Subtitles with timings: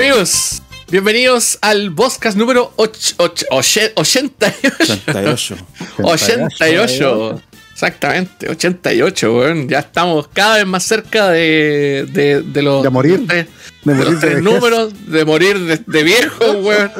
[0.00, 3.92] Amigos, bienvenidos al podcast número 88.
[3.96, 5.56] 88.
[5.98, 7.42] 88.
[7.74, 9.68] Exactamente, 88, weón.
[9.68, 13.20] Ya estamos cada vez más cerca de, de, de los, De morir.
[13.26, 13.46] de, De
[13.84, 16.90] de morir los de tres números, de morir de, de viejo, weón.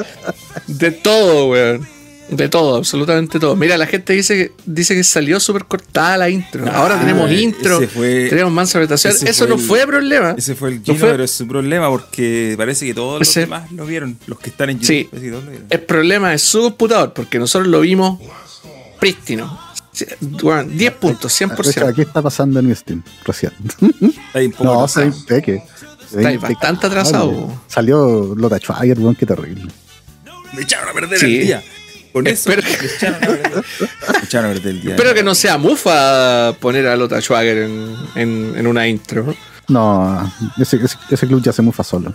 [0.67, 1.87] De todo, weón.
[2.31, 3.55] De todo, absolutamente todo.
[3.57, 6.65] Mira, la gente dice que, dice que salió súper cortada la intro.
[6.71, 10.35] Ahora Ah, tenemos intro, fue- tenemos mansa ese Eso fue no el- fue problema.
[10.37, 13.27] Ese fue el No Gino, fue- pero es su problema porque parece que todos los
[13.27, 14.17] Ese- demás lo vieron.
[14.27, 14.87] Los que están en YouTube.
[14.87, 15.09] Sí.
[15.19, 15.67] que todos lo vieron.
[15.69, 18.19] El problema es su computador, porque nosotros lo vimos
[18.99, 19.59] prístino.
[20.41, 21.87] Weón, 10 puntos, De hecho, 100%.
[21.89, 23.51] aquí está pasando en mi Steam, recién.
[24.59, 25.63] No, se ve peque.
[26.09, 27.61] Se ve Está bastante atrasado.
[27.67, 29.69] Salió Lota Schwager, weón, qué terrible.
[30.53, 31.37] Me echaron a perder Sí.
[31.37, 31.63] el día.
[32.11, 32.63] Con eso Espero-
[35.13, 39.33] que no sea mufa poner a Lota Schwager en, en, en una intro.
[39.67, 42.13] No, ese, ese, ese club ya se mufa solo.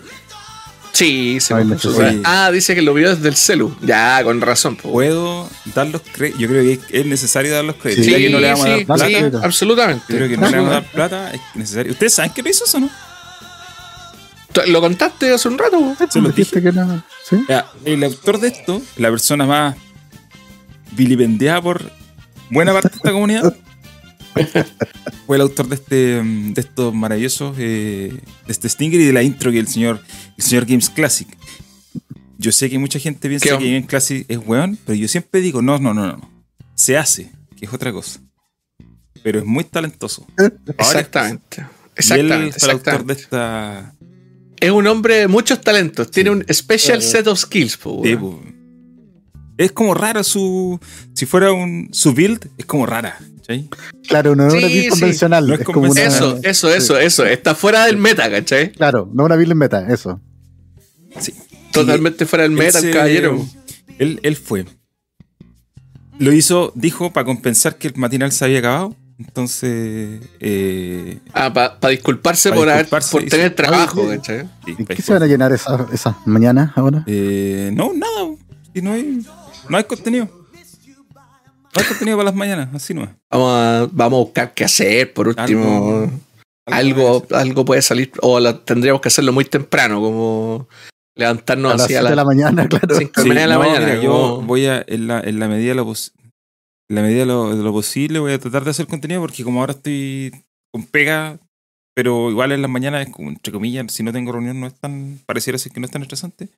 [0.93, 2.03] Sí, se puso- chocó.
[2.25, 3.77] Ah, dice que lo vio desde el celu.
[3.83, 4.77] Ya, con razón.
[4.77, 4.91] po.
[4.93, 6.41] Puedo dar los créditos.
[6.41, 8.05] Yo creo que es necesario dar los créditos.
[8.07, 9.07] Sí, ya que no le vamos a dar sí, plata.
[9.07, 10.05] sí, absolutamente.
[10.09, 11.31] Yo creo que no le vamos a dar plata.
[11.33, 11.93] Es necesario.
[11.93, 12.91] ¿Ustedes saben qué hizo eso o no?
[14.69, 15.95] Lo contaste hace un rato.
[16.11, 17.03] Se lo Dijiste que no.
[17.29, 17.45] ¿Sí?
[17.47, 19.77] Ya, el autor de esto, la persona más
[20.97, 21.91] vilipendiada por
[22.51, 23.57] buena parte de esta comunidad,
[25.27, 28.13] fue el autor de este de estos maravillosos eh,
[28.47, 30.03] de este Stinger y de la intro que el señor
[30.37, 31.29] el señor Games Classic.
[32.39, 35.63] Yo sé que mucha gente piensa que Games Classic es weón, pero yo siempre digo,
[35.63, 36.31] no, no, no, no.
[36.75, 38.21] Se hace, que es otra cosa.
[39.23, 40.27] Pero es muy talentoso.
[40.79, 41.57] Exactamente.
[41.59, 42.59] Y él Exactamente.
[42.61, 43.15] fue el autor exactamente.
[43.15, 43.95] de esta.
[44.61, 46.11] Es un hombre de muchos talentos.
[46.11, 47.79] Tiene un special set of skills.
[47.79, 48.21] po, Sí, weón.
[48.21, 48.43] po.
[49.59, 50.79] Es como rara su.
[51.15, 51.89] Si fuera un.
[51.93, 53.19] Su build, es como rara.
[53.37, 53.69] ¿cachai?
[54.09, 54.91] Claro, no es una Sí, build sí.
[55.01, 55.47] convencional.
[55.47, 55.89] No es es como una.
[55.89, 56.41] convencional.
[56.43, 57.25] Eso, eso, eso, eso.
[57.27, 58.73] Está fuera del meta, ¿cachai?
[58.73, 60.21] Claro, no una build en meta, eso.
[61.21, 61.33] Sí.
[61.73, 63.47] Totalmente fuera del meta, el caballero.
[63.99, 64.67] Él, él fue.
[66.19, 68.97] Lo hizo, dijo, para compensar que el matinal se había acabado.
[69.19, 70.21] Entonces.
[70.41, 74.43] Eh, Ah, para disculparse Pa por, haber, disculparse, por tener trabajo, "Oye, ¿cachai?
[74.65, 77.03] sí, ¿En qué se van a llenar esas, esas mañanas ahora?
[77.07, 78.35] eh, no, nada.
[78.75, 79.25] Y no hay,
[79.69, 80.29] no hay contenido.
[81.75, 83.11] No hay contenido para las mañanas, así no es.
[83.31, 86.11] Vamos a, vamos a buscar qué hacer, por último.
[86.67, 90.69] Algo, algo, puede salir, o la- tendríamos que hacerlo muy temprano, como
[91.17, 92.97] levantarnos a las así 7 a de la mañana, claro.
[92.97, 93.41] 5 de la mañana.
[93.43, 93.87] de la no, mañana.
[93.87, 96.13] mira, yo voy a, en la, en la medida de lo, pos-
[96.91, 99.45] en la medida de lo, de lo posible, voy a tratar de hacer contenido porque
[99.45, 100.33] como ahora estoy
[100.73, 101.39] con pega,
[101.95, 104.75] pero igual en las mañanas, es como, entre comillas, si no tengo reunión no es
[104.75, 106.49] tan, pareciera ser que no es tan estresante.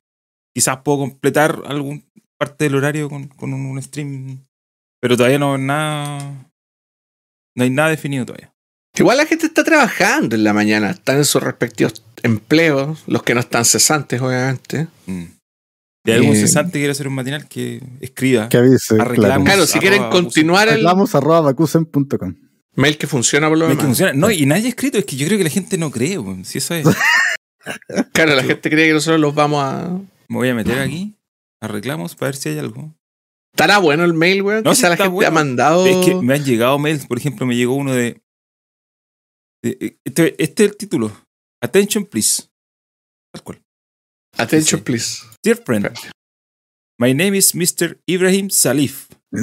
[0.55, 2.03] Quizás puedo completar algún
[2.39, 4.45] parte del horario con, con un, un stream,
[5.01, 6.19] pero todavía no nada,
[7.55, 8.53] no hay nada definido todavía.
[8.97, 13.33] Igual la gente está trabajando en la mañana, están en sus respectivos empleos, los que
[13.33, 14.87] no están cesantes, obviamente.
[15.05, 15.23] Mm.
[16.05, 18.49] Si hay algún Eh, cesante que quiere hacer un matinal, que escriba.
[18.49, 19.65] Que avise, claro.
[19.65, 21.53] Si quieren arroba continuar el arroba
[22.75, 24.13] mail que funciona por lo es que funciona.
[24.13, 26.17] No, y nadie ha escrito, es que yo creo que la gente no cree.
[26.43, 26.87] Si eso es.
[28.13, 29.89] Claro, la gente cree que nosotros los vamos a.
[30.27, 31.13] Me voy a meter aquí,
[31.61, 32.93] arreglamos para ver si hay algo.
[33.53, 34.63] ¿Estará bueno el mail, weón?
[34.63, 35.27] No, Quizá la gente bueno.
[35.27, 35.85] ha mandado.
[35.85, 38.21] Es que me han llegado mails, por ejemplo, me llegó uno de.
[39.63, 41.11] de- este, este es el título.
[41.61, 42.43] Attention, please.
[43.33, 43.61] Tal cual.
[44.37, 45.23] Attention, please.
[45.43, 45.89] Dear friend,
[46.99, 47.99] my name is Mr.
[48.07, 49.07] Ibrahim Salif.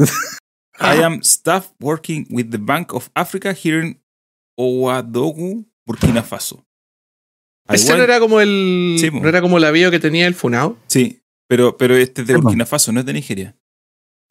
[0.79, 4.01] I am staff working with the Bank of Africa here in
[4.59, 6.65] Ouagadougou, Burkina Faso.
[7.69, 8.97] I Ese no era como el.
[9.01, 10.79] Sí, no era como el avión que tenía el Funao.
[10.87, 12.41] Sí, pero, pero este es de Sí.
[12.41, 13.57] Burkina Faso, no es de Nigeria.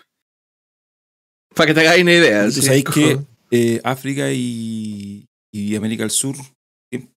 [1.55, 2.45] Para que te hagáis una idea.
[2.45, 3.19] Entonces, como- que
[3.51, 6.37] eh, África y, y América del Sur,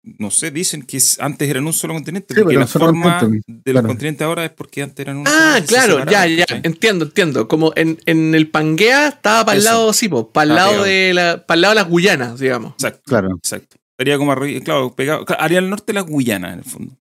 [0.03, 3.19] no sé, dicen que es- antes eran un solo continente, Sí, porque pero la forma
[3.19, 3.87] continente, de los claro.
[3.87, 7.47] continentes ahora es porque antes eran un Ah, solo se claro, ya, ya, entiendo, entiendo.
[7.47, 10.83] Como en, en el Pangea estaba para el lado, sí, para el lado pegado.
[10.85, 12.73] de la, para el lado de las Guyanas, digamos.
[12.73, 13.29] Exacto, Claro.
[13.37, 13.77] exacto.
[13.97, 16.97] Estaría como arriba, claro, pegado, haría al norte la Guyana, en el fondo.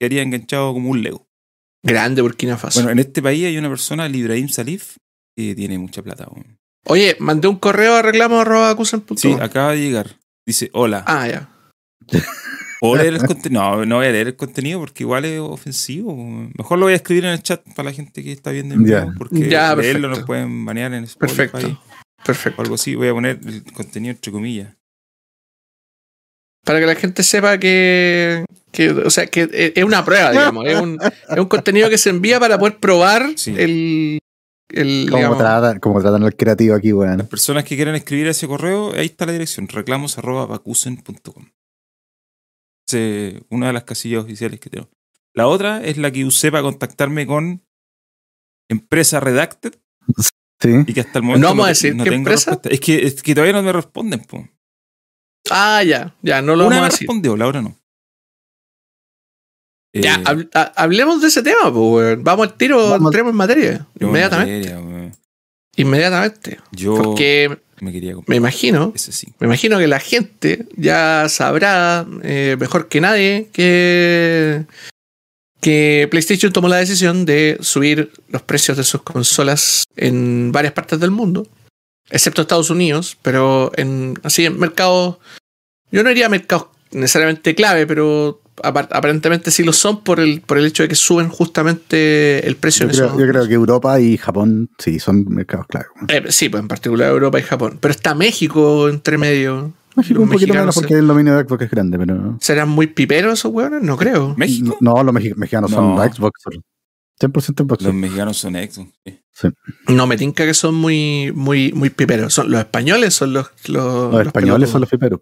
[0.00, 1.26] Quedaría enganchado como un Lego.
[1.84, 2.80] Grande Burkina Faso.
[2.80, 4.96] Bueno, en este país hay una persona, el Ibrahim Salif,
[5.36, 6.28] que tiene mucha plata.
[6.86, 9.16] Oye, mandé un correo a reclamo.acusen.com.
[9.16, 10.16] Sí, acaba de llegar.
[10.46, 11.04] Dice, hola.
[11.06, 11.48] Ah, ya.
[12.80, 13.62] ¿Puedo leer el contenido?
[13.62, 16.16] No, no voy a leer el contenido porque igual es ofensivo.
[16.58, 18.84] Mejor lo voy a escribir en el chat para la gente que está viendo en
[18.86, 19.00] Ya.
[19.04, 21.68] vivo, porque Ya, leerlo nos pueden banear en Spotify Perfecto.
[21.68, 22.62] o Perfecto.
[22.62, 22.94] algo así.
[22.96, 24.74] Voy a poner el contenido entre comillas.
[26.64, 30.64] Para que la gente sepa que, que o sea, que es es una prueba, digamos.
[30.66, 33.52] es, un, es un contenido que se envía para poder probar Sí.
[33.58, 34.18] el,
[34.70, 37.26] el ¿Cómo digamos, tratan, cómo tratan al creativo aquí, Las weón?
[37.28, 41.46] personas que quieran escribir ese correo, ahí está la dirección, reclamos.bacusen.com.
[42.94, 44.88] Es una de las casillas oficiales que tengo.
[45.34, 47.62] La otra es la que usé para contactarme con
[48.68, 49.74] Empresa Redacted
[50.60, 50.70] Sí.
[50.86, 52.50] y que hasta el momento ¿No vamos a te- decir no qué tengo empresa?
[52.52, 52.68] respuesta.
[52.74, 54.20] Es que, es que todavía no me responden.
[54.20, 54.48] Po.
[55.50, 57.08] Ah, ya, ya, no lo Una me vamos a decir.
[57.08, 57.76] respondió, la otra no.
[59.94, 62.22] Ya, Eh, hab- ha- hablemos de ese tema, pues.
[62.22, 63.86] Vamos al tiro, Vamos- entremos en materia.
[64.00, 64.74] Inmediatamente.
[64.74, 65.12] materia.
[65.76, 66.60] Inmediatamente.
[66.72, 69.32] Yo Porque me quería me comprar imagino, sí.
[69.40, 74.64] me imagino que la gente ya sabrá eh, mejor que nadie que,
[75.60, 81.00] que PlayStation tomó la decisión de subir los precios de sus consolas en varias partes
[81.00, 81.48] del mundo,
[82.08, 85.18] excepto Estados Unidos, pero en así en mercados,
[85.90, 90.66] yo no diría mercados necesariamente clave, pero aparentemente sí lo son por el, por el
[90.66, 94.00] hecho de que suben justamente el precio Yo en creo, esos- yo creo que Europa
[94.00, 95.86] y Japón sí son mercados clave.
[95.96, 96.06] weón.
[96.10, 97.78] Eh, sí, pues en particular Europa y Japón.
[97.80, 99.72] Pero está México entre medio.
[99.94, 102.38] México Los un poquito menos porque el dominio de Xbox es grande, pero.
[102.40, 103.82] ¿Serán muy piperos esos hueones?
[103.82, 104.34] No creo.
[104.38, 104.76] ¿México?
[104.80, 105.96] No, los mexi- mexicanos son.
[105.98, 106.40] Xbox.
[107.20, 107.82] 100% Xbox.
[107.84, 108.90] Los mexicanos son Xbox.
[109.32, 109.48] sí.
[109.88, 112.32] No me tinca que son muy, muy, muy piperos.
[112.32, 113.50] Son los españoles, son los.
[113.66, 115.20] Los, Los españoles son los piperos.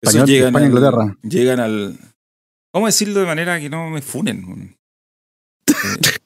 [0.00, 1.16] Español- llegan, España, al, Inglaterra.
[1.22, 1.98] llegan al.
[2.72, 4.76] ¿Cómo decirlo de manera que no me funen?
[5.68, 5.72] Eh,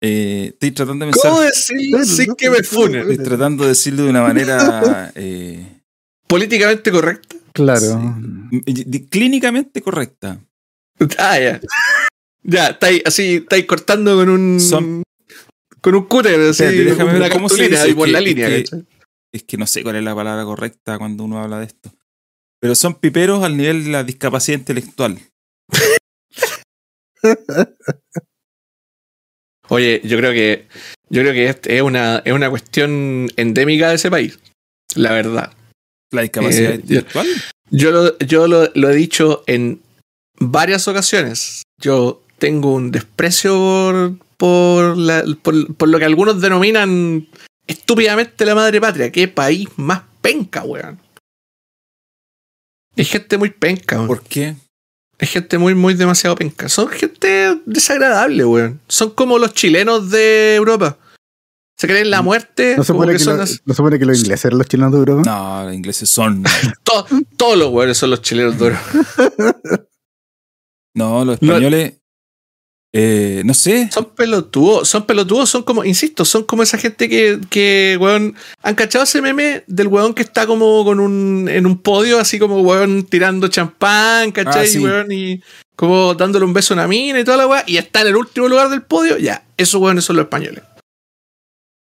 [0.00, 1.30] eh, estoy tratando de pensar.
[1.30, 3.10] ¿Cómo decirlo sin que me funen?
[3.10, 5.80] Estoy tratando de decirlo de una manera eh,
[6.26, 7.36] Políticamente correcto.
[7.52, 8.16] Claro.
[8.66, 10.40] sí, clínicamente correcta.
[11.18, 11.60] Ah, ya.
[12.42, 14.58] Ya, estáis así, estáis cortando con un.
[14.60, 15.02] Son-
[15.80, 16.62] Con un cúter, así.
[16.64, 18.48] Espérate, déjame una ver cómo se dice, por que- la es línea.
[19.32, 21.92] Es que no sé cuál es la palabra correcta cuando uno habla de esto.
[22.62, 25.18] Pero son piperos al nivel de la discapacidad intelectual.
[29.68, 30.68] Oye, yo creo que.
[31.08, 34.38] Yo creo que es- es una, es una cuestión endémica de ese país.
[34.94, 35.52] La verdad.
[36.10, 37.26] La discapacidad Eh, yo- intelectual.
[37.70, 39.80] Yo lo, yo lo, lo he dicho en
[40.38, 41.62] varias ocasiones.
[41.80, 47.26] Yo tengo un desprecio por, por, la- por, por lo que algunos denominan
[47.66, 49.10] estúpidamente la madre patria.
[49.10, 50.98] Qué país más penca, weón.
[52.96, 54.06] Es gente muy penca, weón.
[54.08, 54.54] ¿Por qué?
[55.18, 56.68] Es gente muy, muy demasiado penca.
[56.68, 58.80] Son gente desagradable, weón.
[58.88, 60.98] Son como los chilenos de Europa.
[61.78, 62.74] Se creen la muerte.
[62.76, 63.58] ¿No se, supone que que son lo- así.
[63.64, 65.22] ¿No se supone que los ingleses eran los chilenos de Europa?
[65.24, 66.44] No, los ingleses son.
[66.84, 67.06] To-
[67.36, 68.84] todos los weones son los chilenos de Europa.
[70.94, 71.94] No, los españoles.
[72.94, 73.90] Eh, no sé.
[73.90, 78.74] Son pelotudos, son pelotudos, son como, insisto, son como esa gente que, que weón, han
[78.74, 82.60] cachado ese meme del weón que está como con un, en un podio, así como
[82.60, 84.64] weón tirando champán, ¿cachai?
[84.64, 84.78] Ah, sí.
[84.78, 85.42] weón, y
[85.74, 88.16] como dándole un beso a una mina y toda la weá, y está en el
[88.16, 90.62] último lugar del podio, ya, esos weones son los españoles.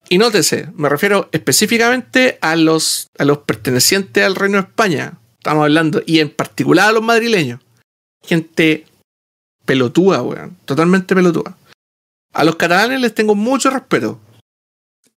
[0.08, 5.62] Y nótese, me refiero específicamente a los, a los pertenecientes al Reino de España, estamos
[5.62, 7.60] hablando, y en particular a los madrileños.
[8.24, 8.86] Gente
[9.66, 10.56] pelotúa, weón.
[10.64, 11.56] Totalmente pelotúa.
[12.32, 14.20] A los catalanes les tengo mucho respeto.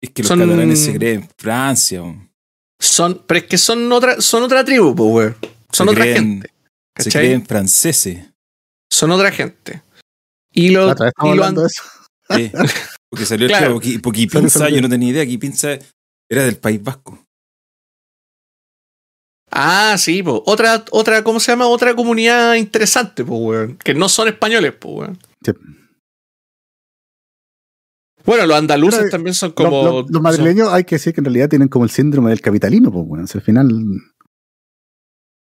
[0.00, 2.02] Es que los son- catalanes se creen Francia.
[2.02, 2.28] weón.
[2.80, 5.36] Son, pero es que son otra, son otra tribu, pues, weón.
[5.72, 6.48] Son Se otra creen- gente.
[6.96, 7.26] Se ¿cachai?
[7.26, 8.24] creen franceses.
[8.90, 9.82] Son otra gente.
[10.52, 11.82] Y lo, estamos y lo de eso.
[12.30, 12.52] Sí.
[13.10, 13.66] Porque salió Claro.
[13.66, 15.22] el Poqui, Poqui Salió- Pinza, yo no tenía idea.
[15.22, 15.78] Aquí Pinza
[16.30, 17.18] Era del País Vasco.
[19.50, 20.42] Ah, sí, po.
[20.46, 21.66] Otra, otra, ¿cómo se llama?
[21.66, 23.76] Otra comunidad interesante, pues, weón.
[23.78, 25.18] Que no son españoles, pues, weón.
[25.44, 25.52] Sí.
[28.24, 29.82] Bueno, los andaluces Pero, también son como.
[29.84, 32.92] los, los madrileños hay que decir que en realidad tienen como el síndrome del capitalino,
[32.92, 33.68] pues bueno, al final.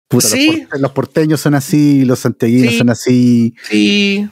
[0.09, 0.67] Puta, los Sí.
[0.81, 2.79] los, porteños son así, los santiaguinos Sí.
[2.79, 3.55] son así.
[3.63, 4.29] Sí,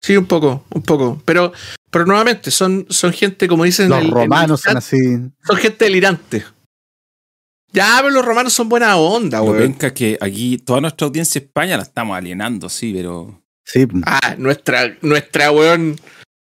[0.00, 1.20] sí, un poco, un poco.
[1.26, 1.52] Pero,
[1.90, 3.90] pero nuevamente, son, son gente, como dicen.
[3.90, 4.96] Los el- el romanos son así.
[5.44, 6.44] Son gente delirante.
[7.72, 9.58] Ya, pero los romanos son buena onda, Lo weón.
[9.58, 13.42] penca es que aquí toda nuestra audiencia España la estamos alienando, sí, pero.
[13.64, 15.96] Sí, Ah, nuestra, nuestra, weón.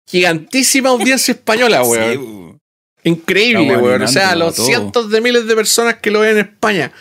[0.09, 2.17] Gigantísima audiencia española, Sí, weón.
[2.19, 2.59] weón.
[3.03, 4.01] Increíble, weón.
[4.01, 4.65] O sea, los todo.
[4.65, 6.91] cientos de miles de personas que lo ven en España.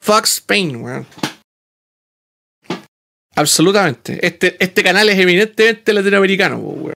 [0.00, 1.06] Fuck Spain, weón.
[3.34, 4.18] Absolutamente.
[4.26, 6.94] Este, este canal es eminentemente latinoamericano, weón.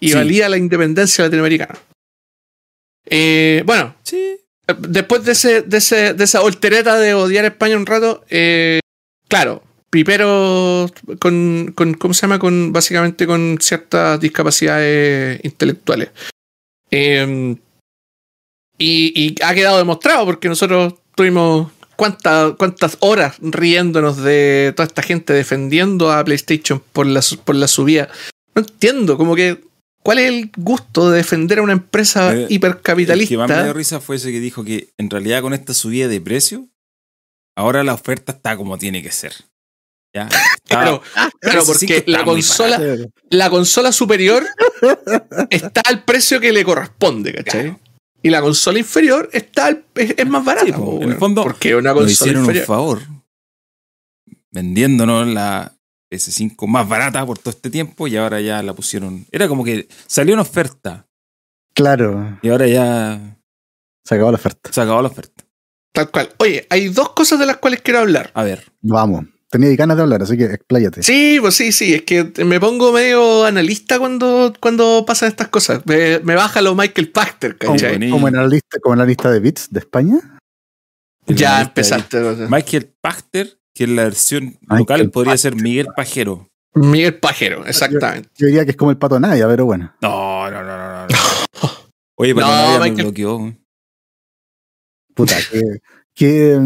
[0.00, 0.14] Y Sí.
[0.14, 1.78] valía la independencia latinoamericana.
[3.06, 4.36] Eh, bueno, Sí.
[4.78, 8.80] Después de, ese, de, ese, de esa voltereta de odiar a España un rato, eh,
[9.28, 10.90] claro, Pipero
[11.20, 12.38] con, con, ¿cómo se llama?
[12.38, 16.10] Con, básicamente con ciertas discapacidades intelectuales.
[16.90, 17.56] Eh,
[18.78, 25.32] y, ha quedado demostrado porque nosotros tuvimos cuántas cuántas horas riéndonos de toda esta gente
[25.32, 28.08] defendiendo a PlayStation por la, por la subida.
[28.54, 29.62] No entiendo, como que,
[30.02, 33.22] ¿cuál es el gusto de defender a una empresa Eh, hipercapitalista?
[33.22, 35.74] El que más me dio risa fue ese que dijo que en realidad con esta
[35.74, 36.68] subida de precio,
[37.56, 39.32] ahora la oferta está como tiene que ser.
[40.14, 40.28] ¿Ya?
[40.64, 41.02] Claro,
[41.40, 42.78] claro, Ese sí porque que la consola,
[43.30, 44.44] la consola superior
[45.50, 47.62] está al precio que le corresponde, ¿cachai?
[47.62, 47.80] Claro.
[48.22, 50.66] Y la consola inferior está al- es, es más barata.
[50.66, 52.66] Sí, po, po, en el fondo, porque una Nos consola hicieron un inferior.
[52.66, 53.00] favor
[54.50, 55.71] vendiéndonos la
[56.12, 59.26] PS5 más barata por todo este tiempo y ahora ya la pusieron.
[59.32, 61.06] Era como que salió una oferta
[61.74, 63.38] Claro, y ahora ya
[64.04, 64.70] se acabó la oferta.
[64.72, 65.44] se acabó la oferta.
[65.94, 66.30] Tal cual.
[66.38, 68.30] Oye, hay dos cosas de las cuales quiero hablar.
[68.34, 69.24] A ver, Vamos.
[69.50, 71.02] Tenía ganas de hablar, así que expláyate.
[71.02, 71.92] Sí, pues sí, sí.
[71.92, 75.84] Es que me pongo medio analista cuando, cuando pasan estas cosas.
[75.84, 78.08] Me, me baja lo Michael Pachter, como, ¿cachai?
[78.08, 80.38] como en la lista, como en la lista de bits de España.
[81.26, 82.18] Ya empezaste.
[82.48, 86.48] Michael Pachter, que en la versión Michael local podría ser Miguel Pajero.
[86.74, 88.28] Miguel Pajero, exactamente.
[88.36, 89.94] Yo diría que es como el pato Naya, pero bueno.
[90.00, 91.06] No, no, no, no.
[91.06, 91.08] no.
[92.16, 93.56] Oye, pero No, nadie me Michael- bloqueó.
[95.14, 95.62] Puta, que.
[96.14, 96.58] qué-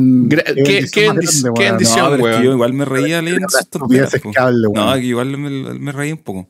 [2.43, 3.47] yo igual me reía leyendo
[4.75, 6.49] No, que igual me, me reí un poco.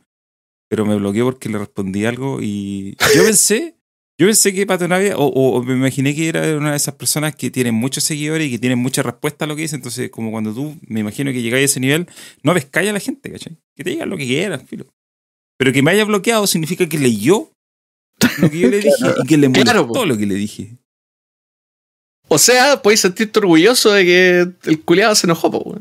[0.68, 3.75] Pero me bloqueó porque le respondí algo y yo pensé,
[4.18, 6.94] yo pensé que Pato Navia, o, o- o me imaginé que era una de esas
[6.94, 9.76] personas que tienen muchos seguidores y que tienen mucha respuesta a lo que dice.
[9.76, 12.06] Entonces, como cuando tú, me imagino que llegáis a ese nivel,
[12.42, 13.56] no pescáis a la gente, ¿cachai?
[13.75, 14.87] Que te digan lo que quieran, filo.
[15.58, 17.50] Pero que me haya bloqueado significa que leyó
[18.40, 20.06] lo que yo le dije y que le molestó Claro, po.
[20.06, 20.76] lo que le dije.
[22.28, 25.78] O sea, podéis sentirte orgulloso de que el culiado se enojó, po,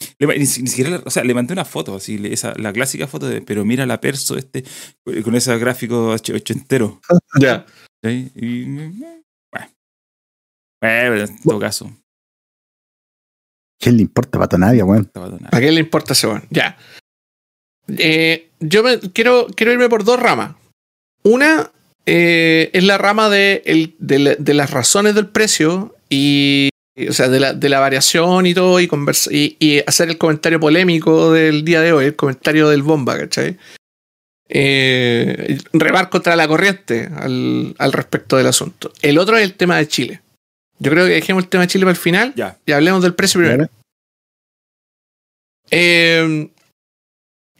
[0.00, 3.26] Sí, ni, ni siquiera, o sea, le mandé una foto, así, esa, la clásica foto
[3.28, 4.64] de, pero mira la perso este,
[5.24, 7.00] con ese gráfico och- ochentero.
[7.40, 7.64] Ya.
[8.04, 8.30] ¿sí?
[8.34, 9.70] Y, me- me- bueno.
[10.82, 11.90] En todo caso,
[13.80, 15.10] ¿Quién le importa pato Naya, weón?
[15.50, 16.44] ¿A qué le importa ese weón?
[16.50, 16.76] Ya.
[17.98, 20.54] Eh, yo me, quiero, quiero irme por dos ramas.
[21.24, 21.72] Una
[22.06, 26.68] eh, es la rama de, el- de, la- de las razones del precio y.
[27.08, 30.18] O sea, de la, de la variación y todo, y, conversa- y, y hacer el
[30.18, 33.56] comentario polémico del día de hoy, el comentario del bomba, ¿cachai?
[34.54, 38.92] Eh, remar contra la corriente al, al respecto del asunto.
[39.00, 40.20] El otro es el tema de Chile.
[40.78, 43.14] Yo creo que dejemos el tema de Chile para el final Ya, y hablemos del
[43.14, 43.68] precio primero.
[45.70, 46.50] Eh,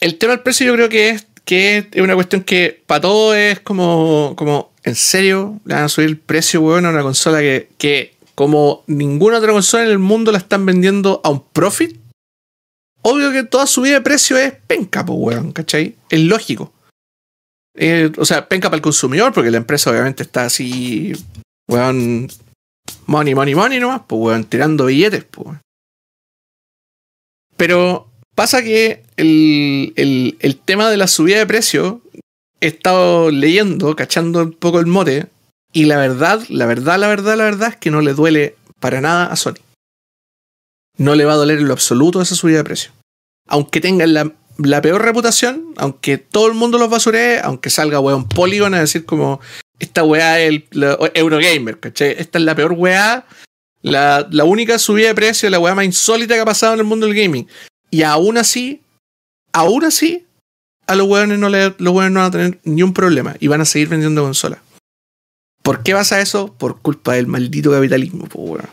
[0.01, 3.37] el tema del precio yo creo que es, que es una cuestión que para todos
[3.37, 5.59] es como, como, ¿en serio?
[5.65, 9.53] ¿Le van a subir el precio, weón, a una consola que, que como ninguna otra
[9.53, 11.99] consola en el mundo la están vendiendo a un profit?
[13.03, 15.97] Obvio que toda subida de precio es penca, pues, weón, ¿cachai?
[16.09, 16.73] Es lógico.
[17.75, 21.13] Eh, o sea, penca para el consumidor, porque la empresa obviamente está así,
[21.69, 22.29] weón,
[23.07, 25.59] money, money, money nomás, pues, weón, tirando billetes, pues.
[27.57, 32.01] Pero pasa que el- el tema de la subida de precio,
[32.61, 35.27] he estado leyendo, cachando un poco el mote,
[35.73, 39.01] y la verdad, la verdad, la verdad, la verdad es que no le duele para
[39.01, 39.61] nada a Sony.
[40.99, 42.93] No le va a doler en lo absoluto esa subida de precio.
[43.49, 48.75] Aunque tengan la, peor reputación, aunque todo el mundo los basuree, aunque salga weón Polygon
[48.75, 49.41] a decir como
[49.79, 50.69] esta weá es el,
[51.15, 52.15] Eurogamer, ¿cachai?
[52.19, 53.27] Esta es la peor weá,
[53.81, 57.07] la, única subida de precio, la weá más insólita que ha pasado en el mundo
[57.07, 57.49] del gaming.
[57.91, 58.83] Y aún así,
[59.53, 60.27] aún así,
[60.87, 63.65] a los weones no, le, no van a tener ni un problema y van a
[63.65, 64.61] seguir vendiendo consolas.
[65.63, 66.53] ¿Por qué pasa eso?
[66.55, 68.69] Por culpa del maldito capitalismo, po, weón.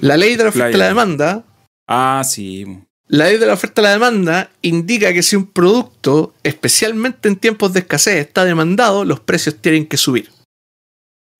[0.00, 1.44] La ley de la oferta y la demanda.
[1.86, 2.66] Ah, sí.
[3.06, 7.36] La ley de la oferta y la demanda indica que si un producto, especialmente en
[7.36, 10.30] tiempos de escasez, está demandado, los precios tienen que subir.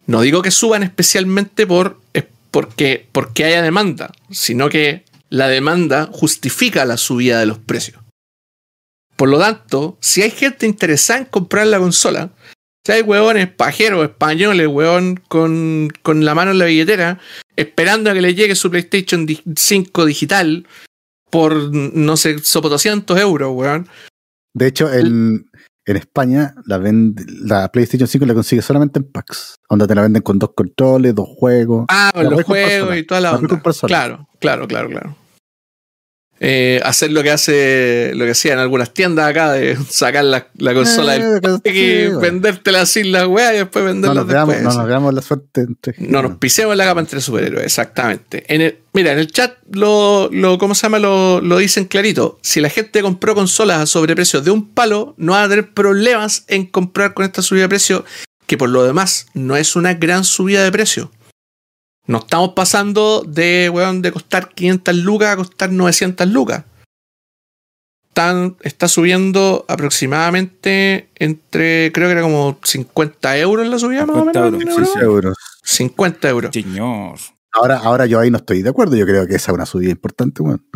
[0.07, 2.01] No digo que suban especialmente por,
[2.51, 8.03] porque, porque haya demanda, sino que la demanda justifica la subida de los precios.
[9.17, 12.31] Por lo tanto, si hay gente interesada en comprar la consola,
[12.85, 17.19] si hay huevones pajeros españoles, huevón, con, con la mano en la billetera,
[17.57, 20.67] esperando a que le llegue su PlayStation 5 digital
[21.31, 23.89] por, no sé, sopo 200 euros, weón.
[24.55, 25.47] De hecho, en,
[25.85, 30.03] en España la, vende, la PlayStation 5 la consigue solamente en packs, donde te la
[30.03, 31.85] venden con dos controles, dos juegos.
[31.89, 33.61] Ah, los juegos y toda la, onda.
[33.87, 35.20] Claro, claro, claro, claro
[36.43, 40.73] eh, hacer lo que hace lo que hacían algunas tiendas acá de sacar la, la
[40.73, 44.63] consola eh, del y vendértela sin la weá y después venderla no después.
[44.63, 48.45] no nos veamos la suerte entre No nos pisemos la capa entre superhéroes, exactamente.
[48.49, 50.99] En el, mira, en el chat lo, lo ¿cómo se llama?
[50.99, 52.39] Lo, lo dicen clarito.
[52.41, 56.45] Si la gente compró consolas a sobreprecios de un palo, no va a tener problemas
[56.49, 58.07] en comprar con esta subida de precio,
[58.47, 61.11] que por lo demás no es una gran subida de precio.
[62.11, 66.65] No estamos pasando de, weón, de costar 500 lucas a costar 900 lucas.
[68.63, 74.59] está subiendo aproximadamente entre, creo que era como 50 euros la subida 50 más o
[74.59, 74.97] menos.
[74.97, 75.37] Euros.
[75.63, 76.51] 50 euros.
[76.53, 77.17] Señor.
[77.53, 78.97] Ahora, ahora yo ahí no estoy de acuerdo.
[78.97, 80.67] Yo creo que esa es una subida importante, weón.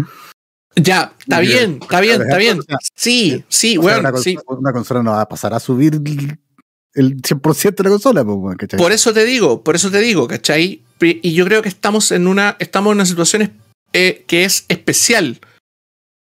[0.77, 2.61] Ya, está bien, está bien, está bien.
[2.95, 4.07] Sí, sí, weón.
[4.07, 4.39] Una, sí.
[4.47, 8.79] una consola no va a pasar a subir el 100% de la consola, pues, ¿cachai?
[8.79, 10.84] Por eso te digo, por eso te digo, ¿cachai?
[11.01, 13.53] Y yo creo que estamos en una, estamos en una situación
[13.93, 15.41] eh, que es especial,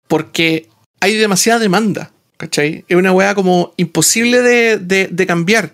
[0.08, 0.68] porque
[1.00, 2.84] hay demasiada demanda, ¿cachai?
[2.88, 5.72] Es una weá como imposible de, de, cambiar.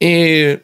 [0.00, 0.62] Eh,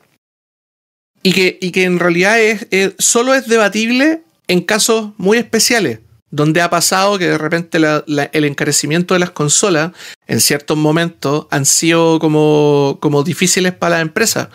[1.23, 2.67] y, que, y que en realidad es,
[2.99, 9.15] solo es debatible en casos muy especiales donde ha pasado que de repente el encarecimiento
[9.15, 9.93] de las consolas
[10.27, 14.49] en ciertos momentos han sido como, como difíciles para las empresas.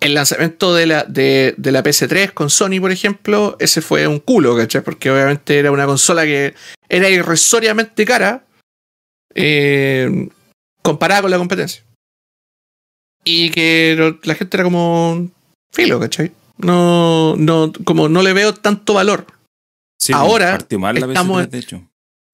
[0.00, 4.56] El lanzamiento de la, de, la PS3 con Sony, por ejemplo, ese fue un culo,
[4.56, 4.82] ¿cachai?
[4.82, 6.54] Porque obviamente era una consola que
[6.88, 8.44] era irrisoriamente cara
[9.34, 10.28] eh,
[10.82, 11.84] comparada con la competencia.
[13.24, 15.30] Y que la gente era como
[15.70, 16.32] filo, ¿cachai?
[16.56, 19.26] No, no, como no le veo tanto valor
[20.12, 21.82] ahora estamos, de hecho.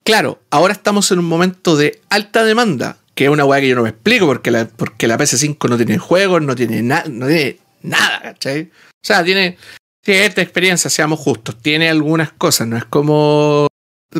[0.03, 3.75] Claro, ahora estamos en un momento de alta demanda, que es una weá que yo
[3.75, 7.25] no me explico porque la, porque la PS5 no tiene juegos, no tiene, nada no
[7.25, 8.69] tiene nada, ¿cachai?
[8.71, 9.57] O sea, tiene
[10.05, 13.67] esta experiencia, seamos justos, tiene algunas cosas, no es como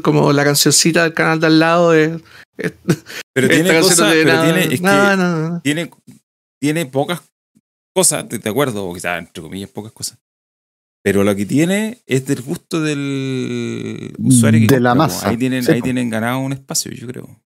[0.03, 2.19] como la cancioncita del canal de al lado de,
[3.33, 5.91] pero tiene cosas, pero tiene, tiene,
[6.59, 7.21] tiene pocas
[7.95, 10.17] cosas, te, acuerdo, o quizás entre comillas pocas cosas.
[11.03, 15.29] Pero lo que tiene es del gusto del usuario que de la masa.
[15.29, 17.39] Ahí tienen, ahí tienen ganado un espacio, yo creo.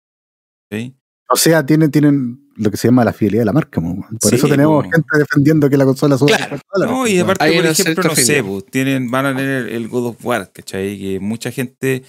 [1.31, 3.81] O sea, tienen, tienen lo que se llama la fidelidad de la marca.
[3.81, 6.59] Por eso tenemos gente defendiendo que la consola sube claro.
[6.79, 10.51] No, y aparte, por ejemplo, no sé, tienen, van a tener el God of War,
[10.51, 10.99] ¿cachai?
[10.99, 12.03] Que mucha gente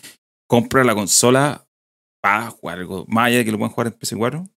[0.46, 1.66] compra la consola
[2.20, 4.48] para jugar algo, más allá de que lo puedan jugar en PS4,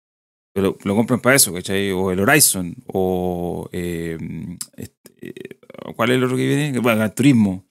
[0.55, 1.91] lo, lo compran para eso, ¿cachai?
[1.91, 4.17] O el Horizon, o eh,
[4.77, 4.95] este,
[5.95, 6.79] ¿Cuál es el otro que viene?
[6.79, 7.65] Bueno, el turismo.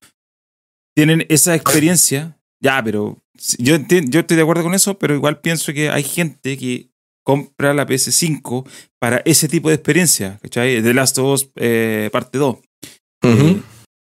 [0.94, 3.22] Tienen esa experiencia, ya, pero
[3.59, 6.88] yo, yo estoy de acuerdo con eso, pero igual pienso que hay gente que
[7.22, 8.66] compra la PS5
[8.98, 10.83] para ese tipo de experiencia, ¿cachai?
[10.83, 12.57] The Last of Us eh, parte 2.
[13.24, 13.61] Eh,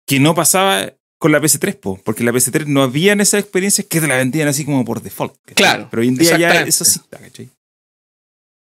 [0.07, 4.07] que no pasaba con la PS3, porque la PS3 no había esas experiencias que te
[4.07, 5.35] la vendían así como por default.
[5.55, 5.89] Claro.
[5.91, 7.49] Pero hoy en día ya eso sí está, ¿cachai?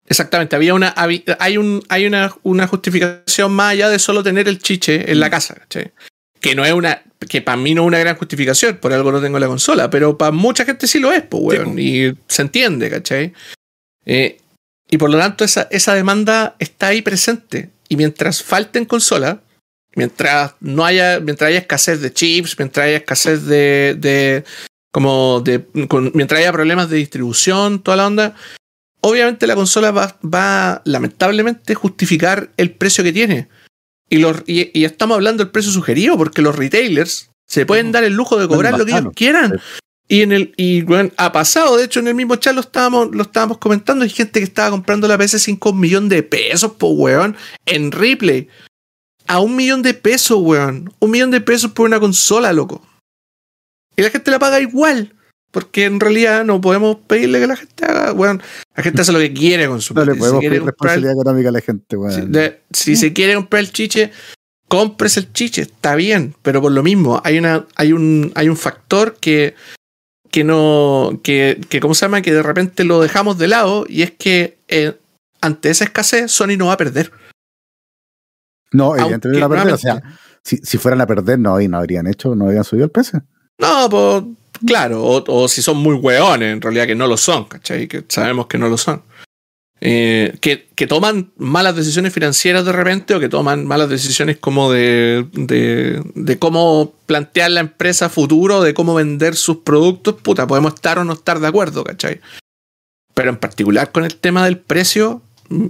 [0.07, 4.57] Exactamente, había una, hay, un, hay una, una, justificación más allá de solo tener el
[4.57, 5.29] chiche en la mm.
[5.29, 5.93] casa, ¿cachai?
[6.39, 9.21] Que no es una, que para mí no es una gran justificación, por algo no
[9.21, 12.89] tengo la consola, pero para mucha gente sí lo es, pues, weón, y se entiende,
[12.89, 13.33] ¿cachai?
[14.05, 14.37] Eh,
[14.89, 17.69] y por lo tanto esa, esa demanda está ahí presente.
[17.89, 19.37] Y mientras falten consolas,
[19.95, 24.43] mientras no haya, mientras haya escasez de chips, mientras haya escasez de, de
[24.91, 25.65] como de,
[26.13, 28.35] mientras haya problemas de distribución, toda la onda,
[29.01, 33.47] obviamente la consola va, va lamentablemente justificar el precio que tiene.
[34.09, 38.13] Y, los, y, estamos hablando del precio sugerido porque los retailers se pueden dar el
[38.13, 39.59] lujo de cobrar lo que ellos quieran.
[40.07, 43.09] Y en el y bueno, ha pasado, de hecho en el mismo chat lo estábamos,
[43.13, 46.93] lo estábamos comentando, hay gente que estaba comprando la PS5 un millón de pesos, por
[46.95, 48.47] weón, en Ripley.
[49.27, 50.91] A un millón de pesos, weón.
[50.97, 52.81] Un millón de pesos por una consola, loco.
[53.95, 55.13] Y la gente la paga igual.
[55.51, 58.39] Porque en realidad no podemos pedirle que la gente haga, bueno,
[58.75, 61.49] la gente hace lo que quiere con su No le podemos pedir el- responsabilidad económica
[61.49, 62.13] a la gente, weón.
[62.13, 64.11] si, de- si se quiere comprar el chiche,
[64.67, 68.57] cómprese el chiche, está bien, pero por lo mismo, hay una, hay un, hay un
[68.57, 69.55] factor que,
[70.29, 72.21] que no, que, que, ¿cómo se llama?
[72.21, 74.93] Que de repente lo dejamos de lado, y es que eh,
[75.41, 77.11] ante esa escasez, Sony no va a perder.
[78.71, 79.73] No, evidentemente van a perder.
[79.73, 80.03] O sea,
[80.43, 83.23] si, si fueran a perder, no, y no habrían hecho, no habrían subido el precio.
[83.57, 84.23] No, pues,
[84.65, 87.87] claro, o, si son muy hueones, en realidad que no lo son, ¿cachai?
[87.87, 89.01] Que sabemos que no lo son.
[89.81, 94.69] Eh, que, que toman malas decisiones financieras de repente o que toman malas decisiones como
[94.69, 100.99] de, de, cómo plantear la empresa futuro, de cómo vender sus productos, puta, podemos estar
[100.99, 102.19] o no estar de acuerdo, ¿cachai?
[103.13, 105.67] Pero en particular con el tema del precio, mm,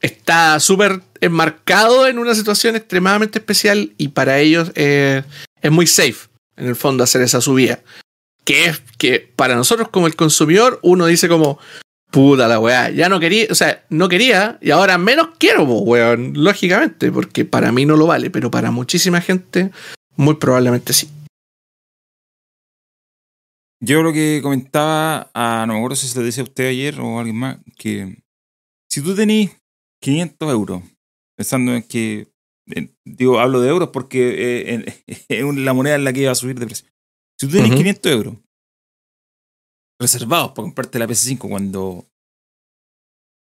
[0.00, 5.24] está súper enmarcado en una situación extremadamente especial y para ellos eh,
[5.60, 7.80] es muy safe, en el fondo, hacer esa subida.
[8.44, 11.58] Que es que para nosotros como el consumidor, uno dice como,
[12.10, 16.32] puta la weá, ya no quería, o sea, no quería y ahora menos quiero, weón,
[16.34, 19.70] lógicamente, porque para mí no lo vale, pero para muchísima gente,
[20.16, 21.08] muy probablemente sí.
[23.82, 27.00] Yo lo que comentaba, a, no me acuerdo si se lo dice a usted ayer
[27.00, 28.18] o a alguien más, que
[28.90, 29.56] si tú tenés
[30.02, 30.82] 500 euros,
[31.36, 32.28] pensando en que,
[33.06, 36.58] digo, hablo de euros porque eh, es la moneda en la que iba a subir
[36.58, 36.88] de precio.
[37.40, 37.78] Si tú tenés Ujú.
[37.78, 38.36] 500 euros
[39.98, 42.06] reservados para comprarte la PS5 cuando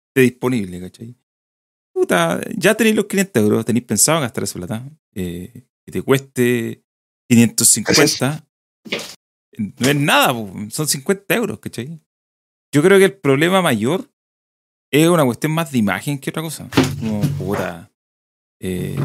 [0.09, 1.16] esté disponible, ¿cachai?
[1.92, 6.03] Puta, ya tenéis los 500 euros, tenéis pensado en gastar esa plata, eh, que te
[6.03, 6.85] cueste
[7.29, 8.46] 550
[9.79, 10.33] no es nada,
[10.70, 12.00] son 50 euros, ¿cachai?
[12.72, 14.09] Yo creo que el problema mayor
[14.92, 16.68] es una cuestión más de imagen que otra cosa.
[17.00, 17.90] Como, puta.
[18.61, 18.96] eh,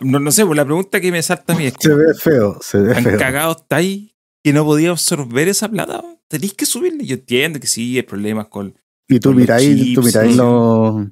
[0.00, 2.58] no, no sé, pues la pregunta que me salta a mí es: Se ve feo,
[2.60, 3.18] se ve ¿tan feo.
[3.18, 6.02] cagado estáis que no podía absorber esa plata?
[6.28, 7.04] Tenéis que subirle.
[7.06, 8.74] Yo entiendo que sí, hay problemas con.
[9.08, 11.06] Y tú miráis, tú miráis los.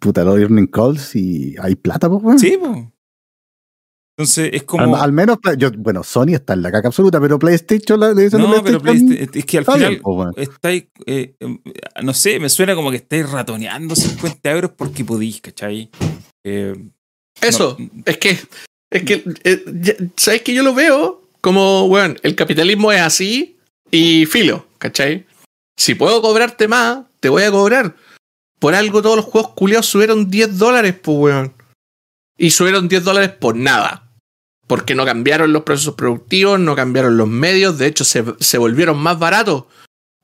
[0.00, 2.38] Puta, los earning calls y hay plata, pues, weón.
[2.38, 2.84] Sí, pues.
[4.16, 4.96] Entonces es como.
[4.96, 8.28] Al, al menos, yo, bueno, Sony está en la caca absoluta, pero PlayStation la le
[8.30, 9.16] no, pero PlayStation.
[9.16, 9.88] Playsta- es que al está final.
[9.90, 11.36] bien, pues, estáis, eh,
[12.02, 15.90] no sé, me suena como que estáis ratoneando 50 euros porque podís, ¿cachai?
[16.44, 16.90] Eh,
[17.40, 18.38] Eso, no, es que,
[18.90, 23.56] es que, eh, ya- ¿sabes que yo lo veo como, weón, el capitalismo es así
[23.90, 25.26] y filo, ¿cachai?
[25.76, 27.94] Si puedo cobrarte más, te voy a cobrar.
[28.58, 31.52] Por algo todos los juegos culiados subieron 10 dólares, pues, weón.
[32.36, 34.04] Y subieron 10 dólares por nada.
[34.66, 38.98] Porque no cambiaron los procesos productivos, no cambiaron los medios, de hecho se, se volvieron
[38.98, 39.64] más baratos.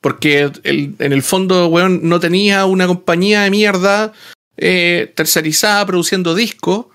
[0.00, 4.12] Porque el- en el fondo, weón, no tenía una compañía de mierda
[4.56, 6.86] eh, tercerizada produciendo discos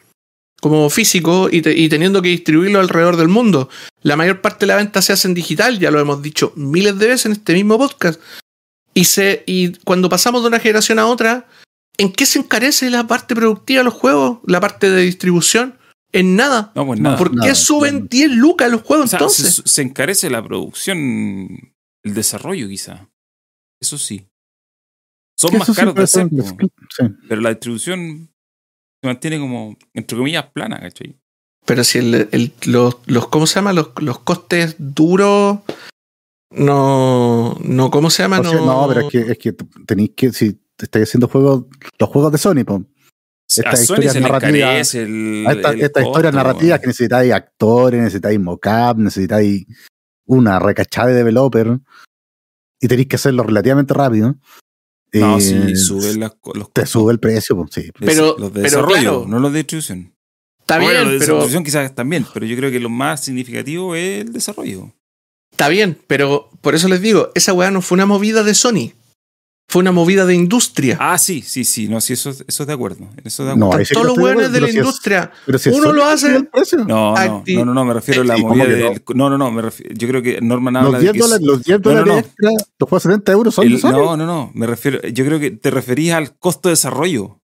[0.61, 3.69] como físico y, te- y teniendo que distribuirlo alrededor del mundo.
[4.01, 6.97] La mayor parte de la venta se hace en digital, ya lo hemos dicho miles
[6.99, 8.21] de veces en este mismo podcast.
[8.93, 11.47] Y, se, y cuando pasamos de una generación a otra,
[11.97, 14.39] ¿en qué se encarece la parte productiva de los juegos?
[14.45, 15.77] ¿La parte de distribución?
[16.11, 16.71] En nada.
[16.75, 17.17] no, pues nada.
[17.17, 18.07] ¿Por nada, qué suben claro.
[18.09, 19.55] 10 lucas los O juegos sea, entonces?
[19.55, 20.97] se, se encarece la producción,
[22.03, 23.07] el desarrollo quizá.
[23.79, 24.25] Eso sí.
[25.37, 27.03] Son más caros de hacer, sí.
[27.29, 28.28] pero la distribución
[29.01, 31.15] se mantiene como, entre comillas, plana, ¿cachai?
[31.65, 33.73] Pero si el, el- los, los, ¿cómo se llama?
[33.73, 35.59] Los, los costes duros
[36.51, 38.39] no, no, ¿cómo se llama?
[38.39, 39.53] O sea, no, pero es que, es que
[39.85, 41.65] tenéis que, si estáis haciendo juegos,
[41.99, 42.79] los juegos de Sony, pues.
[42.81, 42.85] a
[43.47, 45.45] Estas Sony historias narrativas- esta- el
[45.81, 46.81] estas historias costo, narrativas weón.
[46.81, 49.65] que necesitáis actores, necesitáis mocap, necesitáis
[50.25, 51.79] una recachada de developer
[52.81, 54.35] y tenéis que hacerlo relativamente rápido.
[55.13, 57.89] No, eh, sí, suben las los Te sube el precio, pues, sí.
[57.99, 59.25] Pero- los de pero desarrollo, claro.
[59.27, 60.13] no los de distribución.
[60.59, 63.23] Está Bueno, bien, los de pero distribución quizás también, pero yo creo que lo más
[63.23, 64.93] significativo es el desarrollo.
[65.51, 68.93] Está bien, pero por eso les digo, esa weá no fue una movida de Sony.
[69.71, 70.97] Fue una movida de industria.
[70.99, 73.08] Ah, sí, sí, sí, no, sí, eso, eso es de acuerdo.
[73.23, 73.86] Eso de No, acuerdo.
[73.88, 75.32] que Todos los de de la pero si es- industria.
[75.60, 76.79] Si Uno lo hace- sube el precio.
[76.86, 79.03] No, no, no, no, no, me refiero a la Sí, ¿cómo movida del.
[79.13, 81.45] No, no, no, me refiero, yo creo que Norman habla Los de 10 que dólares,
[81.45, 82.19] los 10 no, no, dólares no.
[82.19, 85.23] extra, los juegos de 70 euros son el- de no, no, no, me refiero, yo
[85.25, 87.39] creo que te referís al costo de desarrollo.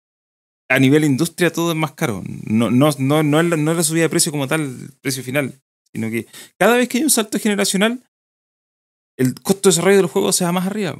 [0.69, 2.21] A nivel industria todo es más caro.
[2.45, 4.91] No, no, no, no, es la, no es la subida de precio como tal, el
[5.01, 5.55] precio final,
[5.91, 6.27] sino que
[6.59, 8.03] cada vez que hay un salto generacional,
[9.17, 10.95] el costo de desarrollo de los juegos se va más arriba.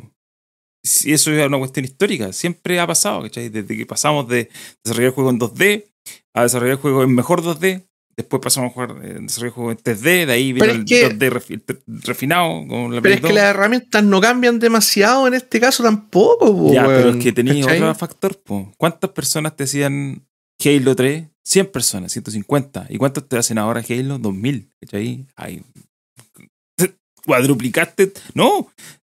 [0.84, 3.50] Si eso es una cuestión histórica, siempre ha pasado, ¿cachai?
[3.50, 4.50] Desde que pasamos de
[4.84, 5.86] desarrollar el juego en 2D
[6.34, 7.84] a desarrollar el juego en mejor 2D,
[8.18, 11.10] después pasamos a jugar eh, desarrollar el juego en 3D, de ahí es el que-
[11.10, 13.34] 2D refi- refinado con la Pero Play es que 2.
[13.36, 16.56] las herramientas no cambian demasiado en este caso tampoco.
[16.58, 17.78] po, Ya, pero es que tenía ¿cachai?
[17.82, 18.74] otro factor, po.
[18.78, 20.26] ¿Cuántas personas te decían
[20.64, 21.26] Halo 3?
[21.44, 22.88] 100 personas, 150.
[22.90, 24.18] ¿Y cuántos te hacen ahora Halo?
[24.20, 24.70] 2000.
[24.82, 25.26] ¿Cachai?
[25.36, 25.62] Hay
[27.26, 28.14] cuadruplicaste.
[28.34, 28.68] No,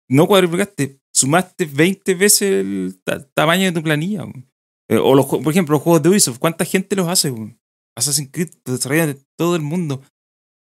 [0.10, 0.99] no cuadruplicaste.
[1.20, 4.26] Sumaste 20 veces el ta- tamaño de tu planilla.
[4.90, 6.40] Eh, o los, por ejemplo, los juegos de Ubisoft.
[6.40, 7.30] ¿Cuánta gente los hace?
[7.32, 7.60] weón?
[7.98, 10.02] Assassin's Creed lo desarrollan de todo el mundo.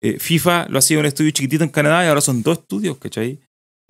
[0.02, 3.40] Eh, FIFA lo hacía un estudio chiquitito en Canadá y ahora son dos estudios, ¿cachai?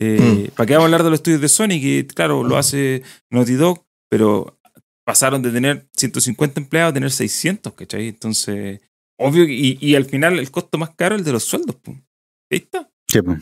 [0.01, 1.81] Eh, ¿Para qué vamos a hablar de los estudios de Sony?
[1.81, 4.59] Que, claro, lo hace Naughty Dog, pero
[5.05, 8.09] pasaron de tener 150 empleados a tener 600, ¿cachai?
[8.09, 8.81] Entonces,
[9.19, 11.97] obvio, y, y al final el costo más caro es el de los sueldos, pues.
[12.51, 12.91] Ahí está.
[13.09, 13.39] Sí, pues.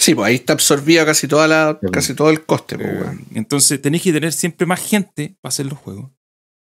[0.00, 3.00] Sí, pues ahí está absorbida casi toda la, Sí, casi todo el coste, pues, Eh,
[3.02, 3.20] weón.
[3.34, 6.10] entonces tenéis que tener siempre más gente para hacer los juegos,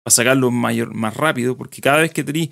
[0.03, 2.49] para sacarlos mayor, más rápido, porque cada vez que tenéis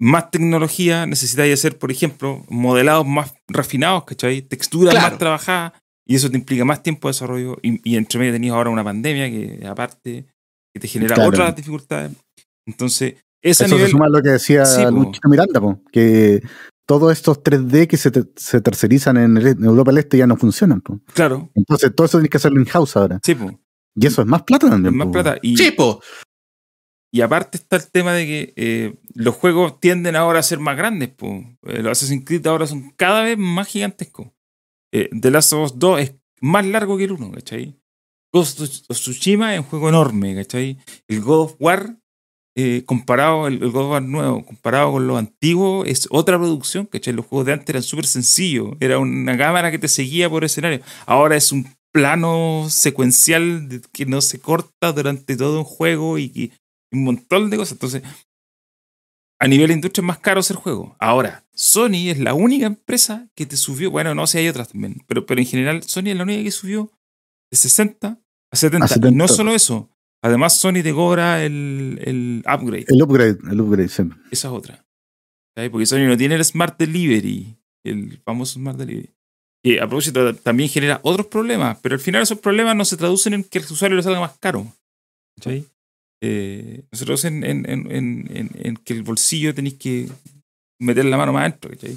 [0.00, 4.42] más tecnología, necesitáis hacer, por ejemplo, modelados más refinados, ¿cachai?
[4.42, 5.08] Texturas Claro.
[5.10, 5.72] más trabajadas,
[6.06, 8.84] y eso te implica más tiempo de desarrollo, y, y entre medio tenéis ahora una
[8.84, 10.26] pandemia que aparte
[10.72, 11.30] que te genera Claro.
[11.30, 12.12] otras dificultades.
[12.66, 13.86] Entonces, ese Eso nivel...
[13.86, 14.90] se suma a lo que decía Sí, po.
[14.90, 16.42] Luchito Miranda, po, que
[16.86, 20.26] todos estos 3D que se, te- se tercerizan en, el- en Europa del Este ya
[20.26, 20.80] no funcionan.
[20.80, 21.00] po.
[21.14, 23.20] Claro, Entonces todo eso tienes que hacerlo in-house ahora.
[23.24, 23.54] sí, pues,
[23.94, 24.96] Y eso es más plata también.
[24.96, 25.12] más po.
[25.12, 25.38] plata.
[25.42, 25.96] Y, Sí, pues.
[27.12, 30.76] Y aparte está el tema de que eh, los juegos tienden ahora a ser más
[30.76, 31.10] grandes.
[31.10, 31.28] po.
[31.62, 34.28] Eh, los Assassin's Creed ahora son cada vez más gigantescos.
[34.92, 37.80] Eh, The Last of Us 2 es más largo que el 1, ¿cachai?
[38.32, 40.78] Ghost of Tsushima es un juego enorme, ¿cachai?
[41.06, 41.98] El God of War,
[42.56, 46.86] eh, comparado, el, el God of War nuevo, comparado con lo antiguo, es otra producción,
[46.86, 47.12] ¿cachai?
[47.14, 48.76] Los juegos de antes eran súper sencillos.
[48.80, 50.80] Era una cámara que te seguía por escenario.
[51.06, 56.30] Ahora es un plano secuencial de- que no se corta durante todo un juego y,
[56.34, 56.52] y
[56.92, 57.72] un montón de cosas.
[57.72, 58.02] Entonces,
[59.40, 60.92] a nivel de industria es más caro hacer juegos.
[60.98, 65.02] Ahora, Sony es la única empresa que te subió, bueno, no sé, hay otras también,
[65.06, 66.90] pero, pero en general Sony es la única que subió
[67.50, 68.18] de 60
[68.52, 68.84] a 70.
[68.84, 69.08] A 70.
[69.08, 69.90] Y no solo eso,
[70.24, 72.86] además Sony te cobra el, el upgrade.
[72.88, 74.02] El upgrade, el upgrade, sí.
[74.30, 74.84] Esa es otra.
[75.56, 75.70] ¿Sabes?
[75.70, 79.10] Porque Sony no tiene el Smart Delivery, el famoso Smart Delivery.
[79.62, 83.34] Que a propósito también genera otros problemas, pero al final esos problemas no se traducen
[83.34, 84.66] en que el usuario le salga más caro.
[85.36, 85.64] ¿Cachai?
[86.22, 90.08] Eh, no se traducen en, en- en- en- que el bolsillo tenéis que
[90.80, 91.70] meter la mano más adentro.
[91.70, 91.96] ¿cachai?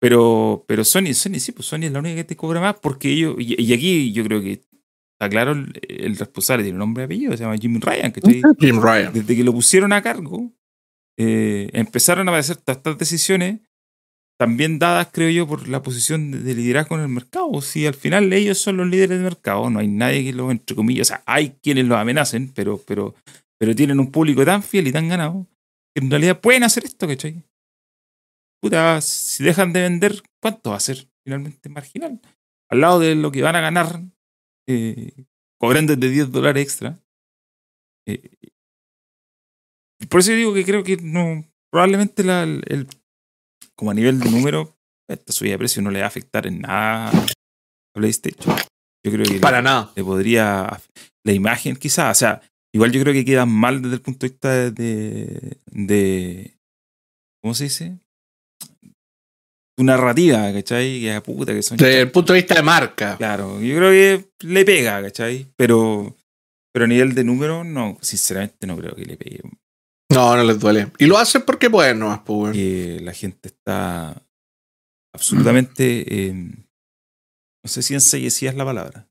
[0.00, 3.10] Pero, pero Sony, Sony sí, pues Sony es la única que te cobra más porque
[3.10, 4.60] ellos, y, y aquí yo creo que
[5.18, 8.40] está claro el, el responsable, tiene un nombre y apellido, se llama Jimmy Ryan, ¿cachai?
[8.60, 9.12] Jim Ryan.
[9.12, 10.52] desde que lo pusieron a cargo,
[11.18, 13.60] eh, empezaron a aparecer todas estas decisiones,
[14.38, 17.60] también dadas, creo yo, por la posición de, de liderazgo en el mercado.
[17.60, 20.76] Si al final ellos son los líderes del mercado, no hay nadie que los, entre
[20.76, 23.16] comillas, o sea, hay quienes los amenacen, pero, pero,
[23.58, 25.48] pero tienen un público tan fiel y tan ganado
[25.92, 27.42] que en realidad pueden hacer esto, ¿cachai?
[28.62, 31.08] Puta, si dejan de vender, ¿cuánto va a ser?
[31.24, 32.20] Finalmente marginal.
[32.70, 34.00] Al lado de lo que van a ganar
[34.68, 35.24] eh,
[35.58, 37.02] cobrando de 10 dólares extra.
[38.06, 38.30] Eh,
[40.08, 42.86] por eso digo que creo que no, probablemente la, el,
[43.74, 44.76] como a nivel de número,
[45.08, 47.26] esta subida de precio no le va a afectar en nada a
[47.94, 48.54] PlayStation.
[49.04, 49.92] Yo creo que Para le, nada.
[49.96, 50.80] le podría,
[51.24, 52.42] la imagen quizás, o sea,
[52.74, 56.58] igual yo creo que queda mal desde el punto de vista de, de
[57.42, 57.98] ¿cómo se dice?
[59.78, 61.00] Tu narrativa, ¿cachai?
[61.00, 63.16] Que puta que son Desde el punto de vista de marca.
[63.16, 65.46] Claro, yo creo que le pega, ¿cachai?
[65.54, 66.16] Pero,
[66.72, 69.40] pero a nivel de número, no, sinceramente no creo que le pegue.
[70.10, 70.90] No, no les duele.
[70.98, 72.54] Y lo hacen porque pueden nomás, pues.
[72.54, 74.20] Que la gente está
[75.14, 79.08] absolutamente, eh, no sé si ensayecida es la palabra,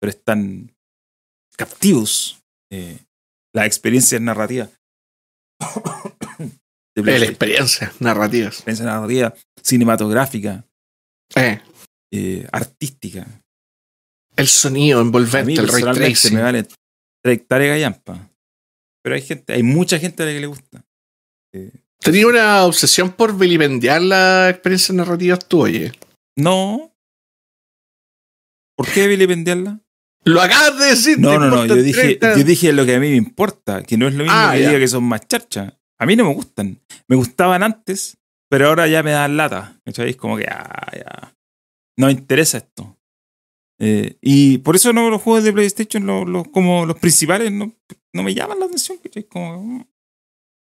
[0.00, 0.74] pero están
[1.56, 2.42] captivos
[2.72, 2.98] eh,
[3.54, 4.70] las experiencias narrativas.
[7.02, 8.54] de La experiencia narrativas.
[8.54, 10.64] experiencia narrativa, cinematográfica,
[11.36, 11.60] Eh,
[12.12, 13.26] eh, artística.
[14.36, 16.34] el sonido A mí envolvente, el ray tracing.
[16.34, 16.64] me vale
[17.22, 18.30] tres hectáreas de gallampa.
[19.02, 20.84] Pero hay gente, hay mucha gente a la que le gusta.
[21.54, 25.92] Eh, Tenía una obsesión por vilipendiar las experiencias narrativas tú, oye.
[26.36, 26.86] no.
[28.76, 29.78] ¿Por qué vilipendiarla?
[30.24, 31.18] Lo acabas de decir.
[31.18, 31.66] No, no, no.
[31.66, 32.38] Yo dije, 30.
[32.38, 34.60] yo dije lo que a mí me importa, que no es lo mismo Ah, que
[34.62, 34.68] ya.
[34.68, 35.74] diga que son más charchas.
[36.00, 36.80] A mí no me gustan.
[37.08, 38.16] Me gustaban antes,
[38.48, 39.78] pero ahora ya me dan lata.
[39.84, 40.10] ¿Cachai?
[40.10, 41.36] Es como que, ah, ya.
[41.98, 42.96] No me interesa esto.
[43.78, 47.72] Eh, y por eso no los juegos de PlayStation, los, los- como los principales, no,
[48.12, 48.98] no me llaman la atención.
[49.02, 49.24] ¿cachai?
[49.24, 49.84] Como, mm.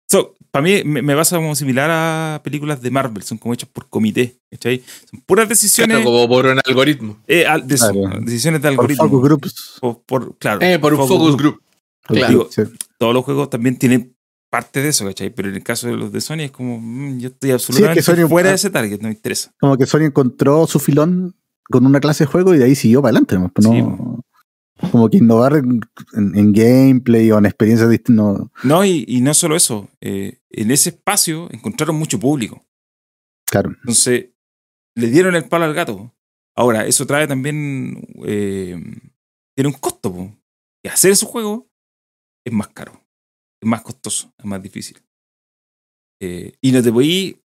[0.08, 3.68] So, para mí me, me pasa como similar a películas de Marvel, son como hechas
[3.68, 4.38] por comité.
[4.50, 4.82] ¿cachai?
[5.10, 7.18] Son puras decisiones, Claro, como por un algoritmo.
[7.26, 8.20] eh, al- de Claro.
[8.22, 9.04] decisiones de Por algoritmo.
[9.04, 9.78] focus groups.
[9.80, 11.60] Por, por- claro, Eh, por un focus group.
[12.02, 12.28] Claro.
[12.28, 12.62] Digo, Sí.
[12.98, 14.15] todos los juegos también tienen
[14.50, 15.30] parte de eso, ¿cachai?
[15.30, 18.28] Pero en el caso de los de Sony es como, mm, yo estoy absolutamente Sony-
[18.28, 19.52] fuera de ese target, no me interesa.
[19.60, 21.34] Como que Sony encontró su filón
[21.68, 23.36] con una clase de juego y de ahí siguió para adelante.
[23.38, 23.52] ¿no?
[23.60, 24.22] Sí, No-
[24.90, 25.80] como que innovar en,
[26.14, 28.24] en- en gameplay o en experiencias distintas.
[28.24, 32.62] no- No, y, y no solo eso, eh, en ese espacio encontraron mucho público.
[33.46, 33.70] claro.
[33.70, 34.26] Entonces,
[34.94, 36.12] le dieron el palo al gato.
[36.54, 38.06] Ahora, eso trae también.
[38.24, 38.80] eh,
[39.54, 40.30] tiene un costo, po.
[40.84, 41.64] Y hacer esos juegos
[42.44, 43.02] es más caro,
[43.66, 45.02] es más costoso, es más difícil.
[46.22, 47.36] Eh, y no te podís.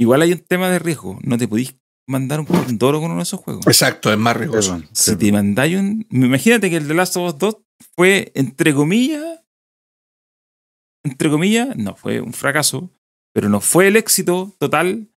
[0.00, 1.18] Igual hay un tema de riesgo.
[1.22, 1.74] No te podís
[2.08, 3.66] mandar un Pandoro con uno de esos juegos.
[3.66, 4.72] Exacto, es más riesgoso.
[4.74, 5.16] Bueno, Si sí.
[5.16, 6.06] te mandáis un.
[6.10, 7.56] Imagínate que el The Last of Us 2
[7.96, 9.40] fue, entre comillas.
[11.04, 12.90] Entre comillas, no fue un fracaso,
[13.34, 15.10] pero no fue el éxito total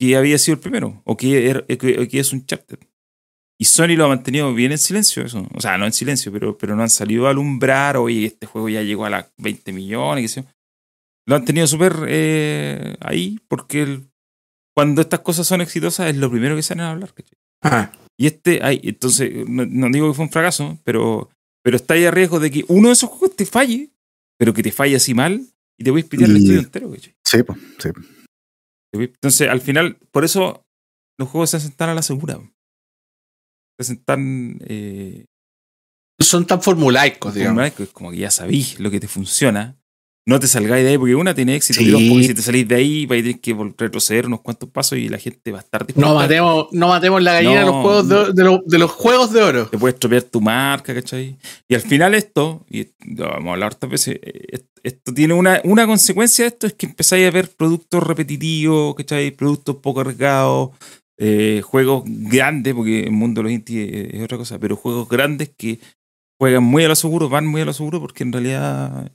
[0.00, 2.78] que había sido el primero, o que, era- que- que es un chapter.
[3.60, 5.46] Y Sony lo ha mantenido bien en silencio, eso.
[5.54, 8.68] O sea, no en silencio, pero, pero no han salido a alumbrar, oye, este juego
[8.68, 10.48] ya llegó a las 20 millones, qué sé yo.
[11.26, 14.04] Lo han tenido súper eh, ahí, porque el-
[14.76, 17.12] cuando estas cosas son exitosas es lo primero que salen a hablar.
[18.16, 21.28] Y este, entonces, no, no digo que fue un fracaso, pero,
[21.64, 23.90] pero está ahí a riesgo de que uno de esos juegos te falle,
[24.38, 25.44] pero que te falle así mal
[25.76, 26.90] y te voy a pitear el estudio entero.
[26.92, 27.14] ¿cachai?
[27.24, 27.88] Sí, po, sí.
[28.94, 30.62] Entonces, al final, por eso
[31.18, 32.40] los juegos se hacen tan a la segura.
[33.78, 34.58] Se hacen tan.
[34.66, 35.24] Eh,
[36.20, 37.50] son tan formulaicos, digamos.
[37.54, 39.76] formulaicos, es como que ya sabís lo que te funciona.
[40.26, 41.90] No te salgáis de ahí porque una tiene éxito y Sí.
[41.90, 44.98] dos, porque si te salís de ahí vais a tener que retroceder unos cuantos pasos
[44.98, 46.12] y la gente va a estar No dispuesta.
[46.14, 47.82] matemos, no matemos la gallina de, los No.
[47.82, 49.66] juegos de, de los- de los juegos de oro.
[49.68, 51.38] te puedes estropear tu marca, ¿cachai?
[51.66, 55.32] Y al final esto, y lo vamos a hablar hartas veces, eh, est- esto tiene
[55.32, 59.30] una, una consecuencia de esto, es que empezáis a ver productos repetitivos, ¿cachai?
[59.30, 60.70] Productos poco arriesgados,
[61.18, 65.50] eh, juegos grandes, porque el mundo de los indie es otra cosa, pero juegos grandes
[65.56, 65.80] que
[66.40, 69.12] juegan muy a lo seguro, van muy a lo seguro, porque en realidad...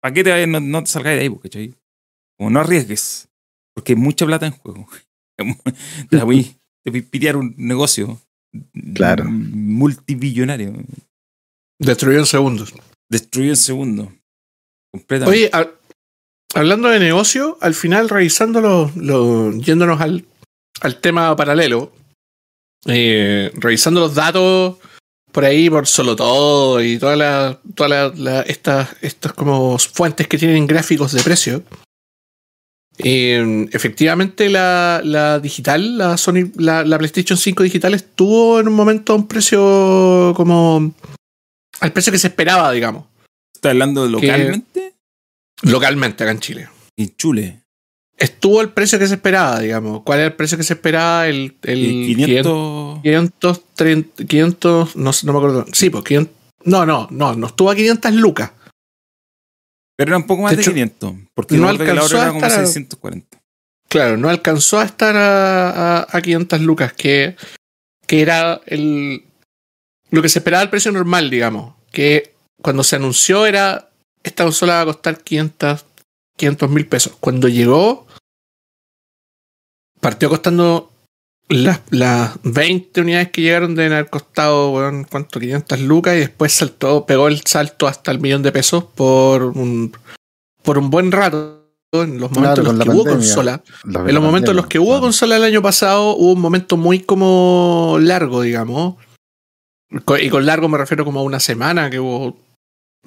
[0.00, 0.48] ¿Para qué te vayas?
[0.48, 1.74] No, no te salgáis de ahí, pues, ¿cachai?
[2.36, 3.28] Como no arriesgues,
[3.74, 4.86] porque hay mucha plata en juego.
[6.10, 8.20] te la voy, te voy a pitear un negocio
[8.94, 9.24] Claro.
[9.28, 10.72] multibillonario.
[11.78, 12.74] Destruyó en segundos.
[13.08, 14.12] Destruido en segundo.
[14.92, 15.50] Completamente.
[15.54, 15.68] Oye,
[16.54, 20.24] hablando de negocio, al final revisando los, los- yéndonos al,
[20.80, 21.92] al tema paralelo,
[22.86, 24.76] eh, revisando los datos
[25.32, 30.26] por ahí, por solo todo y todas las todas las- las- estas, estas como fuentes
[30.26, 31.62] que tienen gráficos de precio.
[33.00, 38.74] eh, efectivamente la, la digital, la Sony, la, la PlayStation 5 digital estuvo en un
[38.74, 40.92] momento a un precio como
[41.80, 43.04] al precio que se esperaba, digamos,
[43.54, 44.77] ¿Estás hablando localmente?
[45.62, 46.68] Localmente acá en Chile.
[46.96, 47.60] En Chule.
[48.16, 50.02] estuvo el precio que se esperaba, digamos.
[50.02, 51.28] ¿Cuál era el precio que se esperaba?
[51.28, 53.00] El, el Y 500.
[53.02, 55.66] 530, 500, no, no me acuerdo.
[55.72, 58.52] Sí, pues 500, no, no, no, no estuvo a 500 lucas.
[59.96, 61.12] Pero era un poco más De de, hecho, 500.
[61.34, 63.38] Porque no alcanzó a era como estar a- 640.
[63.88, 67.36] Claro, no alcanzó a estar a, a, a 500 lucas, que,
[68.06, 69.24] que era el,
[70.10, 71.74] lo que se esperaba el precio normal, digamos.
[71.90, 73.87] Que cuando se anunció era,
[74.28, 75.84] esta consola va a costar 500
[76.70, 77.14] mil pesos.
[77.20, 78.06] Cuando llegó,
[80.00, 80.92] partió costando
[81.48, 85.40] las, las 20 unidades que llegaron deben haber costado, weón, ¿cuánto?
[85.40, 89.92] 500 lucas y después saltó, pegó el salto hasta el millón de pesos por un,
[90.62, 91.56] por un buen rato.
[91.90, 93.12] En los momentos Claro, en los que hubo pandemia.
[93.26, 93.62] consola.
[93.84, 95.00] La- En los momentos en los que hubo claro.
[95.00, 98.96] consola el año pasado, hubo un momento muy como largo, digamos.
[100.20, 102.36] Y con largo me refiero como a una semana que hubo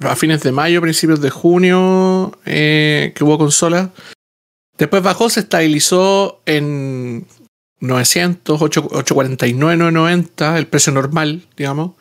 [0.03, 3.91] a fines de mayo, principios de junio, eh, que hubo consola.
[4.77, 7.27] Después bajó, se estabilizó en
[7.79, 11.91] 900, 8, 849, 990, el precio normal, digamos.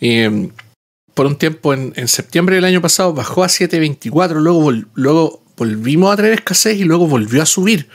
[0.00, 0.50] Em,
[1.14, 6.12] por un tiempo, en, en septiembre del año pasado, bajó a 724, luego, luego volvimos
[6.12, 7.88] a tener escasez y luego volvió a subir.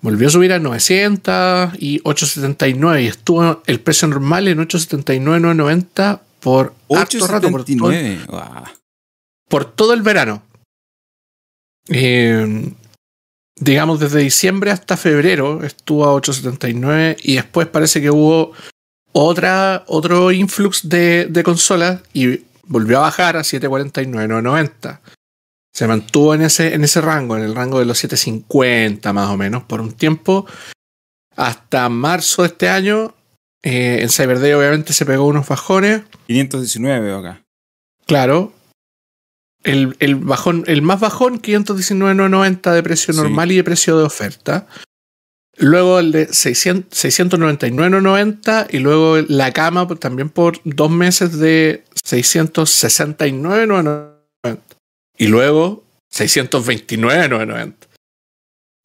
[0.00, 6.22] Volvió a subir a 900 y 879 y estuvo el precio normal en 879, 990
[6.42, 8.26] por harto rato, por todo, 879.
[8.26, 8.64] Guau.
[9.48, 10.42] por todo el verano.
[11.88, 12.72] Eh,
[13.56, 18.52] digamos, desde diciembre hasta febrero estuvo a 879 y después parece que hubo
[19.12, 25.00] otra, otro influx de, de consolas y volvió a bajar a 749, 990.
[25.72, 29.36] Se mantuvo en ese, en ese rango, en el rango de los 750 más o
[29.36, 30.46] menos, por un tiempo.
[31.36, 33.14] Hasta marzo de este año,
[33.62, 36.02] eh, en Cyber Day obviamente se pegó unos bajones.
[36.26, 37.42] 519 veo acá.
[38.06, 38.52] Claro.
[39.64, 43.20] El, el bajón, el más bajón, 519,990 de precio Sí.
[43.20, 44.66] normal y de precio de oferta.
[45.56, 54.12] Luego el de 600 699,90 y luego la cama también por dos meses de 669,990.
[55.18, 57.86] Y luego 629,990.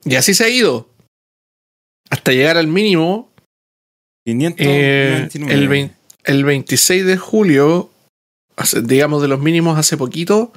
[0.05, 0.89] Y así se ha ido.
[2.09, 3.26] Hasta llegar al mínimo
[4.27, 4.57] 599.
[4.59, 5.91] eh, el, vein-
[6.25, 7.89] el 26 de julio,
[8.57, 10.51] hace- digamos de los mínimos hace poquito,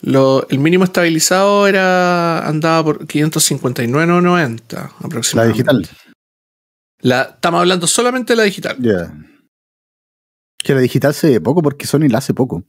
[0.00, 5.62] Lo- el mínimo estabilizado era andaba por 559,90 La aproximadamente.
[5.62, 5.88] digital.
[7.00, 8.76] La- estamos hablando solamente de la digital.
[8.80, 9.14] Ya.
[10.62, 12.64] Que la digital se ve poco porque Sony la hace poco.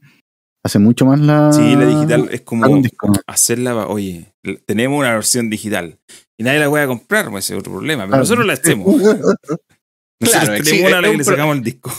[0.64, 1.52] Hace mucho más la.
[1.52, 3.12] Sí, la digital es como haga un disco.
[3.26, 4.32] hacerla, va- oye,
[4.66, 5.98] tenemos una versión digital
[6.38, 8.04] y nadie la puede a comprar, pues ese es otro problema.
[8.04, 8.18] Pero Ah.
[8.20, 8.86] nosotros la hacemos.
[10.20, 11.92] Nosotros Claro, tenemos sí, una a la es que un le pro- sacamos el disco.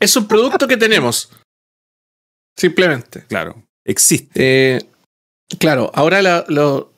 [0.00, 1.30] Es un producto que tenemos.
[2.58, 3.24] Simplemente.
[3.28, 4.30] Claro, existe.
[4.76, 4.82] Eh,
[5.58, 6.92] claro, ahora la- lo-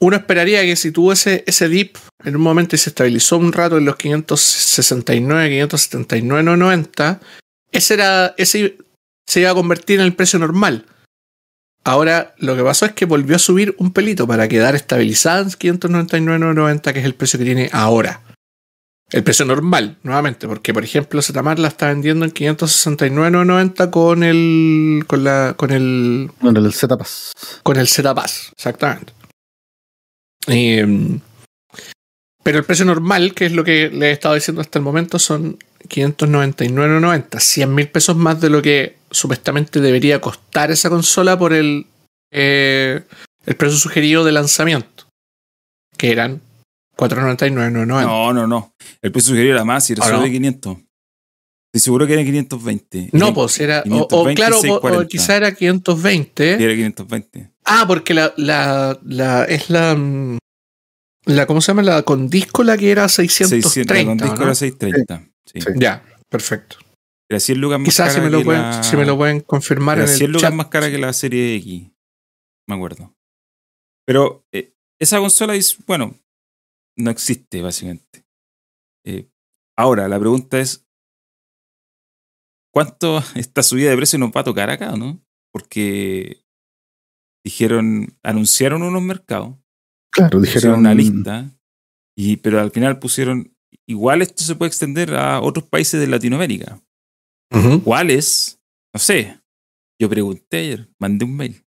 [0.00, 3.52] uno esperaría que si tuvo ese, ese dip en un momento y se estabilizó un
[3.52, 7.20] rato en los 569, 579, 90,
[7.72, 8.78] ese, era, ese
[9.28, 10.86] se iba a convertir en el precio normal.
[11.84, 15.48] Ahora lo que pasó es que volvió a subir un pelito para quedar estabilizada en
[15.50, 18.22] 599,90, que es el precio que tiene ahora.
[19.12, 25.04] El precio normal, nuevamente, porque por ejemplo Zetamar la está vendiendo en 569,90 con el,
[25.06, 27.32] con, la, con el Bueno, el Z Pass.
[27.62, 29.12] con el Z Pass, exactamente.
[30.46, 31.18] Eh,
[32.42, 35.18] pero el precio normal, que es lo que le he estado diciendo hasta el momento,
[35.18, 35.58] son
[35.88, 37.38] 599,90.
[37.38, 41.86] 100 mil pesos más de lo que supuestamente debería costar esa consola por el,
[42.30, 43.02] eh,
[43.44, 45.06] el precio sugerido de lanzamiento,
[45.98, 46.40] que eran
[47.00, 48.02] 499,90.
[48.02, 48.74] No, no, no.
[49.02, 50.24] El precio sugerido era más y era ¿Ah, solo no?
[50.24, 50.76] de 500.
[51.72, 53.10] Estoy seguro que eran 520.
[53.12, 53.80] No, Eran- pues era.
[53.80, 55.08] O, 520, o claro, o- o 640.
[55.08, 56.52] quizá era 520.
[56.64, 57.50] Era 520.
[57.64, 60.38] Ah, porque la, la, la es la, mm,
[61.26, 61.46] la.
[61.46, 61.82] ¿Cómo se llama?
[61.82, 63.68] La con disco la que era 630.
[63.68, 64.42] 600, con disco ¿no?
[64.44, 65.28] era 630.
[65.46, 65.60] Sí.
[65.60, 65.68] Sí.
[65.76, 66.76] Ya, perfecto.
[67.30, 69.98] Era 100 lucas más Quizás si me, lo pueden, la- si me lo pueden confirmar
[69.98, 70.54] Era en 100 el lucas chat.
[70.54, 71.88] más cara que la serie X.
[72.68, 73.14] Me acuerdo.
[74.04, 76.16] Pero eh, esa consola es, bueno,
[76.96, 78.24] no existe básicamente.
[79.06, 79.30] Eh,
[79.78, 80.86] ahora, la pregunta es,
[82.72, 85.20] ¿cuánto esta subida de precio nos va a tocar acá, no?
[85.52, 86.44] Porque
[87.44, 89.56] dijeron, anunciaron unos mercados,
[90.12, 90.80] Claro, dijeron.
[90.80, 91.50] una lista,
[92.16, 93.56] y, pero al final pusieron,
[93.88, 96.82] igual esto se puede extender a otros países de Latinoamérica.
[97.52, 97.82] Ujú.
[97.82, 98.60] ¿Cuáles?
[98.94, 99.40] No sé.
[100.00, 101.64] Yo pregunté ayer, mandé un mail.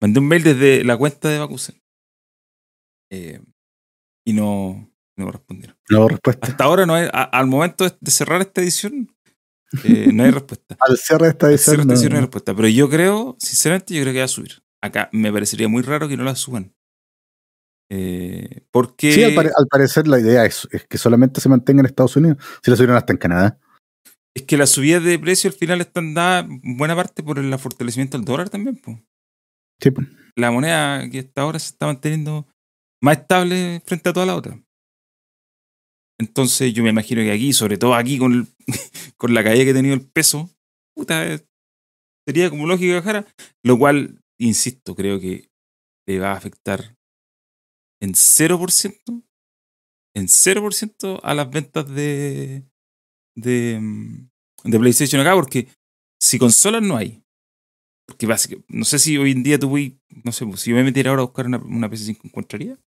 [0.00, 1.80] Mandé un mail desde la cuenta de Bakusen.
[3.12, 3.40] Eh,
[4.24, 5.76] y no, no respondieron.
[5.88, 6.46] No respuesta.
[6.48, 9.14] Hasta ahora no hay, a- al momento de- cerrar esta edición,
[9.84, 10.76] eh, no hay respuesta.
[10.80, 11.80] Al cierre de esta de edición.
[11.80, 12.54] esta edición no hay no- respuesta.
[12.56, 14.62] Pero yo creo, sinceramente, yo creo que va a subir.
[14.82, 16.74] Acá me parecería muy raro que no la suban.
[17.92, 21.80] Eh, porque Sí, al, pare- al parecer la idea es, es que solamente se mantenga
[21.80, 22.38] en Estados Unidos.
[22.62, 23.58] Si la subieron hasta en Canadá.
[24.34, 27.56] es que las subidas de precio al final están dadas en buena parte por el
[27.58, 28.76] fortalecimiento del dólar también.
[28.76, 29.00] po.
[29.82, 30.06] Sí, pues.
[30.36, 32.46] la moneda que hasta ahora se está manteniendo
[33.02, 34.60] más estable frente a toda la otra.
[36.18, 38.48] Entonces yo me imagino que aquí, sobre todo aquí con,
[39.16, 40.50] con la caída que ha tenido el peso,
[40.94, 41.40] puta, eh,
[42.26, 43.26] sería como lógico que bajara,
[43.64, 45.48] lo cual, insisto, creo que
[46.06, 46.96] le va a afectar
[48.02, 49.24] en 0%,
[50.14, 52.64] en 0% a las ventas de,
[53.36, 54.28] de, mm,
[54.64, 55.68] de PlayStation acá, porque
[56.20, 57.22] si consolas no hay,
[58.06, 60.76] porque básicamente, no sé si hoy en día tú voy, no sé, pues, si yo
[60.76, 62.78] me metiera ahora a buscar una, una PC5, ¿encontraría?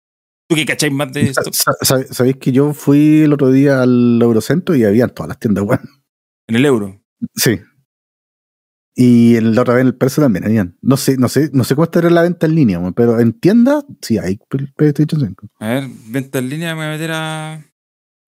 [0.48, 1.42] ¿Tú que cacháis más de esto?
[1.52, 5.38] Sa- sa- ¿Sabéis que yo fui el otro día al Eurocentro y había todas las
[5.38, 5.80] tiendas, weón?
[6.48, 7.00] En el euro.
[7.34, 7.58] Sí.
[8.94, 10.76] Y en la otra vez en el precio también habían.
[10.82, 13.84] No sé, no sé, no sé cómo estará la venta en línea, pero en tiendas
[14.02, 14.38] sí hay
[14.76, 15.48] PlayStation 5.
[15.60, 17.56] A ver, venta en línea, me voy a meter a,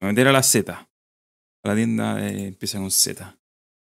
[0.01, 0.73] me voy a, meter a la Z.
[0.73, 3.39] A la tienda de- empieza con Z.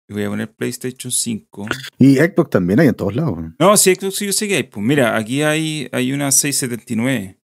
[0.08, 1.66] Y voy a poner PlayStation 5.
[1.98, 3.38] Y Xbox también hay en todos lados.
[3.58, 4.62] No, sí, Xbox sí, yo sé que hay.
[4.64, 7.38] Pues mira, aquí hay, hay una 679,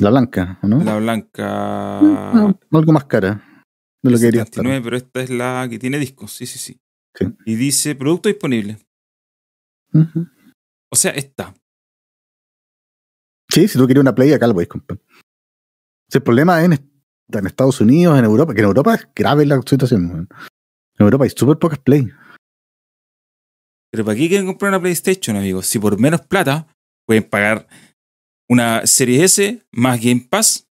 [0.00, 0.82] La blanca, ¿o ¿no?
[0.82, 2.00] la blanca.
[2.32, 3.64] No, algo más cara
[4.02, 4.46] de lo que estar.
[4.46, 6.80] 79, pero esta es la que tiene discos, sí, sí, sí.
[7.14, 7.26] Sí.
[7.44, 8.78] Y dice producto disponible.
[10.92, 11.54] O sea, está.
[13.50, 15.00] Sí, si tú quieres una Play, acá la podéis comprar.
[16.08, 16.84] Si el problema es en, est-
[17.32, 20.28] en Estados Unidos, en Europa, que en Europa es grave la situación.
[20.98, 22.08] En Europa hay súper pocas Play.
[23.92, 25.66] Pero ¿para qué quieren comprar una PlayStation, amigos?
[25.66, 26.66] Si por menos plata
[27.06, 27.66] pueden pagar
[28.50, 30.66] una Serie S más Game Pass,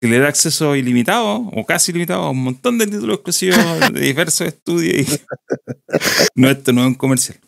[0.00, 3.58] que le da acceso ilimitado o casi ilimitado a un montón de títulos exclusivos
[3.92, 5.08] de diversos estudios.
[5.08, 5.20] y-
[6.34, 7.38] No, esto no es un comercial.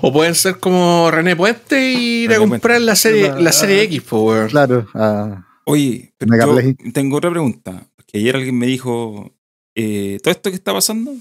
[0.00, 4.02] O pueden ser como René Puente y ir a comprar la serie, La- serie X,
[4.02, 4.48] po, weón.
[4.48, 7.86] Claro, ah, Oye, pero yo tengo otra pregunta.
[7.96, 9.34] Porque ayer alguien me dijo,
[9.74, 11.12] eh, todo esto que está pasando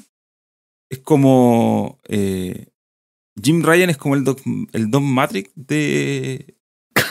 [0.90, 1.98] es como...
[2.08, 2.68] eh,
[3.42, 4.42] Jim Ryan es como el, Doc-
[4.74, 6.56] el Don Matrix de,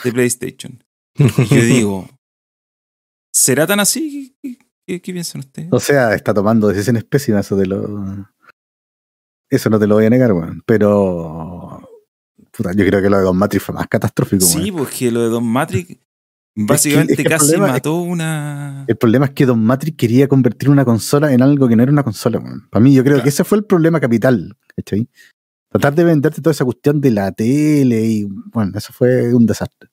[0.04, 0.82] de PlayStation.
[1.16, 2.08] Y yo digo,
[3.32, 4.36] ¿será tan así?
[4.42, 5.68] ¿Qué, qué- qué piensan ustedes?
[5.72, 8.28] o sea, está tomando decisiones pésimas, eso te lo.
[9.50, 10.62] Eso no te lo voy a negar, weón.
[10.66, 11.80] Pero.
[12.50, 14.44] puta, yo creo que lo de Don Matrix fue más catastrófico.
[14.44, 14.76] Sí, weón.
[14.84, 15.96] porque lo de Don Matrix
[16.54, 18.84] básicamente es que el casi problema mató una.
[18.86, 21.92] El problema es que Don Matrix quería convertir una consola en algo que no era
[21.92, 22.38] una consola.
[22.40, 22.68] weón.
[22.68, 23.22] Para mí, yo creo Claro.
[23.24, 24.56] que ese fue el problema capital.
[24.76, 25.08] ¿cachai?
[25.70, 29.88] Tratar de venderte toda esa cuestión de la tele y, bueno, eso fue un desastre.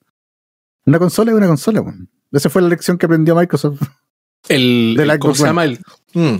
[0.85, 1.81] Una consola es una consola.
[1.81, 2.09] weón.
[2.31, 3.81] Esa fue la lección que aprendió Microsoft.
[4.47, 5.65] El, Del el- ¿Cómo se llama?
[5.65, 5.79] El,
[6.13, 6.35] mm,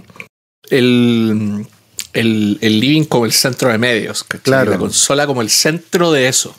[0.70, 1.66] el,
[2.14, 4.24] el, el living como el centro de medios.
[4.24, 4.44] ¿cachai?
[4.44, 4.72] Claro.
[4.72, 6.56] La consola como el centro de eso.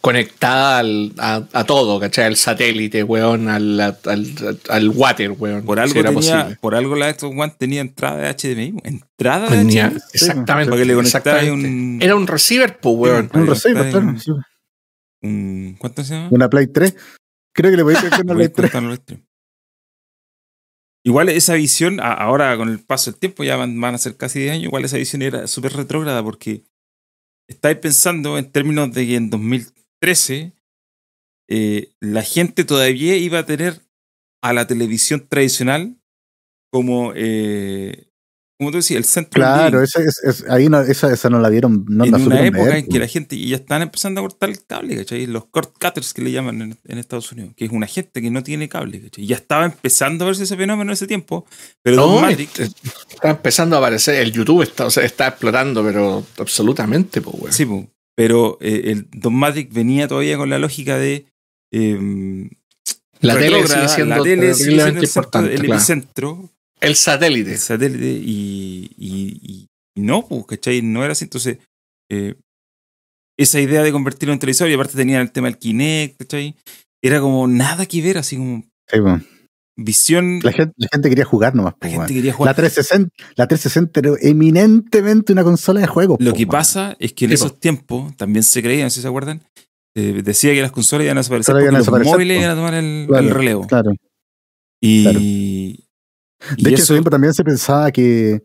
[0.00, 2.24] Conectada al- a, a todo, ¿cachai?
[2.24, 5.62] Al satélite, weón, al, al, al, water, weón.
[5.64, 6.58] Por algo, si era tenía, posible.
[6.60, 8.80] por algo la Xbox One tenía entrada de HDMI.
[8.84, 10.00] Entrada de Tenía- HDMI.
[10.14, 10.70] exactamente.
[10.70, 11.50] Para que le exactamente.
[11.52, 13.30] un, Era un receiver, pues, weón.
[13.34, 14.14] Un receiver, claro.
[15.22, 16.28] un- ¿Cuánto se llama?
[16.30, 16.96] Una Play 3.
[17.54, 18.52] Creo que le una Voy a Play 3.
[18.54, 19.26] contarlo al stream.
[21.04, 24.38] Igual esa visión, ahora con el paso del tiempo, ya van, van a ser casi
[24.38, 26.62] 10 años, igual esa visión era súper retrógrada porque
[27.48, 29.30] estáis pensando en términos de que en
[30.00, 30.52] 2013
[31.52, 33.80] eh, la gente todavía iba a tener
[34.42, 35.96] a la televisión tradicional
[36.72, 38.06] como, eh,
[38.56, 41.48] como tú decías, el centro Claro, esa, es- es- ahí no, esa, esa no la
[41.48, 41.84] vieron.
[41.88, 44.24] No en la una época ver, en que la gente y ya están empezando a
[44.24, 45.26] cortar el cable, ¿cachai?
[45.26, 48.30] Los cord cutters que le llaman en, en Estados Unidos, que es una gente que
[48.30, 49.26] no tiene cable, ¿cachai?
[49.26, 51.46] Ya estaba empezando a verse ese fenómeno en ese tiempo,
[51.82, 54.14] pero No, Don Matrix, está empezando a aparecer.
[54.22, 57.90] El YouTube está, o sea, está explotando, pero absolutamente, pues, sí, po,
[58.20, 61.24] pero eh, el Don Matrix venía todavía con la lógica de
[61.72, 62.50] em,
[63.20, 65.74] La tele sigue siendo la tele sigue siendo terriblemente el, centro- el claro.
[65.74, 66.50] epicentro,
[66.82, 67.52] El satélite.
[67.52, 69.66] el satélite, y, y- y-
[69.96, 70.82] y no, pues, ¿cachai?
[70.82, 71.24] No era así.
[71.24, 71.58] Entonces,
[72.10, 72.34] eh,
[73.38, 76.54] esa idea de convertirlo en televisor, y aparte tenían el tema del Kinect, ¿cachai?
[77.02, 79.26] Era como nada que ver, así como Sí, weón.
[79.84, 80.40] Visión.
[80.42, 81.74] la, gente, la gente quería jugar nomás.
[81.80, 82.54] La gente quería La jugar.
[82.56, 86.18] 360, la 360 era eminentemente una consola de juegos.
[86.20, 89.02] Lo po, que pasa es que en esos tiempos también se creía, no sé si
[89.02, 89.42] se acuerdan,
[89.94, 92.42] eh, decía que las consolas iban a desaparecer porque los móviles po.
[92.42, 93.66] iban a tomar el, Claro, el relevo.
[93.66, 93.92] Claro.
[94.80, 95.18] Y, claro.
[95.20, 95.86] y
[96.56, 98.42] De hecho, en ese tiempo también se pensaba que,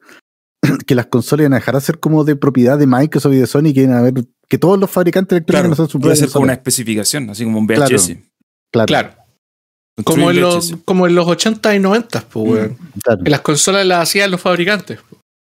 [0.88, 3.48] que las consolas iban a dejar de ser como de propiedad de Microsoft y de
[3.48, 4.14] Sony, que iban a ver
[4.48, 7.30] que todos los fabricantes electrónicos claro, no son su iba a ser como una especificación,
[7.30, 7.68] así como un.
[7.68, 8.18] VHS.
[8.72, 9.25] Claro, Claro.
[10.04, 12.78] Como en, los, como en los 80 y 90, pues, weón.
[13.02, 13.24] claro.
[13.24, 15.00] Que las consolas las hacían los fabricantes.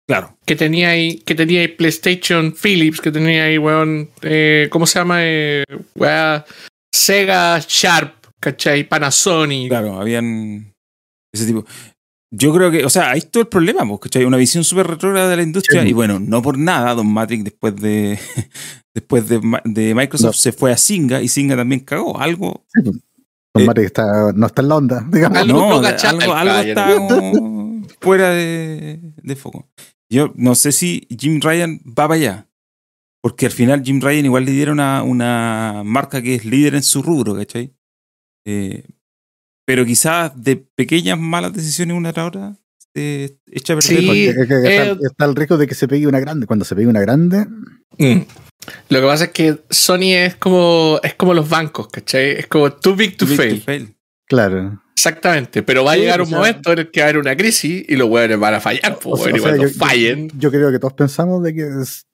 [0.08, 0.36] Claro.
[0.43, 4.97] Que tenía ahí, que tenía ahí PlayStation Philips, que tenía ahí, weón, eh, ¿cómo se
[4.97, 5.18] llama?
[5.22, 5.64] Eh,
[6.91, 8.88] Sega Sharp, ¿cachai?
[8.89, 9.70] Panasonic.
[9.70, 10.74] Claro, habían
[11.32, 11.64] ese tipo.
[12.32, 14.26] Yo creo que, o sea, ahí está el problema, pues, ¿cachai?
[14.26, 15.84] Una visión súper retrógrada de la industria.
[15.84, 15.89] Sí.
[15.89, 18.20] Y bueno, no por nada, Don Matrix después de
[18.95, 20.39] después de, de Microsoft No.
[20.39, 22.20] se fue a Singa y Singa también cagó.
[22.20, 22.66] Algo.
[22.74, 23.02] Don
[23.64, 25.38] eh, está, no está en la onda, digamos.
[25.38, 29.70] Algo no, algo, algo está como fuera de, de foco.
[30.10, 32.45] Yo no sé si Jim Ryan va para allá.
[33.22, 36.84] Porque al final Jim Ryan igual le dieron una, una marca que es líder en
[36.84, 37.76] su rubro, ¿cachai?
[38.45, 38.86] Eh,
[39.66, 42.57] pero quizás de pequeñas malas decisiones una tras otra
[43.00, 43.82] a perder.
[43.82, 46.45] Sí, Porque es que eh, está, está el riesgo de que se pegue una grande.
[46.47, 47.45] Cuando se pegue una grande,
[47.97, 48.22] Mm.
[48.89, 52.32] Lo que pasa es que Sony es como, es como los bancos, ¿cachai?
[52.32, 53.60] Es como too big to Too big fail.
[53.60, 53.95] to fail.
[54.28, 54.82] claro.
[54.95, 55.64] Exactamente.
[55.64, 57.22] Pero va a Sí, llegar o un sea- momento en el que va a haber
[57.22, 60.30] una crisis y los weones van a fallar, pues, O sea, y cuando yo- fallen.
[60.38, 62.06] Yo, creo que todos pensamos de que es-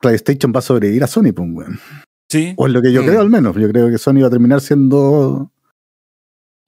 [0.00, 1.80] PlayStation va a sobrevivir a Sony, pues, weón.
[2.28, 2.52] Sí.
[2.56, 3.06] O es lo que yo Mm.
[3.06, 3.56] creo al menos.
[3.56, 5.50] Yo creo que Sony va a terminar siendo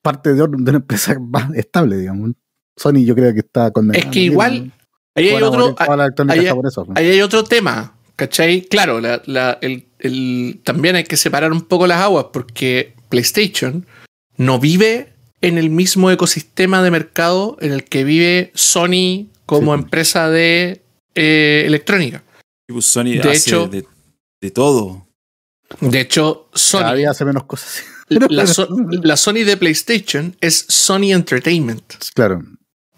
[0.02, 2.32] parte de una empresa más estable, digamos.
[2.78, 4.04] Sony yo creo que está condenado.
[4.06, 4.72] Es que igual,
[5.14, 6.96] Ahí hay otro, ahí- japonesa, pues.
[6.98, 8.62] ahí hay otro tema, ¿cachai?
[8.62, 13.86] Claro, la- la- el- el- también hay que separar un poco las aguas porque PlayStation
[14.36, 19.82] no vive en el mismo ecosistema de mercado en el que vive Sony como Sí.
[19.82, 20.82] empresa de
[21.14, 22.22] eh, electrónica.
[22.68, 23.84] Y pues Sony De hace hecho- de,
[24.40, 25.08] de todo.
[25.80, 26.58] De hecho, Cada
[26.90, 27.82] Sony, día hace menos cosas.
[28.08, 28.68] la, So-
[29.02, 31.82] la Sony de PlayStation es Sony Entertainment.
[32.14, 32.42] Claro.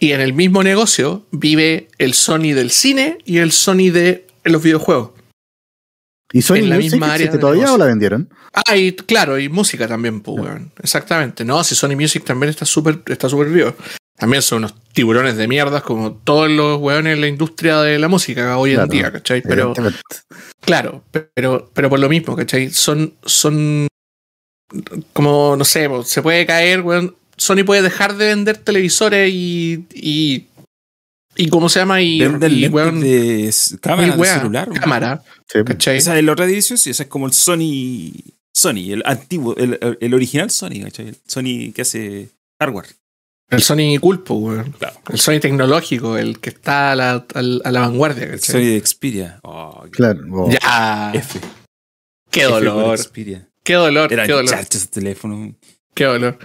[0.00, 4.62] Y en el mismo negocio vive el Sony del cine y el Sony de los
[4.62, 5.10] videojuegos.
[6.32, 8.30] ¿Y Sony En la Music misma área todavía o la vendieron?
[8.54, 10.72] Ah, y claro, y música también, pues, weón.
[10.82, 11.44] Exactamente.
[11.44, 13.74] No, si Sony Music también está súper está súper vivo.
[14.16, 18.08] También son unos tiburones de mierdas como todos los weones en la industria de la
[18.08, 19.42] música hoy Claro, en día, ¿cachai?
[19.42, 19.72] Pero,
[20.60, 22.70] claro, pero, pero por lo mismo, ¿cachai?
[22.70, 23.86] Son, son
[25.12, 27.16] como, no sé, se puede caer, weón.
[27.40, 29.86] Sony puede dejar de vender televisores y.
[29.94, 30.46] y,
[31.36, 32.02] y ¿cómo se llama?
[32.02, 34.68] Y, y, weón, de cámara y de weá, celular.
[34.78, 35.60] cámara, Sí.
[35.64, 35.96] ¿cachai?
[35.96, 38.12] Esa es la otra división, sí, esa es como el Sony.
[38.52, 41.08] Sony, el antiguo, el, el- original Sony, ¿cachai?
[41.08, 42.28] El Sony que hace
[42.60, 42.88] hardware.
[43.48, 44.72] El Sony Culpo, weón.
[44.72, 45.00] Claro.
[45.08, 48.52] El Sony tecnológico, el que está a la, a la vanguardia, El ¿cachai?
[48.62, 49.40] Sony de Xperia.
[49.44, 50.20] Oh, Claro.
[50.30, 51.12] o- Ya.
[51.14, 51.40] F.
[52.30, 53.48] Qué F dolor, Xperia.
[53.64, 55.54] qué dolor, Eran qué dolor, esos teléfonos.
[55.94, 56.04] Qué.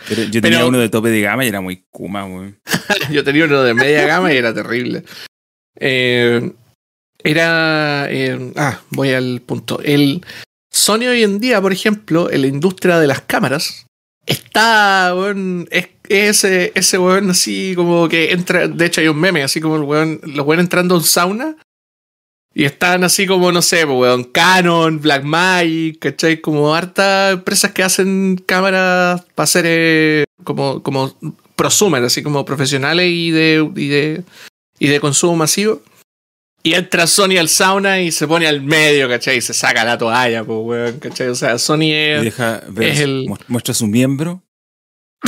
[0.10, 2.60] Pero yo tenía Pero- uno de tope de gama y era muy kuma, weón.
[3.12, 5.04] Yo tenía uno de media gama y era terrible.
[5.78, 6.52] Eh,
[7.24, 8.08] era.
[8.12, 9.80] eh, ah, voy al punto.
[9.84, 10.26] El
[10.72, 13.86] Sony hoy en día, por ejemplo, en la industria de las cámaras,
[14.26, 18.68] está, weón, es, es ese, ese weón así como que entra.
[18.68, 21.56] De hecho, hay un meme, así como el weón, los weón entrando un sauna.
[22.58, 26.40] Y están así como, no sé, pues, weón, Canon, Blackmagic, ¿cachai?
[26.40, 31.14] Como hartas empresas que hacen cámaras para hacer eh, como, como
[31.58, 34.24] prosumer, así como profesionales y de, y de,
[34.80, 35.82] y de consumo masivo.
[36.64, 39.38] Y entra Sony al sauna y se pone al medio, ¿cachai?
[39.38, 41.28] Y se saca la toalla, pues, weón, ¿cachai?
[41.28, 44.42] O sea, Sony Y es, deja ver, es el- mu- muestra su miembro.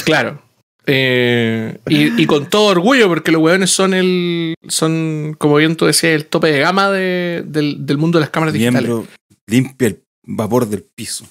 [0.06, 0.42] claro.
[0.90, 5.86] Eh, y, y con todo orgullo, porque los weones son el, son, como bien tú
[5.86, 8.84] decías, el tope de gama de- del, del mundo de las cámaras digitales.
[8.90, 9.08] Miembro
[9.48, 11.26] limpia el vapor del piso.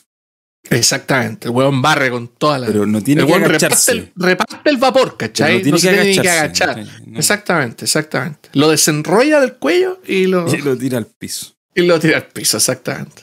[0.69, 2.67] Exactamente, el weón barre con toda la...
[2.67, 3.93] Pero no tiene el que reparte agacharse.
[3.93, 5.53] el, reparte el vapor, Pero ¿cachai?
[5.55, 6.81] no tiene No se que tiene ni que agacharse.
[6.81, 7.01] agachar.
[7.17, 8.49] Exactamente, exactamente.
[8.53, 11.55] Lo desenrolla del cuello y lo, Y lo tira al piso.
[11.75, 13.23] y lo tira al piso, exactamente.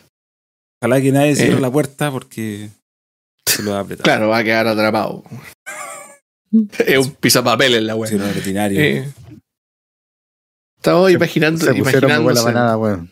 [0.82, 1.62] Ojalá que nadie cierre Eh.
[1.62, 2.70] la puerta porque
[3.46, 4.04] se lo va a apretar.
[4.04, 5.24] Claro, va a quedar atrapado.
[6.86, 8.10] es un pisapapel en la web.
[8.10, 8.80] Si no, rutinario.
[8.80, 9.12] Eh,
[10.78, 13.12] estaba imaginando, Se pusieron me huele a manada, weón.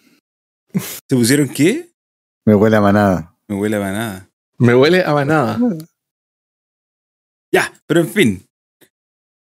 [0.74, 1.90] ¿Se pusieron qué?
[2.46, 3.36] Me huele a manada.
[3.48, 4.30] Me huele a nada.
[4.58, 5.60] Me huele a manada.
[7.52, 8.46] Ya, pero en fin.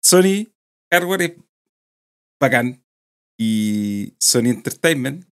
[0.02, 0.46] Sony
[0.92, 1.32] Hardware es
[2.40, 2.82] bacán.
[3.38, 5.26] Y Sony Entertainment,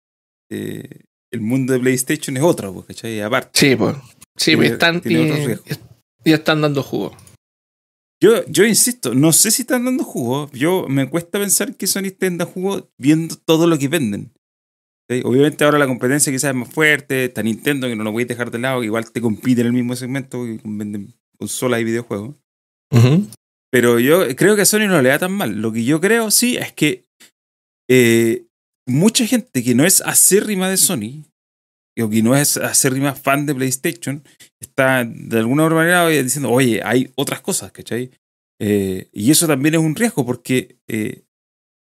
[0.50, 3.20] eh, el mundo de PlayStation es otro, pues, ¿cachai?
[3.20, 3.50] Aparte.
[3.58, 3.96] Sí, pues.
[4.36, 5.80] Sí, pues están, y, riesgos.
[6.24, 7.16] y están dando jugo.
[8.22, 10.50] Yo, yo insisto, no sé si están dando jugo.
[10.52, 14.32] Yo me cuesta pensar que Sony esté dando jugo viendo todo lo que venden.
[15.08, 15.20] ¿Sí?
[15.24, 17.26] Obviamente ahora la competencia quizás es más fuerte.
[17.26, 19.68] Está Nintendo, que no lo voy a dejar de lado, que igual te compite en
[19.68, 22.36] el mismo segmento, que venden consolas y videojuegos.
[23.70, 25.60] Pero yo creo que a Sony no le da tan mal.
[25.60, 27.04] Lo que yo creo, sí, es que
[27.88, 28.46] eh,
[28.86, 31.24] mucha gente que no es acérrima de Sony,
[32.02, 34.22] o que no es acérrima fan de PlayStation,
[34.60, 38.10] está de alguna manera diciendo, oye, hay otras cosas, ¿cachai?
[38.60, 41.24] Eh, y eso también es un riesgo, porque eh,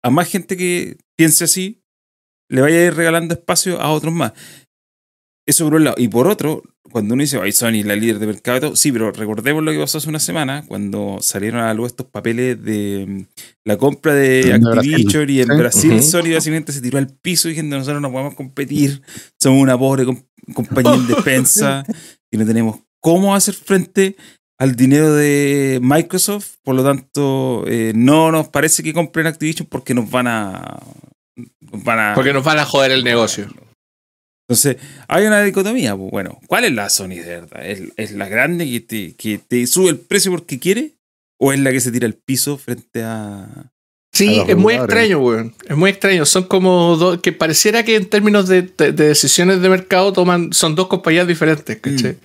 [0.03, 1.83] a más gente que piense así,
[2.51, 4.33] le vaya a ir regalando espacio a otros más.
[5.47, 5.97] Eso por un lado.
[5.99, 6.63] Y por otro,
[6.93, 9.63] cuando uno dice, ay, Sony es la líder de mercado, y todo", sí, pero recordemos
[9.65, 13.23] lo que pasó hace una semana, cuando salieron a la luz estos papeles de mm,
[13.65, 15.57] la compra de Activision y en Sí.
[15.57, 16.03] Brasil.
[16.03, 19.03] Sony básicamente se tiró al piso diciendo, nosotros no podemos competir,
[19.41, 20.23] somos una pobre com-
[20.55, 21.85] compañía indefensa
[22.31, 24.17] y no tenemos cómo hacer frente
[24.59, 29.93] al dinero de Microsoft, por lo tanto, eh, no nos parece que compren Activision porque
[29.93, 30.79] nos van a...
[31.73, 33.49] van a Porque nos van a joder el negocio.
[34.49, 34.77] Entonces,
[35.09, 35.97] hay una dicotomía.
[35.97, 37.67] pues, Bueno, ¿cuál es la Sony de verdad?
[37.67, 40.95] ¿Es, es la grande que te, que te sube el precio porque quiere?
[41.41, 43.71] ¿O es la que se tira al piso frente a.
[44.15, 45.55] Sí, es muy extraño, weón.
[45.67, 46.27] Es muy extraño.
[46.27, 47.21] Son como dos.
[47.23, 50.53] Que pareciera que en términos de, de- de decisiones de mercado toman.
[50.53, 52.19] Son dos compañías diferentes, ¿cachai?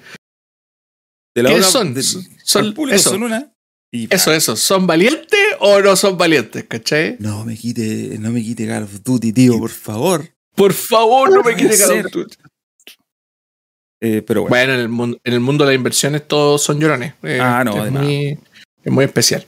[1.36, 1.94] De la ¿Qué otra- son?
[1.94, 3.10] de- Son- al público eso.
[3.12, 3.54] son una.
[3.92, 4.56] Y Eso, eso.
[4.58, 7.16] ¿Son valientes o no son valientes, cachai?
[7.20, 10.30] No me quite, no me quite Call of Duty, tío, por favor.
[10.58, 12.10] Por favor, no me puede quite Call of ser.
[12.12, 12.36] Duty.
[14.02, 14.50] Eh, pero bueno.
[14.50, 17.14] Bueno, en el, mundo, en el mundo de las inversiones todos son llorones.
[17.24, 18.38] Eh, Ah, no, es muy,
[18.84, 19.46] es muy especial.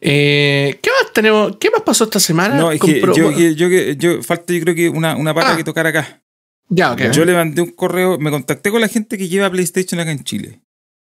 [0.00, 1.56] Eh, ¿Qué más tenemos?
[1.58, 2.56] ¿Qué más pasó esta semana?
[2.56, 5.56] no, es que yo, yo, yo, falta yo creo que una, una pata Ah.
[5.56, 6.22] que tocar acá.
[6.68, 7.10] Ya, ok.
[7.12, 10.22] Yo le mandé un correo, me contacté con la gente que lleva PlayStation acá en
[10.22, 10.60] Chile.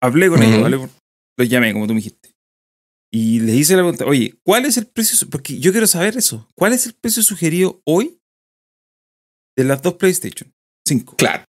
[0.00, 0.78] Hablé con ellos, ¿vale?
[1.36, 2.34] Los llamé, como tú me dijiste.
[3.10, 5.26] Y les hice la pregunta, oye, ¿cuál es el precio?
[5.30, 6.46] Porque yo quiero saber eso.
[6.54, 8.17] ¿Cuál es el precio sugerido hoy
[9.58, 10.52] de las dos PlayStation
[10.86, 11.16] 5?
[11.16, 11.44] Claro.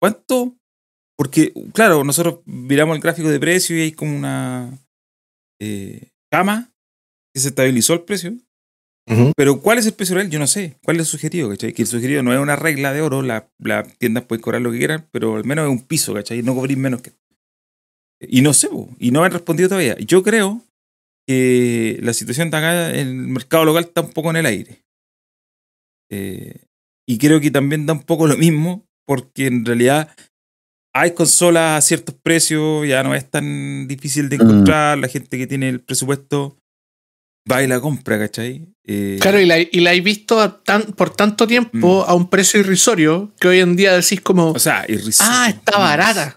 [0.00, 0.56] ¿Cuánto?
[1.16, 4.78] Porque, claro, nosotros miramos el gráfico de precio y hay como una
[5.60, 6.72] eh, cama
[7.34, 8.32] que se estabilizó el precio.
[9.36, 10.30] Pero ¿cuál es el precio real?
[10.30, 10.78] Yo no sé.
[10.84, 11.48] ¿Cuál es el sugerido?
[11.50, 11.72] ¿cachai?
[11.72, 14.70] Que el sugerido no es una regla de oro, las la tiendas pueden cobrar lo
[14.70, 16.42] que quieran, pero al menos es un piso, ¿cachai?
[16.42, 17.12] No cobréis menos que...
[18.20, 19.96] Y no sé, y no me han respondido todavía.
[19.98, 20.62] Yo creo
[21.26, 24.84] que la situación de acá en el mercado local está un poco en el aire.
[26.10, 26.69] Eh,
[27.10, 30.14] y creo que también da un poco lo mismo, porque en realidad
[30.94, 35.46] hay consolas a ciertos precios, ya no es tan difícil de encontrar, la gente que
[35.46, 36.56] tiene el presupuesto
[37.50, 38.66] va y la compra, ¿cachai?
[38.86, 42.28] Eh, Claro, y la, y la he visto a tan, por tanto tiempo a un
[42.28, 45.32] precio irrisorio que hoy en día decís como, O sea, irrisorio.
[45.34, 46.36] ah, está barata.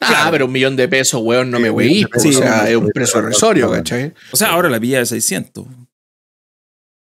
[0.00, 0.30] Ah, Claro.
[0.30, 2.04] pero un millón de pesos, weón, no me Sí, weí.
[2.04, 3.74] pesos, o sea, sí, es un sí, precio sí, irrisorio, sí.
[3.74, 4.14] ¿cachai?
[4.32, 5.66] O sea, ahora la pilla de 600.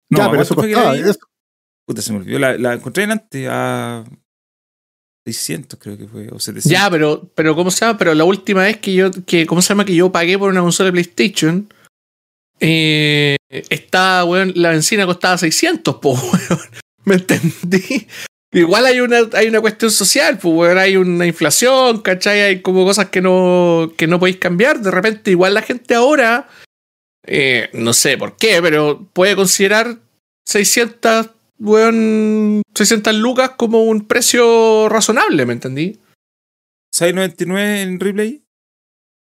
[0.09, 0.95] ya, ¿a pero costaba.
[0.95, 1.15] eso-
[1.85, 2.39] Puta, se me olvidó.
[2.39, 4.03] La, la encontré en antes a
[5.25, 6.71] 600 creo que fue, o 700.
[6.71, 7.97] Ya, pero, pero ¿cómo se llama?
[7.97, 9.85] Pero la última vez que yo, que, ¿cómo se llama?
[9.85, 11.71] Que yo pagué por una consola de PlayStation,
[12.59, 16.61] eh, estaba, weón, la benzina costaba 600, po, weón.
[17.03, 18.07] ¿Me entendí?
[18.53, 22.41] Igual hay una, hay una cuestión social, pues, weón, hay una inflación, ¿cachai?
[22.41, 24.79] Hay como cosas que no, que no podéis cambiar.
[24.79, 26.49] De repente, igual la gente ahora,
[27.25, 29.99] eh, no sé por qué, pero puede considerar
[30.47, 31.29] 600,
[31.61, 35.99] weón, 600 lucas como un precio razonable, ¿me entendí?
[36.93, 38.43] 6.99 en replay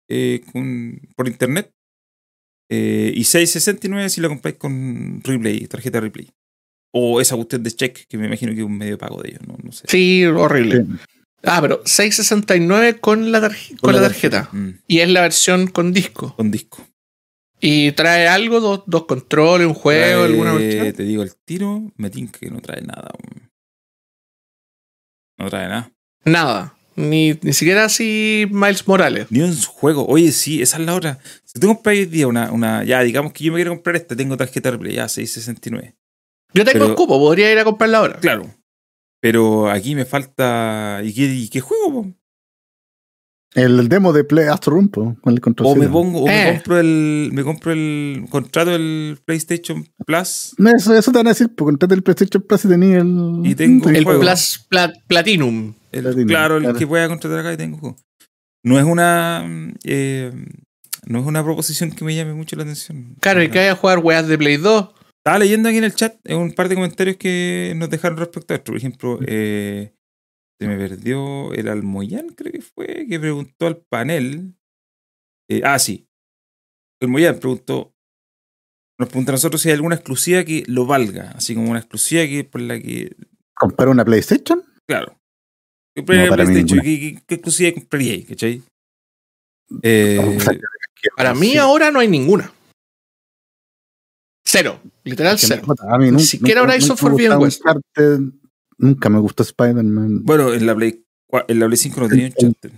[0.09, 1.69] eh, con- por internet.
[2.71, 6.29] eh, y 6.69 si lo compráis con replay, tarjeta replay.
[6.95, 9.29] O esa cuestión de check, que me imagino que es un medio de pago de
[9.29, 9.85] ellos, no, no sé.
[9.87, 10.85] Sí, horrible.
[11.43, 13.41] Ah, pero 669 con la,
[13.81, 14.49] con la la tarjeta.
[14.51, 16.35] Mm, Y es la versión con disco.
[16.35, 16.87] con disco.
[17.65, 20.91] Y trae algo, dos, dos controles, un juego, Trae, alguna cuestión.
[20.91, 23.09] Te digo el tiro, me tinca que no trae nada.
[25.37, 25.93] No trae nada.
[26.25, 26.75] Nada.
[26.97, 29.27] Ni, ni siquiera así Miles Morales.
[29.31, 30.05] Ni un juego.
[30.07, 31.19] Oye, sí, esa es la hora.
[31.45, 32.83] Si tú compras hoy día una, una.
[32.83, 35.95] Ya, digamos que yo me quiero comprar esta, tengo tarjeta replay, ya, 669.
[36.53, 38.19] Yo tengo Pero- el cupo, podría ir a comprarla ahora.
[38.19, 38.53] Claro.
[39.21, 40.99] Pero aquí me falta.
[41.01, 41.91] ¿Y qué, y qué juego?
[42.03, 42.13] po?
[43.55, 45.67] El, demo de Play Astro Room, po, con el control.
[45.67, 46.45] O me pongo, o Eh.
[46.45, 47.29] me compro el.
[47.33, 48.25] Me compro el.
[48.29, 50.55] Contrato el PlayStation Plus.
[50.57, 53.41] No, eso, eso te van a decir, porque contrate el PlayStation Plus y tenía el.
[53.43, 54.21] Y tengo El juego.
[54.21, 55.73] Plus Plat- Platinum.
[55.91, 56.79] El- Platino, claro, el claro.
[56.79, 57.95] que pueda contratar acá y tengo juego.
[58.63, 59.45] No es una.
[59.83, 60.31] eh,
[61.05, 63.15] no es una proposición que me llame mucho la atención.
[63.19, 64.89] Claro, y que vaya a jugar weas de Play 2.
[65.17, 68.53] Estaba leyendo aquí en el chat eh, un par de comentarios que nos dejaron respecto
[68.53, 68.71] a esto.
[68.71, 69.93] Por ejemplo, eh,
[70.59, 74.55] se me perdió el Almoyán, creo que fue, que preguntó al panel.
[75.49, 76.07] eh, ah, sí.
[77.01, 77.93] El preguntó.
[78.99, 81.31] Nos pregunta a nosotros si hay alguna exclusiva que lo valga.
[81.31, 83.15] Así como una exclusiva que por la que.
[83.55, 84.63] ¿Comprar una PlayStation?
[84.87, 85.19] Claro.
[85.95, 86.79] ¿Qué mí PlayStation?
[86.79, 88.25] ¿Qué, qué, qué exclusiva compraría?
[88.25, 88.61] ¿Cachai?
[89.81, 90.37] Eh,
[91.17, 91.57] Para mí sí.
[91.57, 92.53] ahora no hay ninguna.
[94.45, 94.79] Cero.
[95.03, 95.63] Literal Que cero.
[95.99, 97.63] Ni siquiera Horizon Forbidden West.
[98.77, 100.23] Nunca me gustó Spider-Man.
[100.23, 101.05] bueno, en la Play,
[101.47, 102.71] en la Play 5 no tenía un El- chat.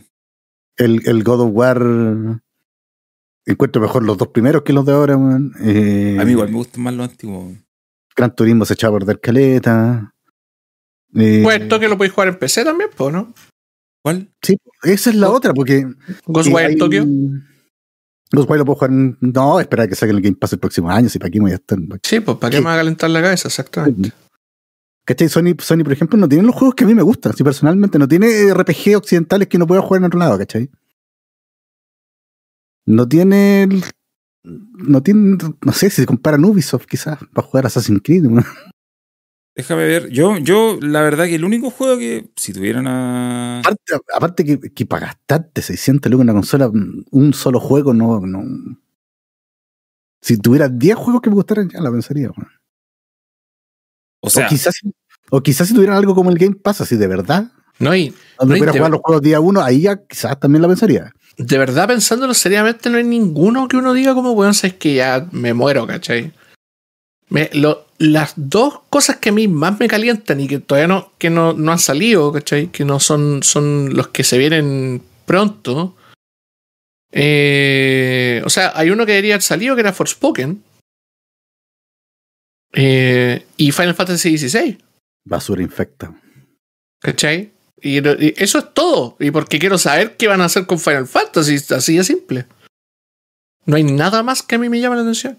[0.78, 2.42] El, el God of War.
[3.48, 5.52] Encuentro mejor los dos primeros que los de ahora, man.
[5.62, 7.54] Eh, A mí igual me gustan más los antiguos.
[8.16, 10.14] Gran Turismo se echaba a perder caleta.
[11.14, 13.34] Eh, Pues esto que lo podéis jugar en PC también, pues, ¿no?
[14.04, 14.30] ¿Cuál?
[14.42, 15.86] Sí, esa es la otra, porque.
[16.26, 17.06] Ghostwire hay- Tokyo.
[18.32, 18.92] Ghostwire lo puedo jugar.
[18.92, 21.52] en- No, espera que saquen el Game Pass el próximo año, si para aquí voy
[21.52, 21.78] a estar.
[22.04, 23.48] Sí, pues, ¿para qué me va a calentar la cabeza?
[23.48, 24.12] Exactamente.
[25.06, 25.30] ¿Cachai?
[25.30, 27.34] Sony, Sony, por ejemplo, no tiene los juegos que a mí me gustan.
[27.34, 30.70] Si personalmente no tiene RPG occidentales que no pueda jugar en otro lado, ¿cachai?
[32.86, 33.64] No tiene.
[33.64, 33.84] el-
[34.44, 35.38] No tiene.
[35.64, 38.26] No sé si se comparan Ubisoft, quizás, para jugar Assassin's Creed.
[38.26, 38.46] weón.
[39.56, 40.10] Déjame ver.
[40.10, 43.60] Yo, yo, la verdad que el único juego que, si tuvieran a...
[43.60, 46.70] Aparte, aparte que, que para gastarte 600 lucas en una consola,
[47.12, 48.20] un solo juego, no.
[48.20, 48.44] no
[50.22, 52.32] si tuviera 10 juegos que me gustaran, ya la pensaría.
[52.32, 52.50] weón.
[54.26, 54.76] O sea, o, quizás,
[55.30, 58.54] o quizás si tuvieran algo como el Game Pass, así de verdad, No, y donde
[58.54, 61.12] No, y pudiera de- jugar los juegos día uno, ahí ya quizás también la pensaría.
[61.38, 65.28] de verdad, pensándolo seriamente, no hay ninguno que uno diga como, weón, es que ya
[65.32, 66.32] me muero, ¿cachai?
[67.30, 71.12] Me- lo- las dos cosas que a mí más me calientan y que todavía no,
[71.18, 72.68] que no, no han salido, ¿cachai?
[72.68, 75.96] Que no son, son los que se vienen pronto.
[77.12, 80.64] Eh, o sea, hay uno que debería haber salido que era Forspoken.
[82.76, 84.78] Eh, y Final Fantasy XVI.
[85.26, 86.14] Basura infecta.
[87.02, 87.52] ¿Cachai?
[87.82, 87.98] Y,
[88.42, 89.16] eso es todo.
[89.20, 91.56] Y porque quiero saber qué van a hacer con Final Fantasy.
[91.74, 92.46] Así de simple.
[93.66, 95.38] No hay nada más que a mí me llame la atención.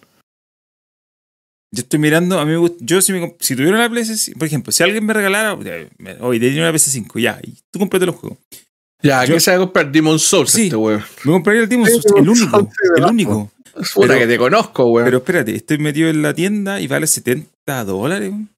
[1.72, 4.46] yo estoy mirando, a mí me gusta, yo si, me, si tuviera una PS5, por
[4.46, 8.38] ejemplo, si alguien me regalara, oye, tenía una PS5, ya, y tú comprate los juegos.
[9.02, 10.64] Ya, Yo- ¿qué se va a comprar Demon Souls Sí.
[10.64, 11.04] este weón?
[11.24, 13.52] Me compraría el Demon's Sí, Souls, el único, el único.
[13.94, 15.04] Puta Pero- que te conozco, weón.
[15.04, 18.30] Pero espérate, estoy metido en la tienda y vale 70 dólares.
[18.30, 18.50] weón.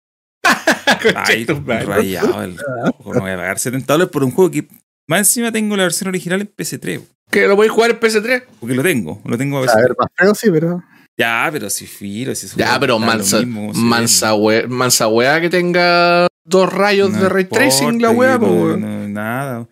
[1.17, 3.15] Ay, rayado el juego.
[3.15, 4.67] No voy a pagar 70 dólares por un juego que
[5.09, 6.97] más encima tengo la versión original en PS3.
[6.99, 8.45] weón, que lo voy a jugar en PS3.
[8.61, 9.77] Porque lo tengo, lo tengo a A veces.
[9.83, 10.83] ver, más feo sí, pero.
[11.19, 16.29] Ya, pero si filo, si Ya, pero mansa, mismo, mansa, we- mansa weá que tenga
[16.45, 19.69] dos rayos No de ray tracing la po, no- no- nada.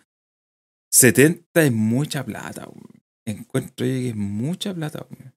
[0.91, 3.01] 70 es mucha plata, weón.
[3.27, 5.33] Encuentro yo que es mucha plata, weón.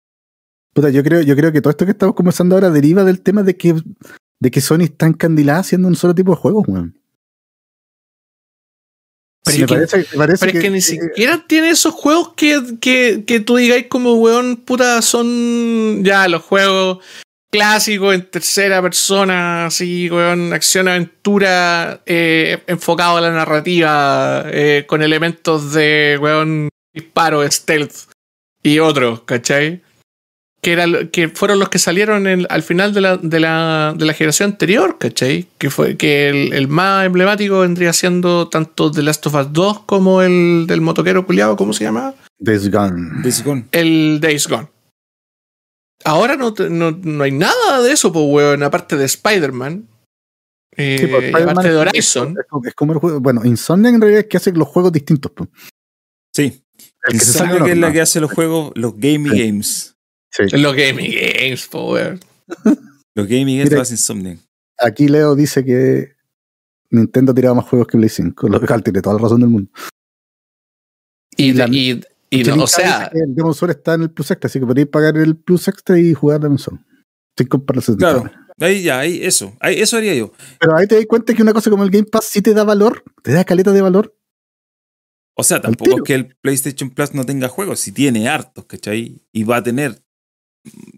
[0.73, 3.43] Puta, yo creo, yo creo que todo esto que estamos conversando ahora deriva del tema
[3.43, 3.75] de que,
[4.39, 6.95] de que Sony está encandilada haciendo un solo tipo de juegos, weón.
[9.43, 12.33] Pero es que- parece, me parece Pero es que ni eh, siquiera tiene esos juegos
[12.35, 17.03] que, que, que tú digáis como, weón, puta, son ya los juegos
[17.51, 25.73] clásico en tercera persona, así, weón, acción-aventura eh, enfocado a la narrativa, eh, con elementos
[25.73, 28.11] de, weón, disparo, stealth
[28.61, 29.81] y otros, ¿cachai?
[30.61, 34.05] Que, era, que fueron los que salieron en- al final de la, de, la, de
[34.05, 35.47] la generación anterior, ¿cachai?
[35.57, 39.79] Que fue que el, el más emblemático vendría siendo tanto The Last of Us 2
[39.85, 42.13] como el del motoquero culiado, ¿cómo se llama?
[42.37, 43.21] Days Gone.
[43.23, 43.67] Days Gone.
[43.71, 44.67] el Days Gone.
[46.03, 49.87] Ahora no, no, no hay nada de eso, pues, weón, aparte de Spider-Man.
[50.77, 52.35] eh, Sí, pues, aparte de es- Horizon.
[52.39, 53.19] Es como, es como el juego.
[53.19, 55.31] Bueno, Insomniac en realidad es que hace los juegos distintos.
[55.33, 55.49] pues.
[56.33, 56.63] Sí.
[57.03, 59.45] El que se es la que hace los juegos, los gaming Sí.
[59.45, 59.95] games.
[60.31, 60.43] Sí.
[60.57, 62.19] Los Gaming Games, weón.
[63.15, 64.39] Los gaming games Mira- lo hace Insomniac.
[64.77, 66.13] Aquí Leo dice que
[66.91, 68.47] Nintendo ha tirado más juegos que Play 5.
[68.47, 69.69] Lo cual tiene toda la razón del mundo.
[71.35, 74.31] Y, La- y, y no, o sea, que el Demon's Souls está en el Plus
[74.31, 76.79] Extra, así que podéis pagar el Plus Extra y jugar Demon's Souls.
[77.37, 78.31] Sin comprar el 70 Claro.
[78.61, 79.55] Ahí ya, ahí, eso.
[79.61, 80.33] Ahí, eso haría yo.
[80.59, 82.65] Pero ahí te das cuenta que una cosa como el Game Pass sí te da
[82.65, 84.15] valor, te da caleta de valor.
[85.37, 89.21] O sea, tampoco es que el PlayStation Plus no tenga juegos, si tiene hartos, ¿cachai?
[89.31, 90.03] Y va a tener.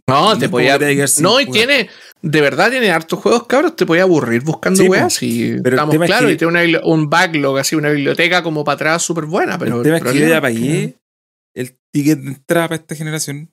[0.07, 0.77] No, no te podía.
[1.21, 1.51] No, y jugar.
[1.51, 1.89] tiene.
[2.21, 3.75] De verdad tiene hartos juegos, cabros.
[3.75, 5.21] Te podía aburrir buscando Sí, weas.
[5.23, 6.27] Y pero estamos es claros.
[6.27, 9.57] que- Y tiene una un backlog, así, una biblioteca como para atrás súper buena.
[9.57, 10.95] Pero el tema es que yo ya pagué
[11.55, 13.49] el ticket de entrada para esta generación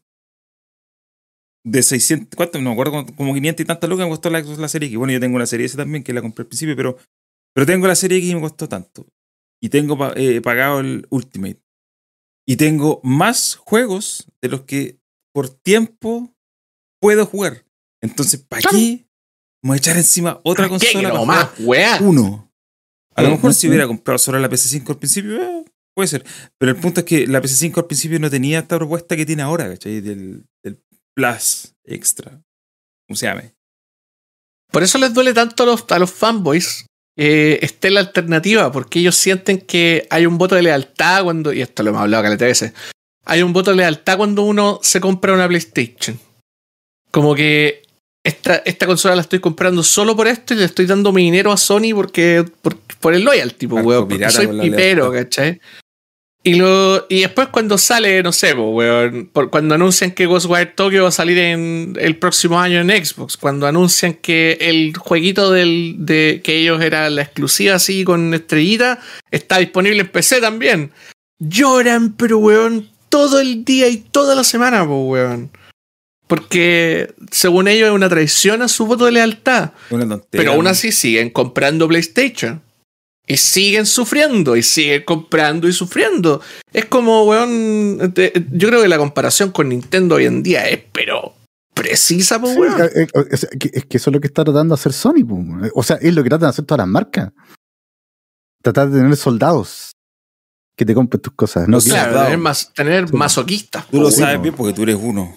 [1.64, 2.58] de 600, ¿cuánto?
[2.58, 4.98] No me acuerdo, como- como 500 y tantas lucas me costó la, la serie X.
[4.98, 6.96] Bueno, yo tengo la serie S también, que la compré al principio, pero,
[7.54, 9.06] pero tengo la serie X y me costó tanto.
[9.60, 11.60] Y tengo eh, pagado el Ultimate.
[12.46, 14.98] Y tengo más juegos de los que
[15.32, 16.34] por tiempo
[17.00, 17.64] puedo jugar.
[18.02, 19.06] Entonces, ¿para qué?
[19.62, 21.08] Vamos a echar encima otra consola.
[21.08, 22.52] No para más, jugar uno.
[23.14, 25.64] A lo mejor si hubiera comprado solo la PC5 al principio, eh,
[25.94, 26.24] puede ser.
[26.56, 29.42] Pero el punto es que la PC5 al principio no tenía esta propuesta que tiene
[29.42, 30.00] ahora, ¿cachai?
[30.00, 30.80] Del, del
[31.14, 32.40] Plus Extra.
[33.08, 33.54] ¿Cómo se llame?
[34.70, 39.00] Por eso les duele tanto a los, a los fanboys que esté la alternativa, porque
[39.00, 42.44] ellos sienten que hay un voto de lealtad cuando, y esto lo hemos hablado caleta
[42.44, 42.72] veces,
[43.28, 46.18] hay un voto de lealtad cuando uno se compra una PlayStation.
[47.10, 47.82] Como que
[48.24, 51.52] esta, esta consola la estoy comprando solo por esto y le estoy dando mi dinero
[51.52, 55.12] a Sony porque por, por el loyalty, pues, Marco weón, porque soy pipero.
[55.12, 55.60] ¿cachai?
[56.44, 60.66] Y, lo, y después cuando sale, no sé, po, weón, por- cuando anuncian que Ghostwire
[60.74, 65.50] Tokyo va a salir en el próximo año en Xbox, cuando anuncian que el jueguito
[65.50, 69.00] del, de que ellos era la exclusiva así con estrellita,
[69.30, 70.92] está disponible en PC también.
[71.40, 75.50] Lloran, pero weón, todo el día y toda la semana, po, weón.
[76.26, 79.72] Porque según ellos es una traición a su voto de lealtad.
[79.90, 80.20] Una.
[80.30, 82.62] Pero aún así siguen comprando PlayStation.
[83.26, 86.40] Y siguen sufriendo, y siguen comprando y sufriendo.
[86.72, 88.14] Es como, weón.
[88.52, 91.34] yo creo que la comparación con Nintendo hoy en día es, pero
[91.74, 92.80] precisa, pues, weón.
[92.80, 95.24] eh, eh, es, que, es que eso es lo que está tratando de hacer Sony.
[95.26, 95.44] po.
[95.74, 97.30] O sea, es lo que tratan de hacer todas las marcas.
[98.62, 99.92] Tratar de tener soldados
[100.78, 101.68] que te compren tus cosas.
[101.68, 102.24] No que- Claro, soldado.
[102.26, 103.16] tener, mas- tener Sí.
[103.16, 103.86] masoquistas.
[103.88, 105.36] Tú lo Sí, sabes bien porque tú eres uno.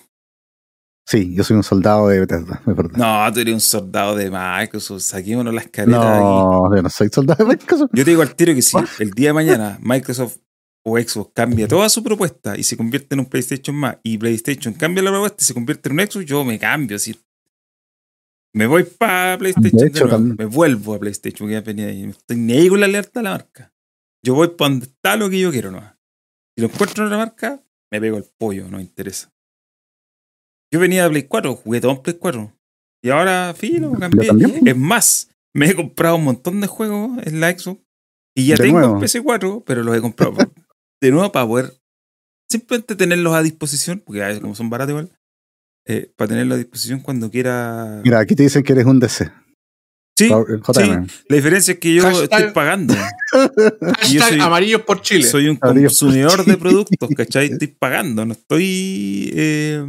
[1.06, 2.96] Sí, yo soy un soldado de Bethesda, es verdad.
[3.28, 5.02] No, tú eres un soldado de Microsoft.
[5.02, 6.20] Saquémonos las caretas aquí.
[6.24, 7.90] No, yo no soy soldado de Microsoft.
[7.92, 10.38] Yo te digo al tiro que si el día de mañana Microsoft
[10.86, 14.74] o Xbox cambia toda su propuesta y se convierte en un PlayStation más y PlayStation
[14.74, 16.96] cambia la propuesta y se convierte en un Xbox, yo me cambio.
[16.98, 17.20] Así.
[18.54, 19.72] Me voy para PlayStation.
[19.78, 20.18] De de hecho, nuevo.
[20.18, 20.36] también.
[20.38, 22.04] Me vuelvo a PlayStation porque ya venía ahí.
[22.04, 23.74] No estoy ni ahí con la lealtad a la marca.
[24.24, 25.96] Yo voy para donde está lo que yo quiero nomás.
[26.56, 29.32] Si lo encuentro en otra marca, me pego el pollo, no me interesa.
[30.72, 32.54] Yo venía de Play 4, jugué todo en Play 4.
[33.04, 34.30] Y ahora, filo, cambié.
[34.66, 37.82] Es más, me he comprado un montón de juegos en la Xbox.
[38.36, 38.98] Y ya De tengo nuevo.
[38.98, 40.34] el PC4, pero los he comprado
[41.02, 41.74] de nuevo para poder
[42.50, 45.12] simplemente tenerlos a disposición, porque a veces como son baratos igual,
[45.88, 48.02] eh, para tenerlos a disposición cuando quiera.
[48.04, 49.32] Mira, aquí te dicen que eres un DC.
[50.28, 50.82] Sí,
[51.30, 52.94] la diferencia es que yo Hashtag- estoy pagando.
[54.12, 55.24] Yo soy- amarillos por Chile.
[55.24, 57.48] Soy un consumidor de productos, ¿cachai?
[57.52, 59.32] Estoy pagando, no estoy.
[59.34, 59.86] eh,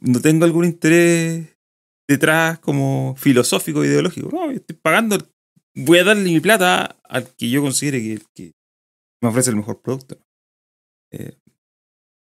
[0.00, 1.46] no tengo algún interés
[2.08, 4.28] detrás como filosófico, ideológico.
[4.30, 5.16] No, yo estoy pagando.
[5.74, 8.52] Voy a darle mi plata al que yo considere que, que
[9.22, 10.18] me ofrece el mejor producto.
[11.12, 11.36] Eh,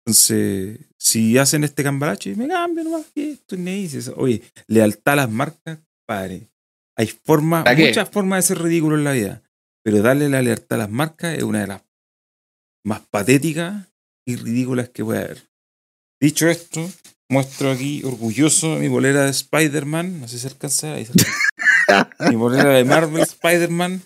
[0.07, 3.07] entonces, si hacen este cambalache, me cambio nomás.
[3.15, 3.89] que ahí.
[3.89, 6.49] Si eso- Oye, lealtad a las marcas, padre.
[6.99, 9.43] Hay formas, muchas formas de ser ridículo en la vida.
[9.85, 11.83] Pero darle la lealtad a las marcas es una de las
[12.85, 13.87] más patéticas
[14.27, 15.49] y ridículas que puede haber.
[16.21, 16.91] Dicho esto,
[17.31, 20.21] muestro aquí orgulloso mi bolera de Spider-Man.
[20.21, 20.95] No sé si se alcanza.
[20.95, 22.11] ahí se alcanza.
[22.31, 24.03] mi bolera de Marvel Spider-Man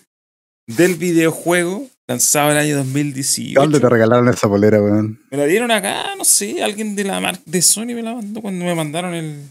[0.67, 3.59] del videojuego lanzado en el año 2018.
[3.59, 5.19] ¿Dónde te regalaron esa polera, weón?
[5.31, 8.41] Me la dieron acá, no sé, alguien de la marca de Sony me la mandó
[8.41, 9.49] cuando me mandaron el,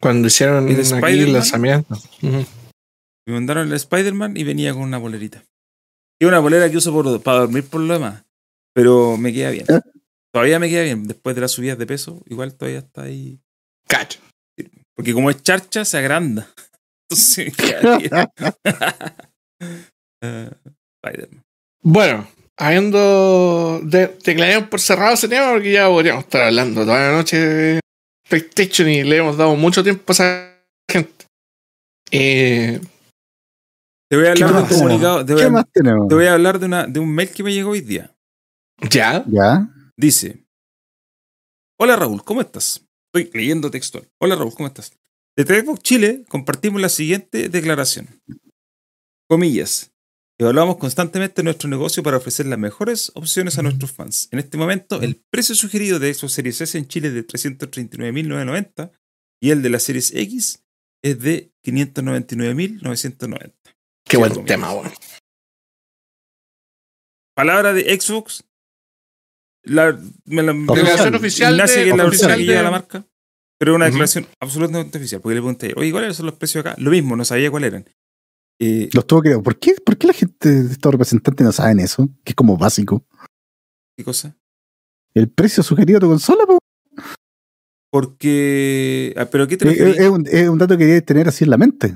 [0.00, 1.94] Cuando hicieron ¿El el lanzamiento.
[2.22, 2.44] Ujú.
[3.26, 5.44] Me mandaron el Spider-Man y venía con una polerita.
[6.20, 8.24] Y una polera que uso por- para dormir por lo demás.
[8.74, 9.66] Pero me queda bien.
[9.68, 9.80] ¿Eh?
[10.32, 11.04] Todavía me queda bien.
[11.06, 13.38] Después de las subidas de peso, igual todavía está ahí.
[13.88, 14.20] Cacho.
[14.94, 16.48] Porque como es charcha, se agranda.
[17.10, 18.10] Entonces me queda bien.
[21.04, 21.42] Spider-Man.
[21.82, 27.16] Bueno, habiendo de, declarado por cerrado ese tema, porque ya podríamos estar hablando toda la
[27.16, 27.80] noche de
[28.28, 30.58] PlayStation y le hemos dado mucho tiempo a esa
[30.90, 31.26] gente.
[32.10, 32.80] Eh,
[34.12, 34.78] Te voy a ¿Qué hablar de un más?
[34.78, 35.24] comunicado.
[35.24, 36.06] Te voy ¿Qué a, más tenemos?
[36.06, 38.14] te voy a hablar de, una, de un mail que me llegó hoy día.
[38.90, 39.70] ya, ¿Ya?
[39.96, 40.44] Dice:
[41.80, 42.86] Hola Raúl, ¿cómo estás?
[43.10, 44.06] Estoy leyendo textual.
[44.20, 44.92] Hola Raúl, ¿cómo estás?
[45.34, 48.06] De Xbox Chile compartimos la siguiente declaración.
[49.30, 49.94] Comillas.
[50.38, 54.28] Evaluamos constantemente nuestro negocio para ofrecer las mejores opciones a nuestros fans.
[54.30, 58.90] En este momento, el precio sugerido de Xbox Series S en Chile es de 339.990
[59.40, 60.62] y el de la Series X
[61.02, 63.54] es de 599.990.
[64.04, 64.90] qué buen tema, bueno.
[67.34, 68.44] Palabra de Xbox.
[69.64, 73.06] La, me la- Declaración oficial Ignacia, de- que la oficial de- la marca.
[73.58, 75.20] Pero una declaración absolutamente oficial.
[75.20, 76.74] Porque le pregunté, oye, ¿cuáles son los precios acá?
[76.78, 77.84] Lo mismo, no sabía cuáles eran.
[78.60, 79.38] Eh, Los tuvo que.
[79.38, 82.08] ¿Por qué, ¿Por qué la gente de estos representantes no saben eso?
[82.24, 83.04] Que es como básico.
[83.96, 84.36] ¿Qué cosa?
[85.14, 86.58] El precio sugerido de tu consola, po.
[87.90, 89.14] Porque.
[89.16, 89.98] ah, ¿Pero qué te Eh, refieres?
[89.98, 91.94] es, un, es un dato que debes tener así en la mente.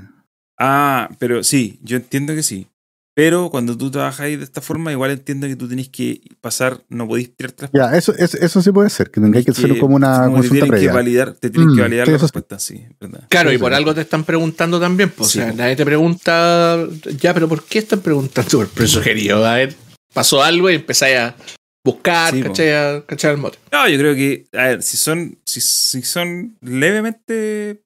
[0.57, 2.67] Ah, pero sí, yo entiendo que sí.
[3.15, 6.83] Pero cuando tú trabajas ahí de esta forma, igual entiendo que tú tenés que pasar,
[6.87, 9.95] no podéis tirarte Ya, eso, eso, eso sí puede ser, que tengáis que hacer como
[9.95, 10.93] una como que consulta tienen que previa.
[10.93, 13.23] validar, te tienen Mm, que validar la eso respuesta, sí, ¿verdad?
[13.27, 13.61] Claro, Sí, y sí.
[13.63, 15.09] por algo te están preguntando también.
[15.09, 15.57] Pues, Sí, o sea, pues.
[15.57, 16.77] nadie te pregunta,
[17.19, 19.43] ya, pero ¿por qué están preguntando por sugerido?
[19.43, 19.75] A ver,
[20.13, 21.35] pasó algo y empezáis a
[21.83, 22.71] buscar, Sí, ¿cachai?
[22.71, 23.57] A cachar el mote.
[23.71, 27.81] No, yo creo que, a ver, si son, si, si son levemente,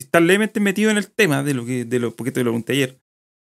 [0.00, 2.72] están levemente metidos en el tema de lo que, de lo, porque te lo pregunté
[2.72, 2.98] ayer,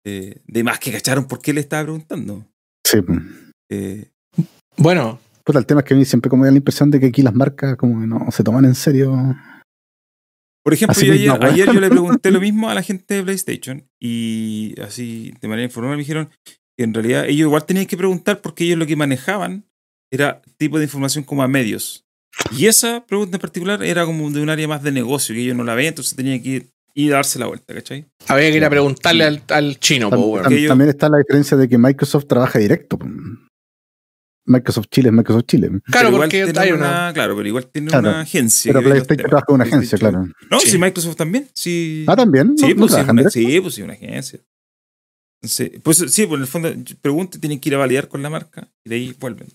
[0.05, 2.45] eh, de más que cacharon por qué le estaba preguntando.
[2.85, 2.99] Sí.
[3.71, 4.09] Eh,
[4.77, 7.01] Bueno, Puta, el tema es que a mí siempre como me da la impresión de
[7.01, 9.37] que aquí las marcas como que no se toman en serio.
[10.63, 13.89] por ejemplo, yo ayer, ayer yo le pregunté lo mismo a la gente de PlayStation
[14.01, 18.41] y así de manera informal me dijeron que en realidad ellos igual tenían que preguntar
[18.41, 19.65] porque ellos lo que manejaban
[20.13, 22.05] era tipo de información como a medios.
[22.57, 25.57] Y esa pregunta en particular era como de un área más de negocio, que ellos
[25.57, 28.07] no la veían, entonces tenían que ir y darse la vuelta, ¿cachai?
[28.29, 31.57] había que ir a preguntarle al, al chino, Tam- tam- ellos- También está la diferencia
[31.57, 32.99] de que Microsoft trabaja directo.
[34.47, 35.71] Microsoft Chile es Microsoft Chile.
[35.85, 37.13] Claro, porque tiene hay una, una.
[37.15, 38.09] Claro, pero igual tiene Claro.
[38.09, 38.73] una agencia.
[38.73, 40.27] Pero PlayStation trabaja con una agencia, claro.
[40.51, 40.71] No, Sí.
[40.71, 41.49] sí, Microsoft también.
[41.55, 42.57] Sí, Ah, también.
[42.59, 43.01] sí, ¿No- no pues, sí,
[43.45, 44.41] una, pues sí, una agencia.
[45.43, 46.71] Entonces, pues sí, por el fondo,
[47.01, 49.49] pregunta y tienen que ir a validar con la marca y de ahí vuelven.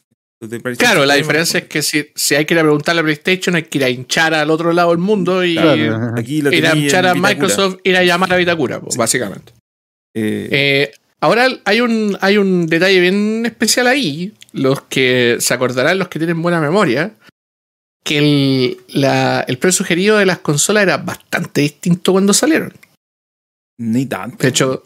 [0.78, 3.64] Claro, la diferencia es que si, si hay que ir a preguntarle a PlayStation, hay
[3.64, 6.14] que ir a hinchar al otro lado del mundo y Claro.
[6.18, 7.16] Aquí la ir a hinchar a.
[7.16, 8.98] Microsoft, ir a llamar a Vitacura, Sí.
[8.98, 9.54] básicamente.
[10.14, 14.34] Eh, Eh, ahora hay un, hay un detalle bien especial ahí.
[14.52, 17.14] Los que se acordarán, los que tienen buena memoria,
[18.04, 22.74] que el, la- el precio sugerido de las consolas era bastante distinto cuando salieron.
[23.78, 24.38] ni tanto.
[24.42, 24.84] De hecho,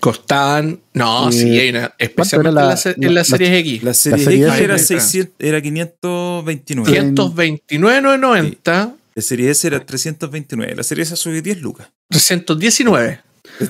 [0.00, 0.80] costaban.
[0.94, 1.94] No, Eh, sí, hay una.
[1.98, 2.74] Especialmente la- en la,
[3.08, 3.82] en la- la X.
[3.82, 6.90] la serie serie X era, era- 600, era 529.
[6.90, 10.74] Cien- 529,990, La serie S era 329.
[10.74, 11.90] La serie S subió 10 lucas.
[12.08, 13.20] 319.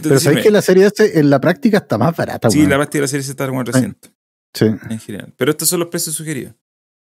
[0.03, 2.49] Pero sabéis que la serie S en la práctica está más barata.
[2.51, 4.13] Sí, la práctica de la serie S está como a 300
[4.55, 4.67] Sí.
[4.67, 5.33] en general.
[5.37, 6.55] Pero estos son los precios sugeridos.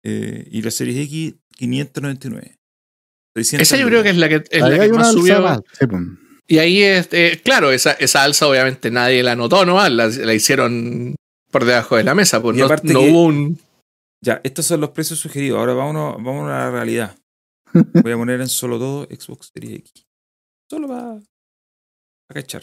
[0.05, 2.57] Eh, y la serie X, 599.
[3.35, 5.41] 600 Esa yo creo que es la que, es la que más subió.
[5.41, 6.01] más, sí, pues.
[6.53, 9.77] Y ahí, es, eh, claro, esa, esa alza obviamente nadie la notó, ¿no?
[9.89, 11.15] La, la hicieron
[11.49, 13.59] por debajo de la mesa, Y no, aparte no que- hubo un...
[14.23, 15.57] Ya, estos son los precios sugeridos.
[15.59, 17.17] Ahora vámonos, vámonos a la realidad.
[18.03, 20.05] Voy a poner en solo todo Xbox Series X.
[20.69, 21.19] Solo para,
[22.29, 22.61] para cachar.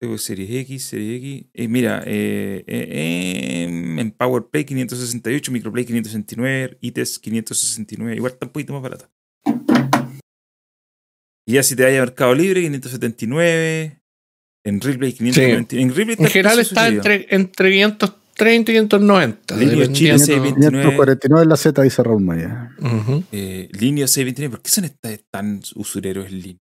[0.00, 1.50] Tengo Series X, Series X.
[1.52, 3.62] Eh, mira, eh, eh,
[3.98, 8.16] en PowerPlay 568, Microplay 569, ITES 569.
[8.16, 9.10] Igual está un poquito más barata.
[11.46, 14.00] Y ya si te vaya a Mercado Libre, 579.
[14.64, 15.76] En Replay 590.
[15.76, 19.54] En, Replay En general está entre, entre 530 y 590.
[19.56, 20.82] Línea dependiendo- Chile, 629.
[20.82, 22.70] 549 en la Z, dice Raúl Maya.
[22.80, 23.22] Ujú.
[23.30, 24.50] Eh, Linio 629.
[24.56, 26.58] ¿Por qué son estas tan usureros en línea?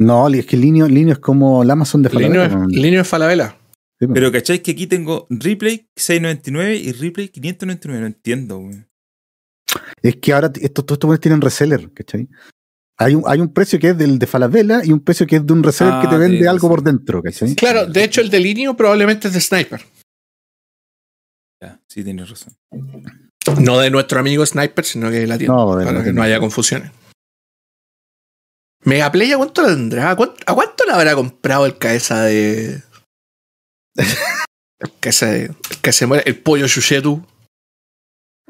[0.00, 2.68] No, es que Linio, Linio es como el Amazon de Linio, Falabella, es- weón.
[2.72, 3.56] Linio es Falabella.
[4.00, 4.14] Sí, pues.
[4.14, 8.00] Pero ¿cacháis que aquí tengo Replay 699 y Replay 599?
[8.00, 8.84] No entiendo, güey.
[10.02, 12.28] Es que ahora estos todos estos tienen reseller, ¿cachai?
[12.96, 15.46] Hay un, hay un precio que es del de Falabella y un precio que es
[15.46, 17.54] de un reseller Ah, que te vende tienes algo por dentro, ¿cachai?
[17.56, 19.84] Claro, de hecho el de Linio probablemente es de Sniper.
[21.60, 22.56] Ya, sí, tienes razón.
[23.60, 25.54] No de nuestro amigo Sniper, sino que de la tienda.
[25.56, 26.20] No, de la para que tienda.
[26.20, 26.92] no haya confusiones.
[28.82, 30.10] Megaplay, ¿a cuánto la tendrá?
[30.10, 32.82] ¿A cuánto, a cuánto le habrá comprado el cabeza de.
[34.78, 35.44] el cabeza de.
[35.46, 37.24] El que se muere, el pollo Shushetu.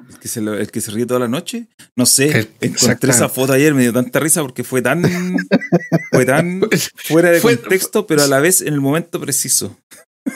[0.08, 1.66] El que, se lo- el que se ríe toda la noche.
[1.96, 3.10] No sé, encontré exactamente.
[3.10, 5.02] esa foto ayer, me dio tanta risa porque fue tan,
[6.12, 6.62] fue tan
[6.96, 9.78] fuera de Fue- contexto, pero a la vez en el momento preciso.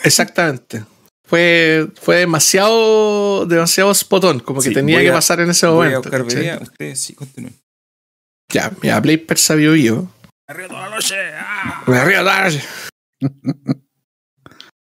[0.05, 0.85] Exactamente.
[1.27, 6.01] Fue, fue demasiado, demasiado spotón, como que Sí, tenía que pasar en ese Voy a
[6.01, 6.11] momento.
[6.95, 7.55] sí continúen.
[8.51, 10.11] Ya, mira, Play Persa Bio Bio.
[10.49, 11.15] Me río toda la noche.
[11.35, 11.85] ¡ah!
[11.87, 12.63] Me río tarde.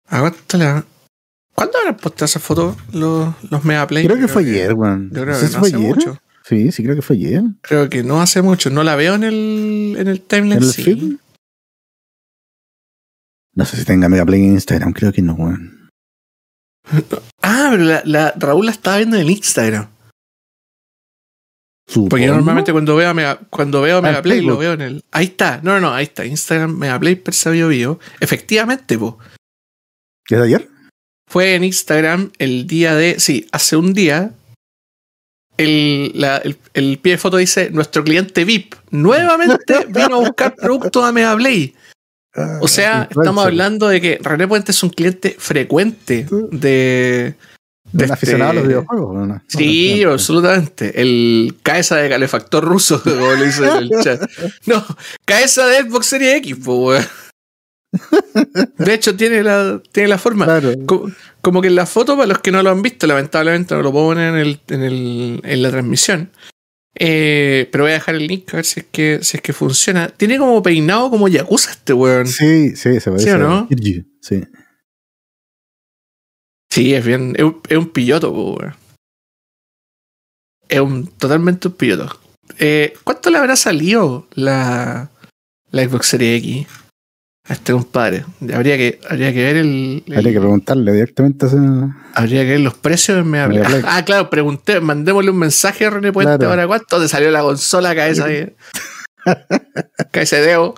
[0.06, 0.64] ¿A cuánto le
[1.58, 4.04] ¿Cuándo habrán posteado esa foto los, los Mega Play?
[4.06, 5.10] Creo que fue ayer, weón.
[5.12, 5.88] Yo creo No que no fue hace ayer.
[5.96, 6.18] mucho.
[6.44, 7.42] Sí, sí, creo que fue ayer.
[7.62, 8.70] Creo que no hace mucho.
[8.70, 10.58] No la veo en el, en el timeline.
[10.58, 10.82] ¿En el sí.
[10.84, 11.16] feed?
[13.54, 15.90] No sé si tenga Mega Play en Instagram, creo que no, weón.
[17.42, 19.88] Ah, pero la, la- Raúl la estaba viendo en el Instagram.
[21.86, 22.18] Porque Supongo.
[22.18, 24.80] yo normalmente cuando veo a Mega, cuando veo a Ah, Mega Play lo veo en
[24.82, 25.04] el.
[25.10, 25.60] Ahí está.
[25.62, 26.24] No, no, no, ahí está.
[26.24, 27.98] Instagram Mega Play Persa Bio Bio.
[28.20, 29.18] Efectivamente, po.
[30.28, 30.68] ¿Es de ayer?
[31.28, 33.18] Fue en Instagram el día de.
[33.20, 34.32] Sí, hace un día.
[35.56, 40.54] El, la- el, el pie de foto dice: Nuestro cliente VIP nuevamente vino a buscar
[40.54, 41.74] productos a Mega Play.
[42.60, 43.18] O sea, Influencer.
[43.22, 47.34] estamos hablando de que René Puente es un cliente frecuente de.
[47.90, 49.16] De un este- aficionado a los videojuegos.
[49.16, 49.42] ¿o no?
[49.48, 51.00] Sí, No, absolutamente.
[51.00, 54.30] El cabeza de calefactor ruso, como le dicen en el chat.
[54.66, 54.84] No,
[55.24, 57.02] cabeza de Xbox Series X, weón.
[58.78, 60.44] De hecho, tiene la, tiene la forma.
[60.44, 60.72] Claro.
[60.86, 61.10] Como,
[61.40, 63.92] como que en la foto, para los que no lo han visto, lamentablemente no lo
[63.92, 66.30] puedo poner en, el, en, el, en la transmisión.
[67.00, 69.52] Eh, pero voy a dejar el link a ver si es que, si es que
[69.52, 70.08] funciona.
[70.08, 72.26] Tiene como peinado como Yakuza este weón.
[72.26, 73.24] Sí, Sí, se parece.
[73.24, 73.68] ¿Sí o no?
[74.20, 74.42] Sí.
[76.94, 77.34] es bien.
[77.36, 78.74] Es un, es un pilloto, weón.
[80.68, 82.20] Es un, totalmente un pilloto.
[82.58, 85.10] Eh, ¿Cuánto le habrá salido la,
[85.70, 86.66] la Xbox Series X
[87.48, 88.24] a este compadre?
[88.54, 91.58] Habría que, habría que ver el, el- Habría que preguntarle directamente a ese-
[92.14, 93.62] Habría que ver los precios en Play.
[93.64, 93.82] Play.
[93.86, 96.50] Ah, claro, pregunté, mandémosle un mensaje a René Puente Claro.
[96.50, 98.54] ahora cuánto te salió la consola cabeza de
[100.12, 100.74] cabeza de dedo.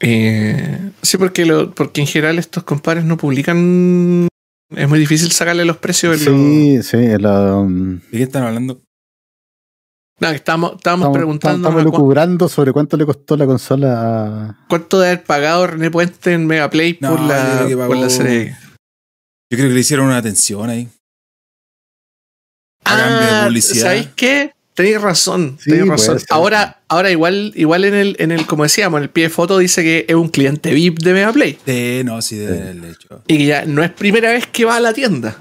[0.00, 4.28] Eh, sí, porque lo, porque en general estos compadres no publican.
[4.74, 6.20] Es muy difícil sacarle los precios.
[6.22, 8.82] los- Sí, sí, la, um, ¿De qué están hablando?
[10.18, 14.66] No, que estábamos, estábamos estamos, preguntando estamos lucubrando sobre cuánto le costó la consola a-
[14.68, 18.56] cuánto debe haber pagado René Puente en Mega Play No, por, la, por la serie.
[19.50, 20.88] Yo creo que le hicieron una atención ahí.
[22.84, 23.82] A de Ah, publicidad.
[23.82, 24.52] ¿sabéis qué?
[24.74, 26.18] Tenéis razón, Sí, tenéis puede razón.
[26.30, 29.58] Ahora, ahora igual, igual en el, en el, como decíamos, en el pie de foto
[29.58, 31.58] dice que es un cliente VIP de Mega Play.
[31.66, 33.22] Sí, no, sí, haberle hecho.
[33.26, 35.36] Y que ya no es primera vez que va a la tienda.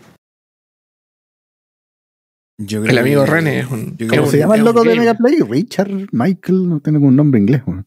[2.57, 4.89] Yo creo El amigo que- René es un- ¿Cómo un- se llama el loco de
[4.89, 4.99] gamer.
[4.99, 5.39] Mega Play?
[5.41, 7.61] Richard, Michael, no tiene un nombre inglés.
[7.65, 7.85] weón.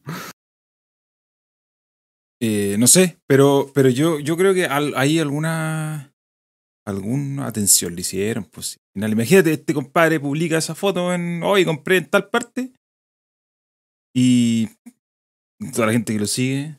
[2.41, 6.13] Eh, no sé, pero, pero yo, yo creo que al- hay alguna
[6.87, 8.45] alguna atención le hicieron.
[8.45, 12.71] Pues, imagínate, este compadre publica esa foto en hoy compré en tal parte
[14.15, 14.67] y
[15.73, 16.77] toda la gente que lo sigue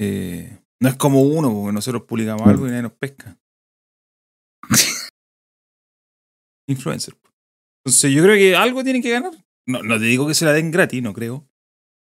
[0.00, 2.48] eh, no es como uno, porque nosotros publicamos Mm.
[2.48, 3.36] algo y nadie nos pesca.
[6.68, 7.14] Influencer.
[7.84, 9.32] Entonces yo creo que algo tienen que ganar.
[9.66, 11.46] No, no te digo que se la den gratis, no creo.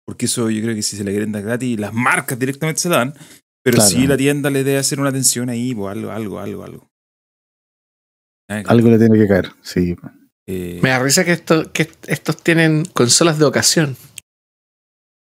[0.05, 2.89] Porque eso yo creo que si se la quieren dar gratis, las marcas directamente se
[2.89, 3.13] la dan.
[3.63, 3.89] Pero Claro.
[3.89, 6.87] sí la tienda le debe hacer una atención ahí, pues algo, algo, algo, algo.
[8.47, 9.95] Ah, Algo le tiene que caer, sí.
[10.47, 13.97] eh, Me da risa que, esto, que estos tienen consolas de ocasión.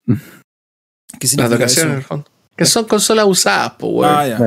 [0.07, 2.25] ¿Qué Las de ocasión, en el fondo.
[2.57, 4.15] Que son consolas usadas, pues, weón.
[4.15, 4.37] Ah, ya.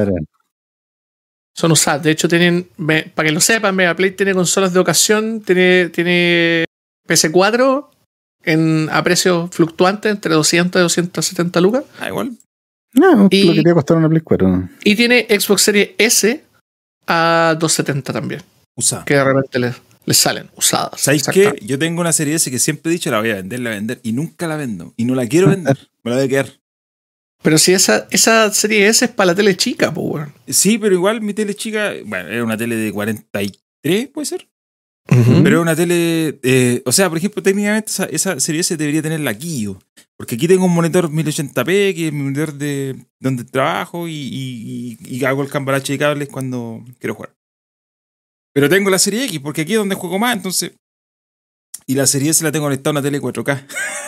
[1.56, 2.02] Son usadas.
[2.02, 2.68] De hecho, tienen.
[2.76, 5.40] me- para que lo sepan, Mega Play tiene consolas de ocasión.
[5.40, 6.64] Tiene, tiene
[7.08, 7.88] PS4
[8.44, 11.84] en, a precios fluctuantes entre 200 y 270 lucas.
[11.98, 12.32] Ah, igual.
[12.92, 14.68] No, Y- lo que te iba a costar una Play 4.
[14.84, 16.44] Y tiene Xbox Series S
[17.06, 18.42] a 270 también.
[18.76, 19.04] Usa.
[19.06, 19.74] Que de repente les,
[20.04, 21.00] les salen usadas.
[21.00, 21.54] ¿Sabéis qué?
[21.62, 23.76] Yo tengo una serie S que siempre he dicho la voy a vender, la voy
[23.76, 24.00] a vender.
[24.02, 24.92] Y nunca la vendo.
[24.96, 25.78] Y no la quiero vender.
[26.04, 26.48] Me la voy a quedar.
[27.46, 30.34] Pero si esa, esa serie S es para la tele chica, pues, weón.
[30.48, 34.48] Sí, pero igual mi tele chica, bueno, era una tele de 43, puede ser.
[35.44, 39.00] Pero es una tele, eh, o sea, por ejemplo, técnicamente esa, esa serie S debería
[39.00, 39.78] tenerla aquí yo.
[40.16, 44.98] Porque aquí tengo un monitor 1080p, que es mi monitor de donde trabajo y, y-
[45.06, 47.32] y- y hago el cambalache de cables cuando quiero jugar.
[48.54, 50.72] Pero tengo la serie X, porque aquí es donde juego más, entonces.
[51.86, 53.66] Y la serie S la tengo conectada a una tele 4K.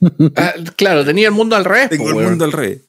[0.36, 1.90] Ah, claro, tenía el mundo al revés.
[1.90, 2.82] Tengo po, el mundo al revés.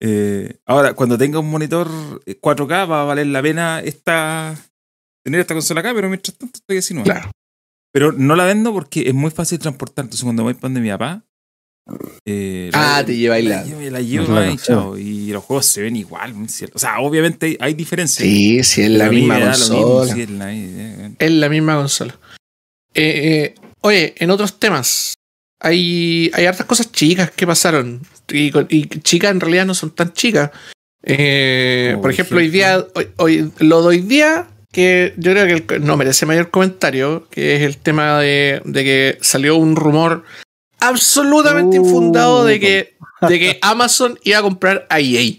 [0.00, 1.88] Eh, ahora, cuando tenga un monitor
[2.26, 4.54] 4K, va a valer la pena esta,
[5.24, 7.02] tener esta consola acá, pero mientras tanto estoy así no.
[7.02, 7.30] Claro.
[7.92, 10.04] Pero no la vendo porque es muy fácil transportar.
[10.04, 11.22] Entonces, cuando voy para donde mi papá.
[12.26, 14.98] eh, Ah, te lleváis la, la- llevo, la llevo Claro, ahí, chao.
[14.98, 16.34] Y los juegos se ven igual.
[16.74, 18.26] O sea, obviamente hay, hay diferencias.
[18.28, 20.12] Sí, sí, es la misma consola.
[20.14, 22.18] sí, es la- eh, Es la misma consola.
[22.92, 25.14] Eh, eh, oye, en otros temas,
[25.60, 28.02] hay, hay hartas cosas chicas que pasaron.
[28.30, 30.50] Y, y chicas en realidad no son tan chicas.
[31.02, 35.74] Eh, por ejemplo, hoy día, hoy, hoy- lo de hoy día, que yo creo que
[35.76, 40.24] el- no merece mayor comentario, que es el tema de, de que salió un rumor
[40.80, 41.84] absolutamente Uh.
[41.86, 42.96] infundado de que,
[43.28, 45.36] de que Amazon iba a comprar a EA.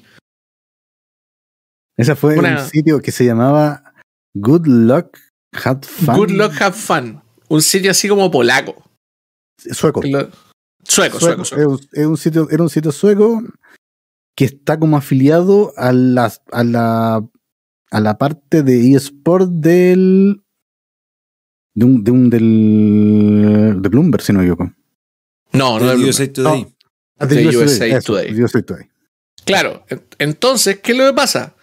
[1.97, 3.93] Ese fue Una- un sitio que se llamaba
[4.35, 5.17] Good Luck
[5.53, 6.15] Had Fun.
[6.15, 7.21] Good luck, have fun.
[7.49, 8.86] Un sitio así como polaco.
[9.57, 10.01] Sueco.
[10.03, 10.29] Lo-
[10.83, 11.61] sueco, sueco, Sueco.
[11.61, 13.41] Es un- es un sitio, era un sitio sueco
[14.35, 17.27] que está como afiliado a la, a la,
[17.91, 20.43] a la parte de eSport del.
[21.75, 23.77] De un, de un del.
[23.81, 24.71] de Bloomberg, si no me equivoco.
[25.53, 26.67] No, no, del de USA Today.
[27.19, 28.33] Ah, De USA eso, Today.
[28.33, 28.89] de USA Today.
[29.45, 31.55] Claro, en- entonces, ¿qué es lo que pasa?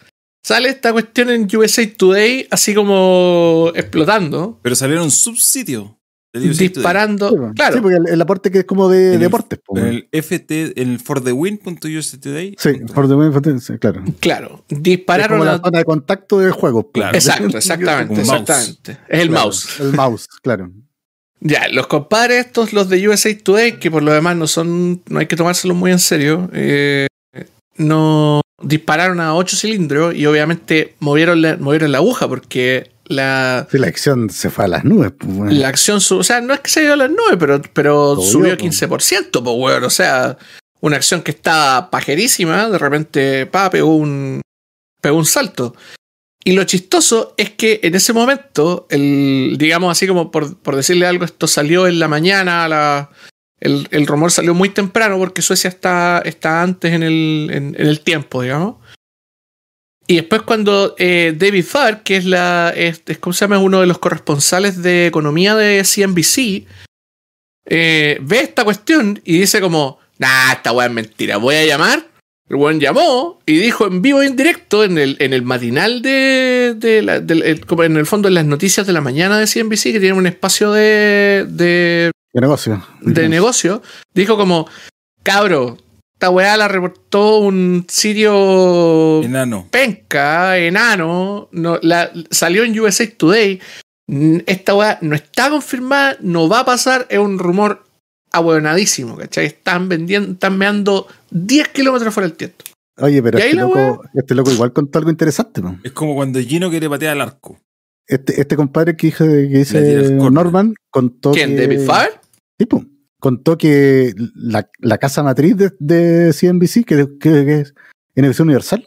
[0.43, 5.91] Sale esta cuestión en USA Today así como explotando, Pero salieron subsitios.
[6.41, 7.29] Disparando.
[7.31, 7.53] Sí, pues.
[7.55, 9.61] claro, Sí, porque el, el aporte que es como de En el- deportes.
[9.77, 12.55] el FT, el forthewin.USA Today.
[12.59, 13.33] Sí, por the win,
[13.79, 14.03] claro.
[14.21, 14.65] claro.
[14.69, 16.91] Es Dispararon como la zona de contacto del juego.
[16.91, 17.17] Claro.
[17.17, 18.93] Exacto, exactamente, exactamente.
[19.09, 19.81] Es el Claro, mouse.
[19.81, 20.71] El mouse, claro.
[21.47, 25.19] Ya, los compadres estos, los de USA Today, que por lo demás no son, no
[25.19, 27.07] hay que tomárselos muy en serio, eh,
[27.77, 33.79] no dispararon a 8 cilindros y obviamente movieron la, movieron la aguja porque la, Sí,
[33.79, 35.13] la acción se fue a las nubes.
[35.25, 35.61] weón.
[35.61, 38.25] la acción, o sea, no es que se dio a las 9, pero, pero Obvio,
[38.25, 38.65] subió po.
[38.65, 40.37] 15%, pues, weón, o sea,
[40.81, 44.43] una acción que estaba pajerísima, de repente, pa, pegó un,
[45.01, 45.75] pegó un salto.
[46.45, 51.07] Y lo chistoso es que en ese momento, el, digamos así como por, por decirle
[51.07, 53.11] algo, esto salió en la mañana, la,
[53.61, 57.87] el, el rumor salió muy temprano porque Suecia está, está antes en el, en, en
[57.87, 58.77] el tiempo, digamos.
[60.07, 63.59] Y después cuando eh, David Farr, que es la es, ¿cómo se llama?
[63.59, 66.67] Uno de los corresponsales de economía de CNBC,
[67.67, 72.07] eh, ve esta cuestión y dice como, nah, esta weá es mentira, voy a llamar.
[72.47, 76.03] El weón llamó y dijo en vivo y en directo en el, en el matinal
[76.03, 79.47] de, de la- el- como en el fondo en las noticias de la mañana de
[79.47, 82.87] CNBC, que tiene un espacio de, de, De negocio.
[83.01, 83.83] de negocio,
[84.13, 84.69] dijo como,
[85.23, 85.79] cabro,
[86.25, 89.69] esta weá la reportó un sitio Enano.
[89.71, 93.61] penca, enano, no, la, salió en USA Today.
[94.47, 97.85] Esta weá no está confirmada, no va a pasar, es un rumor
[98.33, 99.45] abuelonadísimo, ¿cachai?
[99.45, 102.65] Están vendiendo, están meando 10 kilómetros fuera del tiesto.
[103.03, 105.61] Oye, pero ¿Y ahí este loco, este loco igual contó algo interesante.
[105.61, 105.77] po.
[105.83, 107.59] Es como cuando Gino quiere patear al arco.
[108.07, 110.11] Este, este compadre que, dijo, que dice.
[110.15, 111.51] Norman contó ¿Quién?
[111.51, 112.19] que, ¿David Farr?
[112.59, 112.83] Sí, po.
[113.25, 117.75] Contó que la, la casa matriz de, de CNBC, que, que- que es
[118.15, 118.87] NBC Universal,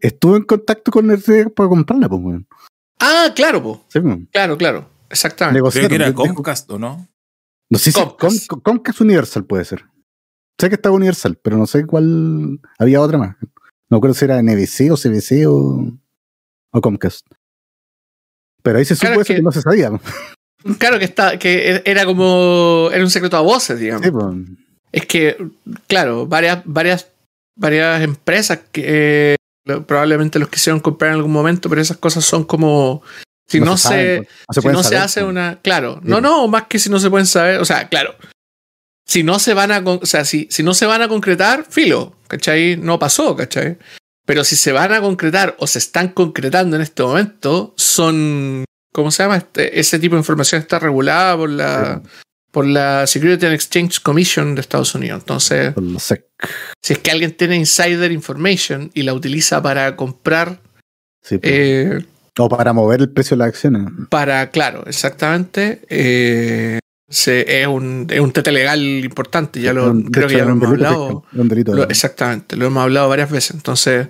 [0.00, 2.48] estuvo en contacto con RTX para comprarla, pues, weón.
[2.98, 3.84] Ah, claro.
[3.88, 4.18] Sí, po.
[4.32, 4.90] claro, claro.
[5.08, 5.60] Exactamente.
[5.70, 7.06] Creo que era Comcast, ¿o no?
[7.70, 8.46] No sé si Comcast.
[8.48, 9.84] Com- Comcast Universal puede ser.
[10.60, 12.58] Sé que estaba Universal, pero no sé cuál.
[12.80, 13.36] Había otra más.
[13.90, 15.92] No creo si era NBC o CBC o,
[16.72, 17.24] o Comcast.
[18.64, 19.34] Pero ahí se supo Claro, eso es que...
[19.36, 19.90] que- no se sabía.
[20.78, 22.90] Claro que está, que era como.
[22.92, 24.04] Era un secreto a voces, digamos.
[24.04, 24.34] Sí, po.
[24.90, 25.36] Es que,
[25.86, 27.08] claro, varias, varias,
[27.56, 29.36] varias empresas que
[29.66, 33.02] eh, probablemente los quisieron comprar en algún momento, pero esas cosas son como.
[33.46, 34.30] Si no, se, saben, po.
[34.48, 35.28] no se, si no se hace po.
[35.28, 35.58] una.
[35.62, 36.08] Claro, Sí.
[36.08, 37.60] no, no, más que si no se pueden saber.
[37.60, 38.14] O sea, claro.
[39.06, 39.78] Si no se van a.
[39.78, 42.76] O sea, si, si no se van a concretar, filo, ¿cachai?
[42.76, 43.78] No pasó, ¿cachai?
[44.26, 48.64] Pero si se van a concretar o se están concretando en este momento, son.
[48.92, 49.36] ¿Cómo se llama?
[49.36, 52.02] Este- ese tipo de información está regulada por la,
[52.50, 55.20] por la Security and Exchange Commission de Estados Unidos.
[55.20, 55.74] Entonces,
[56.82, 60.60] si es que alguien tiene insider information y la utiliza para comprar,
[61.22, 61.42] Sí, po.
[61.44, 62.04] eh,
[62.38, 63.88] o para mover el precio de las acciones.
[64.08, 66.78] para, claro, exactamente, eh,
[67.10, 69.60] se- es, un, es un tete legal importante.
[69.60, 71.24] Ya lo, De creo que ya lo hemos hablado.
[71.32, 71.74] delito.
[71.74, 73.50] Lo- exactamente, lo hemos hablado varias veces.
[73.54, 74.08] Entonces,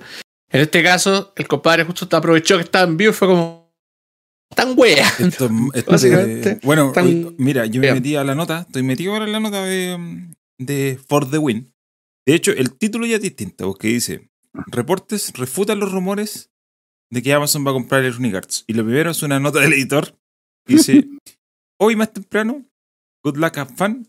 [0.50, 3.57] en este caso, el compadre justo aprovechó que estaba en vivo y fue como
[4.54, 5.08] tan wea.
[5.18, 8.82] Esto, es- esto Básicamente, es- bueno, tan- mira, yo me metí a la nota, estoy
[8.82, 11.72] metido ahora en la nota de, de For the Win.
[12.26, 14.30] De hecho, el título ya es distinto, porque dice:
[14.66, 16.50] Reportes refutan los rumores
[17.10, 18.64] de que Amazon va a comprar el Arts.
[18.66, 20.18] Y lo primero es una nota del editor.
[20.66, 21.08] que Dice:
[21.80, 22.66] Hoy más temprano,
[23.24, 24.08] Good Luck Have Fun,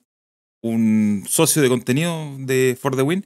[0.64, 3.26] un socio de contenido de For the Win,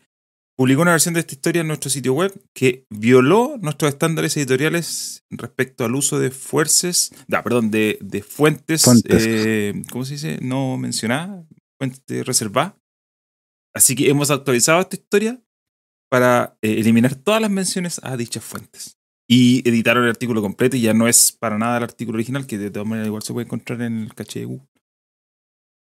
[0.55, 5.23] publicó una versión de esta historia en nuestro sitio web que violó nuestros estándares editoriales
[5.30, 9.23] respecto al uso de fuerzas, da, perdón, de, de fuentes, Fuentes.
[9.27, 10.39] eh, ¿cómo se dice?
[10.41, 11.45] No mencionadas,
[11.80, 12.75] fuentes reservadas.
[13.75, 15.41] Así que hemos actualizado esta historia
[16.09, 18.97] para eh, eliminar todas las menciones a dichas fuentes.
[19.27, 22.57] Y editaron el artículo completo y ya no es para nada el artículo original, que
[22.59, 24.67] de todas maneras igual se puede encontrar en el caché de Google.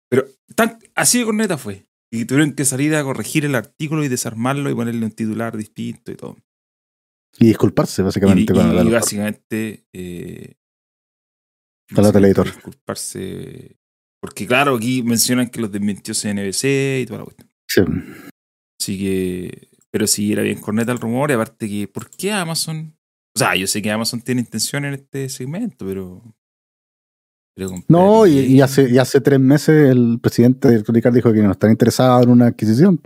[0.10, 1.88] Pero tan, así de corneta fue.
[2.16, 6.12] Y tuvieron que salir a corregir el artículo y desarmarlo y ponerle un titular distinto
[6.12, 6.38] y todo.
[7.40, 9.88] Y disculparse, Y, básicamente, y el- básicamente.
[9.94, 10.54] Eh,
[11.94, 12.46] Con la básicamente Teleditor.
[12.54, 13.78] Disculparse.
[14.22, 17.50] Porque, claro, aquí mencionan que los desmintió CNBC y toda la cuestión.
[17.68, 17.82] Sí.
[18.80, 19.70] Así que.
[19.90, 21.32] Pero sí, era bien corneta el rumor.
[21.32, 22.96] Y aparte, que ¿por qué Amazon?
[23.36, 26.22] O sea, yo sé que Amazon tiene intención en este segmento, pero.
[27.88, 31.72] No, y, hace, y hace tres meses el presidente de Electronic dijo que no están
[31.72, 33.00] interesados en una adquisición.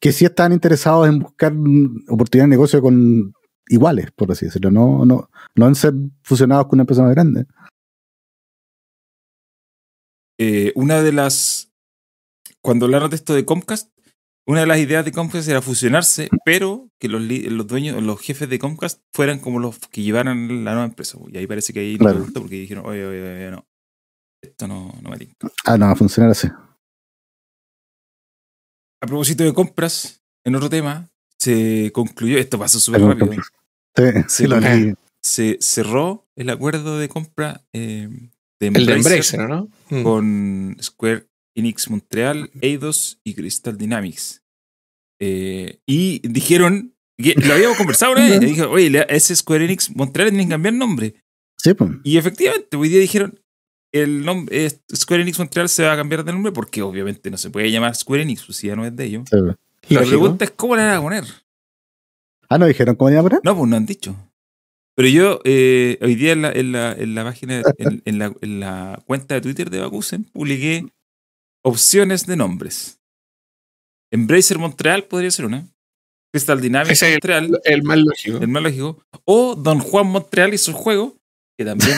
[0.00, 3.34] Que sí están interesados en buscar oportunidades de negocio con
[3.68, 4.70] iguales, por así decirlo.
[4.70, 5.92] No, no, no en ser
[6.22, 7.46] fusionados con una empresa más grande.
[10.38, 11.72] eh, una de las.
[12.60, 13.91] Cuando hablaron de esto de Comcast,
[14.46, 18.48] una de las ideas de Comcast era fusionarse, pero que los, los dueños, los jefes
[18.48, 21.18] de Comcast fueran como los que llevaran la nueva empresa.
[21.32, 22.20] Y ahí parece que ahí no Claro.
[22.20, 23.64] gustó porque dijeron, oye, oye, oye, no.
[24.42, 25.48] Esto no, no me tinca.
[25.64, 26.48] Ah, no, va a funcionar así.
[29.00, 31.08] A propósito de compras, en otro tema,
[31.38, 33.40] se concluyó, esto pasó súper rápido, Sí,
[33.96, 34.94] Sí, sí, lo leí.
[35.22, 38.08] se cerró el acuerdo de compra eh,
[38.60, 39.68] de El de Embracer Embracer, ¿no?
[39.90, 40.02] Mm.
[40.02, 44.42] con Square Enix Montreal, Eidos y Crystal Dynamics.
[45.20, 49.64] Eh, y dijeron, que lo habíamos conversado una vez, y dije, oye, le- ese Square
[49.64, 51.14] Enix Montreal tienen que cambiar nombre.
[51.58, 51.90] Sí, pues.
[52.02, 53.38] Y efectivamente, hoy día dijeron,
[53.92, 57.36] el nombre, eh, Square Enix Montreal se va a cambiar de nombre porque obviamente no
[57.36, 59.24] se puede llamar Square Enix, pues si ya no es de ellos.
[59.30, 59.56] sí, pues.
[59.90, 61.24] La pregunta es, ¿cómo le van a poner?
[62.48, 63.40] Ah, no dijeron cómo iba a poner.
[63.44, 64.16] No, pues no han dicho.
[64.94, 68.32] Pero yo eh, hoy día en la, en la, en la página, en, en la,
[68.42, 70.86] en la cuenta de Twitter de Bakusen, publiqué
[71.64, 72.98] opciones de nombres.
[74.12, 75.66] Embracer Montreal podría ser una.
[76.34, 78.38] Crystal Dynamics Montreal, El más lógico.
[78.38, 79.02] el más lógico.
[79.24, 81.16] O Don Juan Montreal y su juego,
[81.58, 81.96] que también,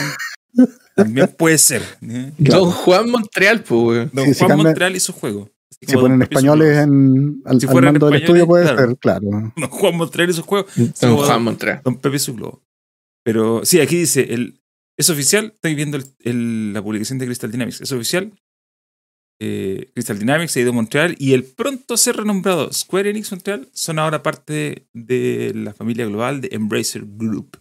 [0.95, 1.81] también puede ser.
[2.01, 2.31] ¿eh?
[2.37, 4.11] Don Juan Montreal, pues.
[4.11, 5.49] Don Sí, si Juan cambia- Montreal y su juego.
[5.71, 8.87] Así Si ponen españoles en, al, Si al mando del españoles, estudio, puede claro.
[8.87, 9.29] ser, claro.
[9.55, 10.67] Don Juan Montreal y su juego.
[11.01, 11.81] Don Juan Montreal.
[11.83, 12.61] Don Pepe su globo.
[13.23, 14.61] Pero sí, aquí dice, el,
[14.97, 18.31] es oficial, estoy viendo el- el- la publicación de Crystal Dynamics, es oficial.
[19.41, 23.31] Eh, Crystal Dynamics ha ido a Montreal y el pronto a ser renombrado Square Enix
[23.31, 27.57] Montreal son ahora parte de la familia global de Embracer Group.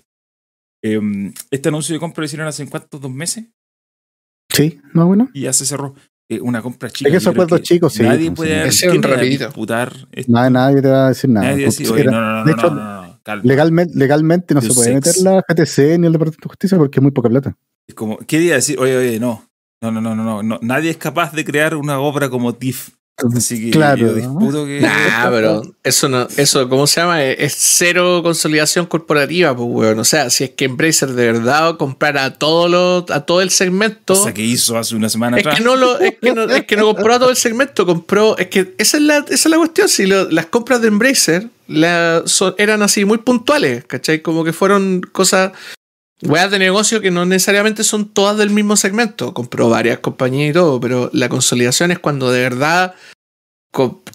[0.83, 3.45] Em, este anuncio de compra lo hicieron hace cuántos, dos meses
[4.53, 5.31] Sí, más bueno.
[5.33, 5.95] y ya se cerró.
[6.31, 7.09] Eh, una compra chica.
[7.11, 8.55] Es que creo acuerdos chicos, sí, Nadie pues, puede sí.
[8.57, 9.45] haber- Ese es un ¿quién iba a rapidito.
[9.47, 10.33] disputar esto?
[10.33, 11.51] Nadie, nadie te va a decir nada.
[11.51, 13.43] Nadie decía, Porque oye, era- no, no, no, de no, hecho, no, no, no, calma.
[13.45, 17.03] legalmente, legalmente no se puede meter la GTC ni el Departamento de Justicia porque es
[17.03, 17.57] muy poca plata.
[17.87, 19.45] Es como, quería decir, oye, oye, no.
[19.91, 20.59] No, no, no, no, no, no.
[20.63, 22.89] Nadie es capaz de crear una obra como TIFF.
[23.37, 24.81] Así que Claro, yo disputo que.
[24.81, 27.23] Nah, pero eso no, eso, ¿cómo se llama?
[27.23, 29.99] Es, cero consolidación corporativa, pues, weón.
[30.01, 33.51] O sea, si es que Embracer de verdad comprara a todo lo, a todo el
[33.51, 34.15] segmento.
[34.15, 35.59] Cosa que hizo hace una semana Es atrás.
[35.59, 38.37] que, no lo, es, que no, es que no compró a todo el segmento, compró.
[38.37, 39.89] Es que esa es la, esa es la cuestión.
[39.89, 42.25] Si lo- las compras de Embracer la-
[42.59, 44.23] eran así muy puntuales, ¿cachai?
[44.23, 45.53] Como que fueron cosas,
[46.25, 49.33] weas de negocio que no necesariamente son todas del mismo segmento.
[49.35, 52.95] Compró varias compañías y todo, pero la consolidación es cuando de verdad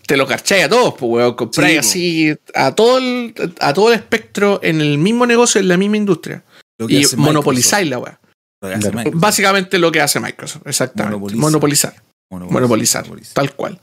[0.06, 1.36] te lo carcháis a todos, pues, weón.
[1.36, 5.68] Compráis Sí, así a todo, el, a todo el espectro en el mismo negocio, en
[5.68, 6.44] la misma industria.
[6.88, 8.20] Y monopolizáis la wea.
[8.62, 9.12] Lo que.
[9.14, 11.18] Básicamente lo que hace Microsoft, exactamente.
[11.18, 11.42] Monopoliza.
[11.42, 11.94] Monopolizar.
[12.32, 13.34] monopolizar, Monopoliza.
[13.34, 13.82] tal cual.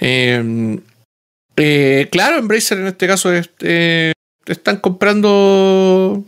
[0.00, 0.78] Eh,
[1.56, 4.12] eh, claro, Embracer en este caso es- eh,
[4.46, 6.24] están comprando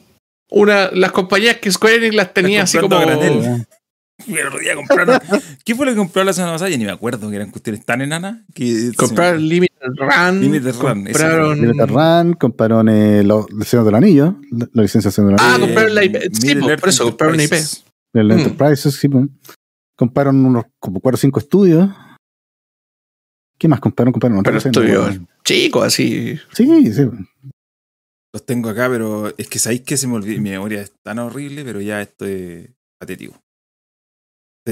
[0.50, 3.66] una las compañías que Square Enix las tenía así como granel.
[4.76, 5.20] Compraron.
[5.64, 6.70] ¿Qué fue lo que compró la semana pasada?
[6.70, 8.38] Ya ni me acuerdo, que eran cuestiones tan enanas.
[8.54, 13.94] Que comprar Limited Run, Limited Run, compraron Limited Run, compraron eh, los el Señor del
[13.94, 16.16] Anillo, la, la licencia del Ah, Anillo, compraron la IP.
[16.32, 17.52] Sí, pues, por eso, compraron una IP.
[17.52, 17.84] Enterprises.
[18.14, 18.32] el mm.
[18.32, 19.26] Enterprises, sí, pues.
[19.96, 21.90] compraron unos como 4 o 5 estudios.
[23.58, 24.12] ¿Qué más compraron?
[24.12, 27.02] Compraron pero estudios chicos así Sí, sí.
[28.36, 30.38] Los tengo acá, pero es que sabéis que se me olvidó.
[30.42, 32.68] Mi memoria es tan horrible, pero ya esto es
[33.00, 33.40] patético.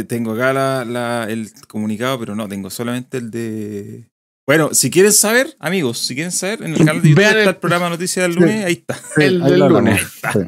[0.06, 4.10] Tengo acá la, la- el comunicado, pero no, tengo solamente el de.
[4.46, 7.42] Bueno, si quieren saber, amigos, si quieren saber, en el canal de YouTube Vean está
[7.42, 8.40] el- el programa Noticias del Sí.
[8.40, 8.94] lunes, ahí está.
[8.96, 10.02] Sí, El ahí del lunes.
[10.30, 10.38] Sí.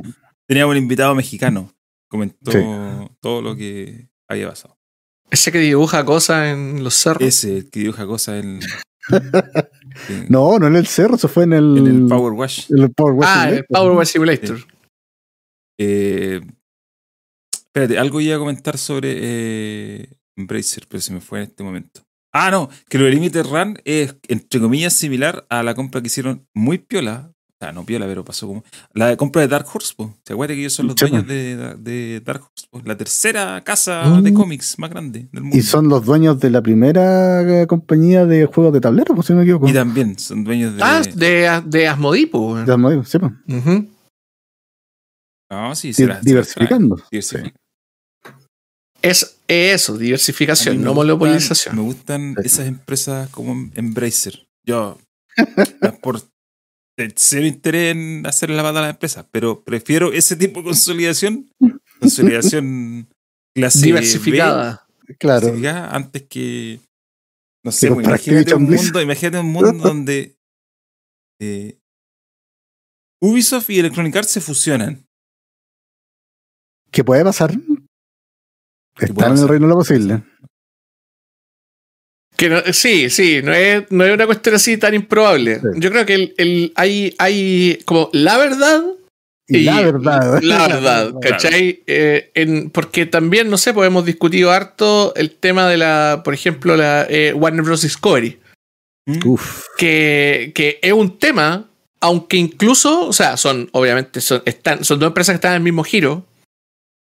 [0.46, 1.72] Teníamos un invitado mexicano.
[2.10, 2.58] Comentó Sí.
[3.22, 4.76] todo lo que había pasado.
[5.30, 7.22] ese que dibuja cosas en los cerros.
[7.26, 8.60] Ese el que dibuja cosas en,
[10.28, 12.70] No, no en el cerro, eso fue en el, En el Power Wash.
[12.70, 13.66] en el Power Wash Ah, el Simulator.
[13.68, 14.58] Power Wash Simulator.
[15.78, 16.40] Eh,
[17.52, 22.02] espérate, algo iba a comentar sobre eh, Embracer, pero se me fue en este momento.
[22.32, 26.08] Ah, no, que lo de Limited Run es, entre comillas, similar a la compra que
[26.08, 27.32] hicieron muy piola.
[27.58, 28.62] O sea, no piola, pero pasó como.
[28.92, 30.14] La de compra de Dark Horse, po.
[30.26, 32.66] ¿Se acuerdan que ellos son los dueños de, de Dark Horse?
[32.70, 32.82] po?
[32.84, 34.22] La tercera casa Mm.
[34.24, 35.56] de cómics más grande del mundo.
[35.56, 39.32] Y son los dueños de la primera eh, compañía de juegos de tablero, pues, si
[39.32, 39.68] no me equivoco.
[39.68, 40.82] Y también son dueños de.
[40.82, 42.56] Ah, de, de Asmodee, po.
[42.56, 43.18] De Asmodee, sí.
[45.50, 45.92] Ah, sí,
[46.22, 46.96] diversificando.
[47.10, 47.52] diversifica.
[49.00, 51.76] Es eso, diversificación, no gustan- monopolización.
[51.76, 52.46] Me gustan Sí.
[52.46, 54.46] esas empresas como Embracer.
[54.66, 54.98] Yo,
[55.36, 56.20] es por
[57.16, 61.50] cero interés en hacer la pata a las empresas, pero prefiero ese tipo de consolidación,
[62.00, 63.08] consolidación
[63.54, 64.86] clase Diversificada.
[65.06, 65.46] B, Claro.
[65.46, 66.80] diversificada, antes que,
[67.64, 68.84] no sé, pues, imagínate un Blizzard.
[68.86, 70.36] mundo, imagínate un mundo donde
[71.40, 71.78] eh,
[73.22, 75.06] Ubisoft y Electronic Arts se fusionan.
[76.90, 77.52] ¿Qué puede pasar?
[78.94, 80.22] puede Están en el reino de lo posible.
[82.36, 85.56] Que no- sí, sí, no es, no es una cuestión así tan improbable.
[85.60, 85.66] Sí.
[85.76, 88.82] Yo creo que el, el- hay, hay como la verdad
[89.48, 90.40] Y, la verdad.
[90.42, 91.82] La verdad, ¿cachai?
[91.86, 96.34] Eh, en- porque también, no sé, pues hemos discutido harto el tema de la, por
[96.34, 97.82] ejemplo, la eh, Warner Bros.
[97.82, 98.38] Discovery,
[99.06, 99.18] ¿Mm?
[99.28, 99.64] Uf.
[99.78, 101.68] que, que es un tema,
[102.00, 105.62] aunque incluso, o sea, son, obviamente, son, están, son dos empresas que están en el
[105.62, 106.26] mismo giro,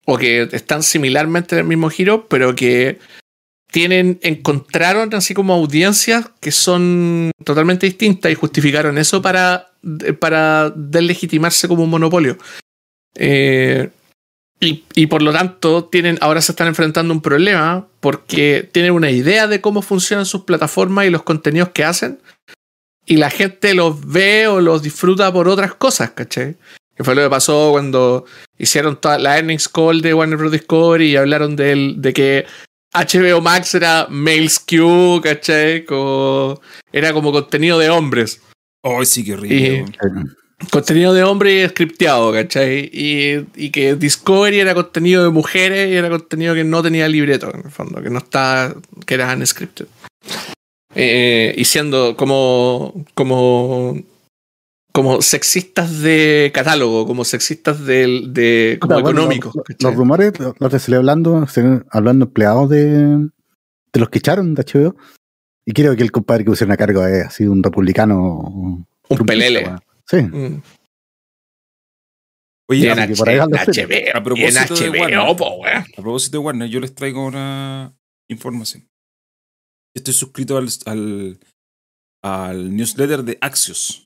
[0.04, 2.98] o que están similarmente en el mismo giro, pero que
[3.76, 9.68] tienen, encontraron así como audiencias que son totalmente distintas y justificaron eso para,
[10.18, 12.38] para deslegitimarse como un monopolio.
[13.16, 13.90] Eh,
[14.60, 19.10] y, y por lo tanto, tienen, ahora se están enfrentando un problema porque tienen una
[19.10, 22.18] idea de cómo funcionan sus plataformas y los contenidos que hacen.
[23.04, 26.56] Y la gente los ve o los disfruta por otras cosas, ¿cachai?
[26.96, 28.24] Que fue lo que pasó cuando
[28.56, 30.50] hicieron toda la earnings call de Warner Bros.
[30.52, 32.46] Discovery y hablaron del- de que
[32.96, 35.84] HBO Max era male skew, ¿cachai?
[35.84, 36.60] Como,
[36.92, 38.40] era como contenido de hombres.
[38.82, 39.32] Ay, sí, qué.
[39.32, 40.36] Y- weón.
[40.70, 42.88] Contenido de hombre scripteado, ¿cachai?
[42.90, 47.52] Y, y que Discovery era contenido de mujeres y era contenido que no tenía libreto,
[47.52, 48.74] en el fondo, que no está,
[49.04, 49.86] que era unscripted.
[50.94, 54.00] Eh, y siendo como, como,
[54.96, 59.54] como sexistas de catálogo, como sexistas del- de, como bueno, económicos.
[59.78, 64.62] los, rumores, los se le hablando, se- hablando empleados de, de los que echaron de
[64.64, 64.96] HBO.
[65.66, 68.86] Y creo que el compadre que pusieron a cargo es así un republicano.
[69.10, 69.66] un pelele.
[70.08, 70.22] Sí.
[70.22, 70.62] Mm.
[72.70, 74.14] Oye, en, H- por ahí en HBO.
[74.14, 75.18] A en propósito de Warner.
[75.18, 75.76] HBO, po, weón.
[75.76, 77.94] a propósito de Warner, yo les traigo una
[78.30, 78.82] información.
[78.82, 81.38] Yo estoy suscrito al, al,
[82.22, 84.05] al newsletter de Axios.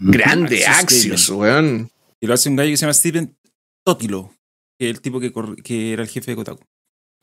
[0.00, 1.90] Grande, Axios weón.
[2.20, 3.36] Y lo hace un gallo que se llama Steven
[3.84, 4.34] Totilo,
[4.78, 5.32] que es el tipo que,
[5.62, 6.64] que era el jefe de Kotaku.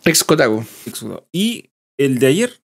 [0.06, 0.64] Ex Kotaku.
[0.86, 1.26] ex Kotaku.
[1.32, 2.62] Y el de ayer,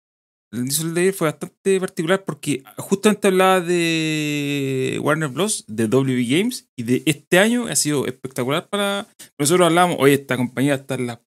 [0.53, 6.27] el newsletter de ayer fue bastante particular porque justamente hablaba de Warner Bros., de WB
[6.29, 9.07] Games, y de este año ha sido espectacular para...
[9.39, 11.23] Nosotros hablábamos, oye, esta compañía está en la...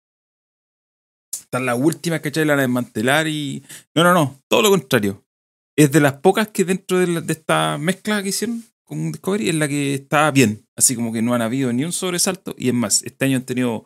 [1.32, 2.44] Está en la última, ¿cachai?
[2.44, 3.64] La van a desmantelar y...
[3.94, 5.24] No, no, no, todo lo contrario.
[5.78, 9.48] Es de las pocas que dentro de, la- de esta mezcla que hicieron con Discovery
[9.50, 10.66] es la que está bien.
[10.76, 12.54] Así como que no han habido ni un sobresalto.
[12.58, 13.84] Y es más, este año han tenido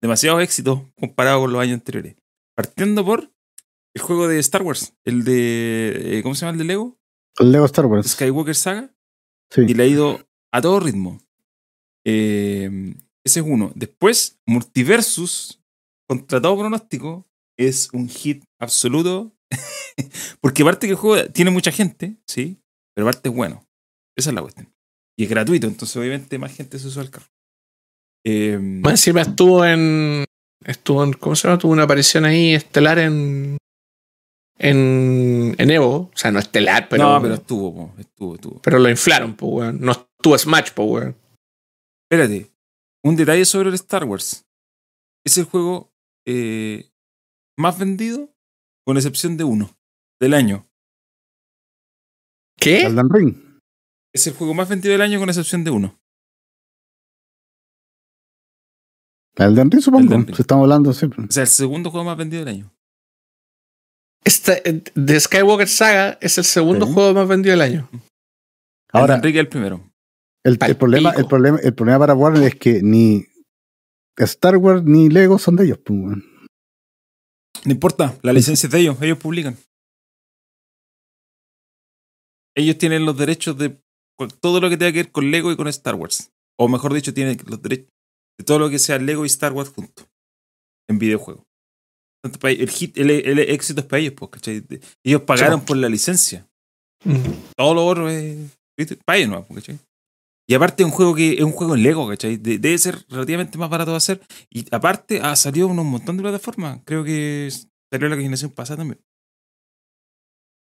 [0.00, 2.16] demasiados éxitos comparado con los años anteriores.
[2.56, 3.30] Partiendo por
[3.94, 6.18] el juego de Star Wars, el de.
[6.18, 6.98] eh, ¿Cómo se llama el de Lego?
[7.38, 8.06] El Lego Star Wars.
[8.12, 8.94] Skywalker Saga.
[9.50, 9.62] Sí.
[9.68, 11.20] Y le ha ido a todo ritmo.
[12.04, 12.94] Eh,
[13.24, 13.72] ese es uno.
[13.74, 15.60] Después, Multiversus,
[16.08, 17.26] contra todo pronóstico,
[17.58, 19.32] es un hit absoluto.
[20.40, 22.62] Porque aparte que el juego tiene mucha gente, sí,
[22.94, 23.66] pero aparte es bueno.
[24.16, 24.72] Esa es la cuestión.
[25.18, 27.26] Y es gratuito, entonces obviamente más gente se sube al carro.
[28.24, 30.24] Eh, Más encima estuvo en.
[30.64, 31.12] Estuvo en.
[31.12, 31.58] ¿Cómo se llama?
[31.58, 33.56] Tuvo una aparición ahí estelar en.
[34.58, 36.10] En, en Evo.
[36.12, 37.04] O sea, no estelar, pero.
[37.04, 38.60] no, pero estuvo, po, estuvo, estuvo.
[38.62, 39.80] pero lo inflaron, pues, weón.
[39.80, 41.16] No estuvo Smash, pues, weón.
[42.10, 42.50] Espérate,
[43.04, 44.44] un detalle sobre el Star Wars.
[45.24, 45.92] Es el juego
[46.26, 46.90] eh,
[47.56, 48.34] más vendido,
[48.86, 49.76] con excepción de uno,
[50.20, 50.66] del año.
[52.56, 52.82] ¿Qué?
[52.82, 53.34] Elden Ring.
[54.14, 55.98] Es el juego más vendido del año, con excepción de uno.
[59.36, 60.04] Elden Ring, supongo.
[60.06, 60.36] Elden Ring.
[60.36, 61.24] Si estamos hablando siempre.
[61.24, 62.72] O sea, el segundo juego más vendido del año.
[64.24, 66.92] Esta, eh, The Skywalker Saga es el segundo Sí.
[66.94, 67.88] juego más vendido del año.
[68.92, 69.90] Ahora, el Enrique es el primero.
[70.44, 73.26] el, el problema, el, problema, el problema para Warner es que ni
[74.16, 75.78] Star Wars ni Lego son de ellos.
[75.84, 76.16] pues.
[77.66, 79.56] No importa, la licencia es de ellos, ellos publican.
[82.56, 83.78] ellos tienen los derechos de
[84.40, 86.32] todo lo que tenga que ver con Lego y con Star Wars.
[86.58, 87.88] O mejor dicho, tienen los derechos
[88.38, 90.08] de todo lo que sea Lego y Star Wars juntos
[90.88, 91.44] en videojuegos.
[92.42, 94.30] El, hit, el, el éxito es para ellos, pues,
[95.04, 96.48] Ellos pagaron por la licencia.
[97.56, 98.96] Todo lo otro es ¿viste?
[99.04, 99.46] para ellos, ¿no?
[99.54, 99.78] ¿cachai?
[100.48, 102.36] Y aparte es un juego que es un juego en Lego, ¿cachai?
[102.36, 104.20] De- debe ser relativamente más barato de hacer.
[104.48, 106.80] Y aparte ha salido en un montón de plataformas.
[106.84, 107.50] Creo que
[107.92, 109.00] salió la generación pasada también.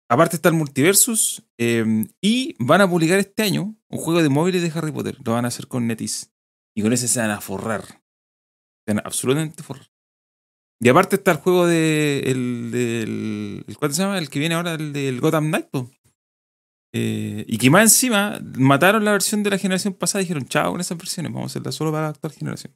[0.09, 1.43] Aparte está el Multiversus.
[1.57, 5.17] eh, y van a publicar este año un juego de móviles de Harry Potter.
[5.23, 6.27] Lo van a hacer con NetEase.
[6.75, 7.83] Y con ese se van a forrar.
[7.85, 9.87] Se van a absolutamente forrar.
[10.79, 12.19] Y aparte está el juego de.
[12.25, 13.63] El, del.
[13.67, 14.17] el- ¿Cuál se llama?
[14.17, 15.67] El que viene ahora, el del Gotham Knight.
[16.93, 20.71] Eh, y que más encima mataron la versión de la generación pasada y dijeron, chao
[20.71, 22.75] con esas versiones, vamos a hacerla solo para la actual generación.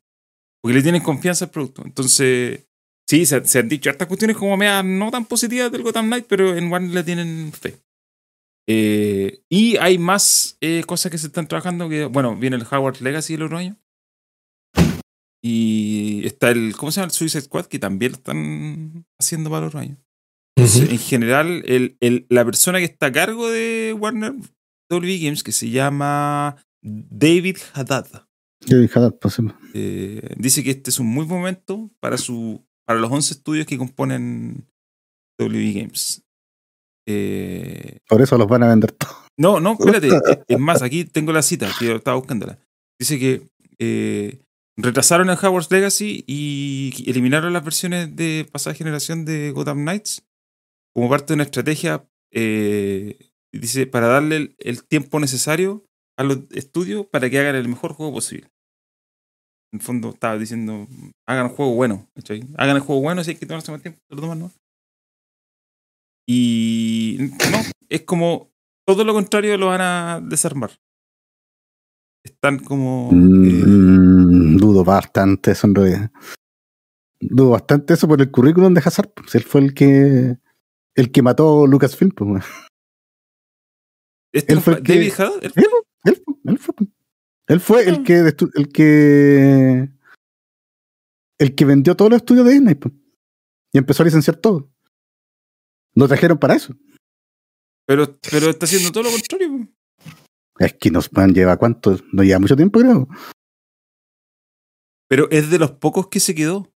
[0.62, 1.84] Porque le tienen confianza al producto.
[1.86, 2.66] Entonces,
[3.08, 6.26] sí, se, se han dicho hartas cuestiones como media no tan positivas del Gotham Knight,
[6.28, 7.78] pero en Warner le tienen fe.
[8.68, 11.90] Eh, y hay más eh, cosas que se están trabajando.
[11.90, 13.78] que Bueno, viene el Howard Legacy el otro año.
[15.44, 17.08] Y está el, ¿cómo se llama?
[17.08, 19.98] El Suicide Squad, que también lo están haciendo para el otro año.
[20.58, 24.34] En general, el, el- la persona que está a cargo de Warner
[24.90, 28.08] WB Games, que se llama David Haddad,
[28.66, 29.44] dije, ah, pues, sí.
[29.74, 33.66] eh, dice que este es un muy buen momento para, su, para los 11 estudios
[33.66, 34.66] que componen
[35.40, 36.24] WB Games.
[37.08, 39.14] Eh, Por eso los van a vender todos.
[39.38, 40.08] no, no, espérate.
[40.08, 42.58] es- es más, aquí tengo la cita, que yo estaba buscándola.
[43.00, 43.42] Dice que
[43.78, 44.40] eh,
[44.78, 50.24] retrasaron el Hogwarts Legacy y eliminaron las versiones de pasada generación de Gotham Knights
[50.96, 53.18] como parte de una estrategia, eh,
[53.52, 55.86] dice, para darle el, el tiempo necesario
[56.18, 58.50] a los estudios para que hagan el mejor juego posible.
[59.74, 60.88] En el fondo estaba diciendo,
[61.28, 62.48] hagan un juego bueno, ¿cachai?
[62.58, 64.52] Hagan el juego bueno si hay que tomarse más tiempo, lo toman, ¿no?
[66.28, 67.58] Y no,
[67.90, 68.52] es como
[68.88, 70.72] todo lo contrario lo van a desarmar.
[72.24, 73.10] Están como...
[73.12, 76.12] eh, Mm, dudo bastante eso en realidad.
[77.20, 79.12] Dudo bastante eso por el currículum de Hazard.
[79.14, 80.38] Pues él fue el que
[80.96, 82.12] el que mató Lucasfilm.
[82.12, 82.44] Pues,
[84.34, 85.66] este él no fue el que- David Haddad, él- él,
[86.06, 86.90] él fue, él fue, pues.
[87.48, 88.14] Él fue el que
[88.56, 89.90] el que
[91.40, 92.94] el que vendió todos los estudios de Disney pues.
[93.74, 94.72] y empezó a licenciar todo.
[95.94, 96.74] Lo trajeron para eso.
[97.88, 99.50] pero, pero está haciendo todo lo contrario.
[99.52, 100.14] po.
[100.58, 103.08] Es que nos man, lleva cuánto, no lleva mucho tiempo, creo.
[105.08, 106.74] Pero es de los pocos que se quedó.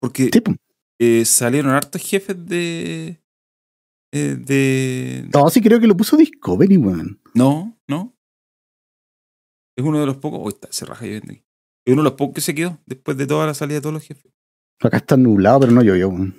[0.00, 0.56] Porque Sí, pues.
[1.00, 3.20] Eh, salieron hartos jefes de.
[4.12, 5.28] eh, de.
[5.32, 7.20] No, sí creo que lo puso Discovery, weón.
[7.34, 8.14] No, no.
[9.76, 10.40] Es uno de los pocos.
[10.42, 11.44] Uy, está, se raja lloviendo aquí.
[11.86, 13.94] Es uno de los pocos que se quedó después de toda la salida de todos
[13.94, 14.32] los jefes.
[14.82, 16.34] Acá está nublado, pero no llovió, weón.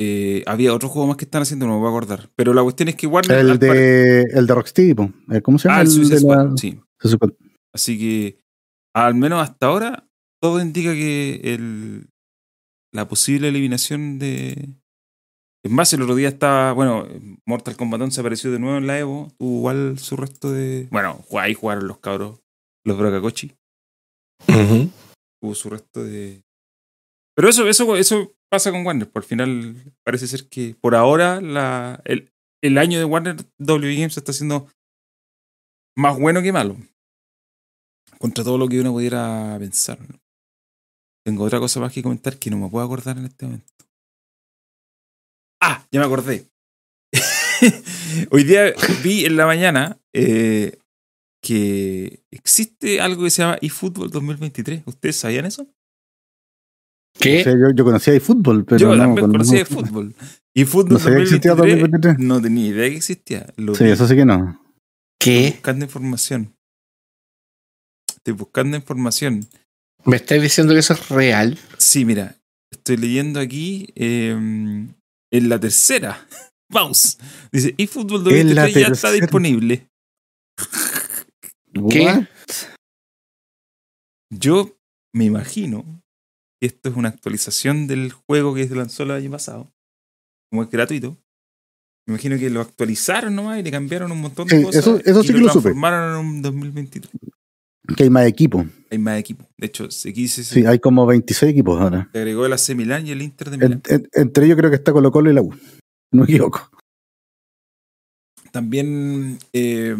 [0.00, 2.30] Eh, había otro juego más que están haciendo, no me voy a acordar.
[2.36, 3.36] Pero la cuestión es que Warner.
[3.38, 4.94] El de, el de Rocksteady.
[5.32, 5.80] Eh, ¿cómo se llama?
[5.80, 6.80] Ah, el de la- sí.
[7.74, 8.38] Así que,
[8.94, 10.08] al menos hasta ahora,
[10.40, 12.08] todo indica que el,
[12.98, 14.70] la posible eliminación de.
[15.64, 16.72] Es más, el otro día estaba.
[16.72, 17.06] Bueno,
[17.46, 19.32] Mortal Kombat 11 apareció de nuevo en la Evo.
[19.38, 20.88] Tuvo igual su resto de.
[20.90, 22.40] Bueno, ahí jugaron los cabros,
[22.84, 23.54] los Brakakochi.
[24.48, 24.90] Ujú.
[25.40, 26.42] Tuvo su resto de.
[27.36, 29.08] Pero eso, eso, eso pasa con Warner.
[29.08, 32.32] Por final, parece ser que por ahora la, el,
[32.64, 34.66] el año de Warner W Games está siendo
[35.96, 36.76] más bueno que malo.
[38.18, 40.00] Contra todo lo que uno pudiera pensar.
[40.00, 40.18] ¿no?
[41.28, 43.70] Tengo otra cosa más que comentar que no me puedo acordar en este momento.
[45.60, 46.46] Ah, ya me acordé.
[48.30, 48.72] Hoy día
[49.02, 50.78] vi en la mañana eh,
[51.42, 54.84] que existe algo que se llama eFootball 2023.
[54.86, 55.66] ¿Ustedes sabían eso?
[57.20, 57.42] ¿Qué?
[57.42, 59.60] O sea, yo, yo conocía fútbol, pero Yo no, también conocía.
[60.54, 62.18] Y fútbol No sabía que existía 2023, 2023.
[62.20, 63.52] no tenía idea que existía.
[63.58, 64.64] Lo Sí, vi eso sí que no.
[65.20, 65.50] ¿Qué?
[65.50, 66.54] buscando información.
[68.16, 69.46] Estoy buscando información.
[70.04, 71.58] ¿Me estáis diciendo que eso es real?
[71.76, 72.36] Sí, mira,
[72.72, 76.26] estoy leyendo aquí eh, en la tercera.
[76.70, 77.18] Vamos.
[77.50, 79.88] Dice, eFootball En la 2023 ya está disponible.
[81.90, 82.04] ¿Qué?
[82.04, 82.24] What?
[84.30, 84.76] Yo
[85.14, 85.84] me imagino
[86.60, 89.72] que esto es una actualización del juego que se lanzó el año pasado.
[90.50, 91.16] Como es gratuito.
[92.06, 94.80] Me imagino que lo actualizaron nomás y le cambiaron un montón de Sí, cosas.
[94.86, 95.62] eso- eso y sí que lo supe.
[95.70, 97.10] transformaron en un 2023.
[97.96, 98.66] Que hay más equipos.
[98.90, 99.46] Hay más equipos.
[99.56, 102.08] De hecho, aquí dice Sí, hay como 26 equipos ahora.
[102.12, 103.82] se agregó el AC Milán y el Inter de Milán.
[103.88, 105.50] En- en- entre ellos creo que está Colo Colo y la U.
[106.12, 106.70] No me equivoco.
[108.50, 109.94] También eh,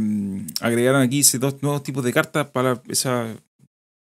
[0.60, 3.36] agregaron aquí dice, dos nuevos tipos de cartas para esa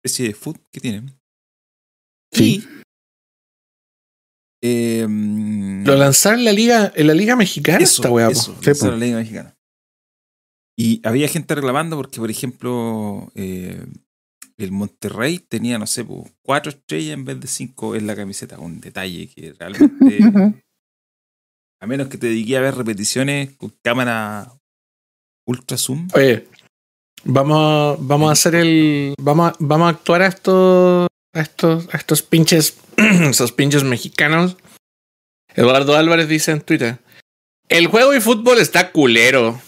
[0.03, 1.14] especie de food que tienen.
[2.34, 2.64] Sí.
[2.64, 2.68] Y
[4.64, 5.84] eh, en.
[5.86, 8.32] Lo lanzaron en la liga, en la liga mexicana Eso, esta weá, po.
[8.32, 9.53] eso, Sí, la liga mexicana.
[10.82, 13.86] Y había gente reclamando porque, por ejemplo, eh,
[14.58, 16.03] el Monterrey tenía, no sé,
[16.41, 18.58] cuatro estrellas en vez de cinco en la camiseta.
[18.58, 20.18] Un detalle que realmente.
[21.80, 24.52] a menos que te dediqué a ver repeticiones con cámara
[25.45, 26.08] ultra zoom.
[26.16, 26.48] Oye,
[27.26, 29.14] vamos, vamos a hacer el.
[29.20, 31.08] Vamos a, vamos a actuar a estos.
[31.36, 32.80] A estos, a estos pinches.
[32.98, 34.58] esos pinches mexicanos.
[35.53, 36.98] Eduardo Álvarez dice en Twitter.
[37.70, 39.62] El juego de fútbol está culero.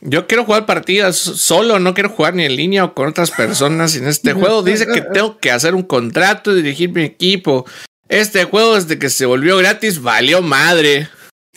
[0.00, 3.96] Yo quiero jugar partidas solo, no quiero jugar ni en línea o con otras personas.
[3.96, 7.66] En este juego dice que tengo que hacer un contrato y dirigir mi equipo.
[8.08, 11.08] Este juego desde que se volvió gratis valió madre.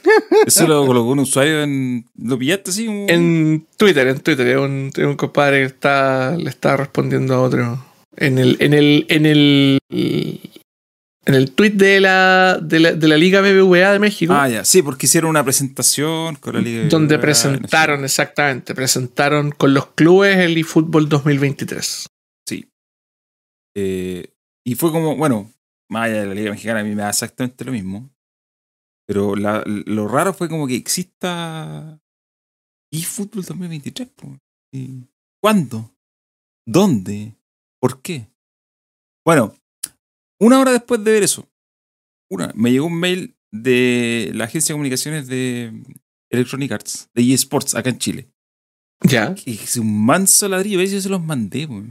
[0.47, 2.05] Eso lo colocó un usuario en.
[2.17, 2.85] ¿Lo pillaste así?
[2.87, 7.85] como- En Twitter, en Twitter, un, un compadre que está, le está respondiendo a otro.
[8.17, 9.79] En el, en el, en el,
[11.25, 14.65] en el tweet de la, de la, de la Liga BBVA de México, Ah, ya.
[14.65, 16.87] Sí, porque hicieron una presentación con la Liga.
[16.89, 22.07] donde BBVA, presentaron, exactamente, presentaron con los clubes el eFootball 2023.
[23.73, 24.33] Eh,
[24.65, 25.49] y fue como, bueno,
[25.89, 28.09] más allá de la Liga Mexicana, a mí me da exactamente lo mismo.
[29.07, 31.99] Pero la- lo raro fue como que exista
[32.91, 34.09] eFootball 2023.
[34.09, 34.37] po.
[34.73, 35.05] ¿Y
[35.41, 35.91] ¿Cuándo?
[36.67, 37.35] ¿Dónde?
[37.79, 38.27] ¿Por qué?
[39.25, 39.55] Bueno,
[40.41, 41.47] una hora después de ver eso,
[42.29, 45.71] una, me llegó un mail de la agencia de comunicaciones de
[46.29, 48.27] Electronic Arts, de eSports, acá en Chile.
[49.03, 49.33] Ya.
[49.35, 51.67] Que es un manso ladrillo, a veces yo se los mandé.
[51.67, 51.81] po.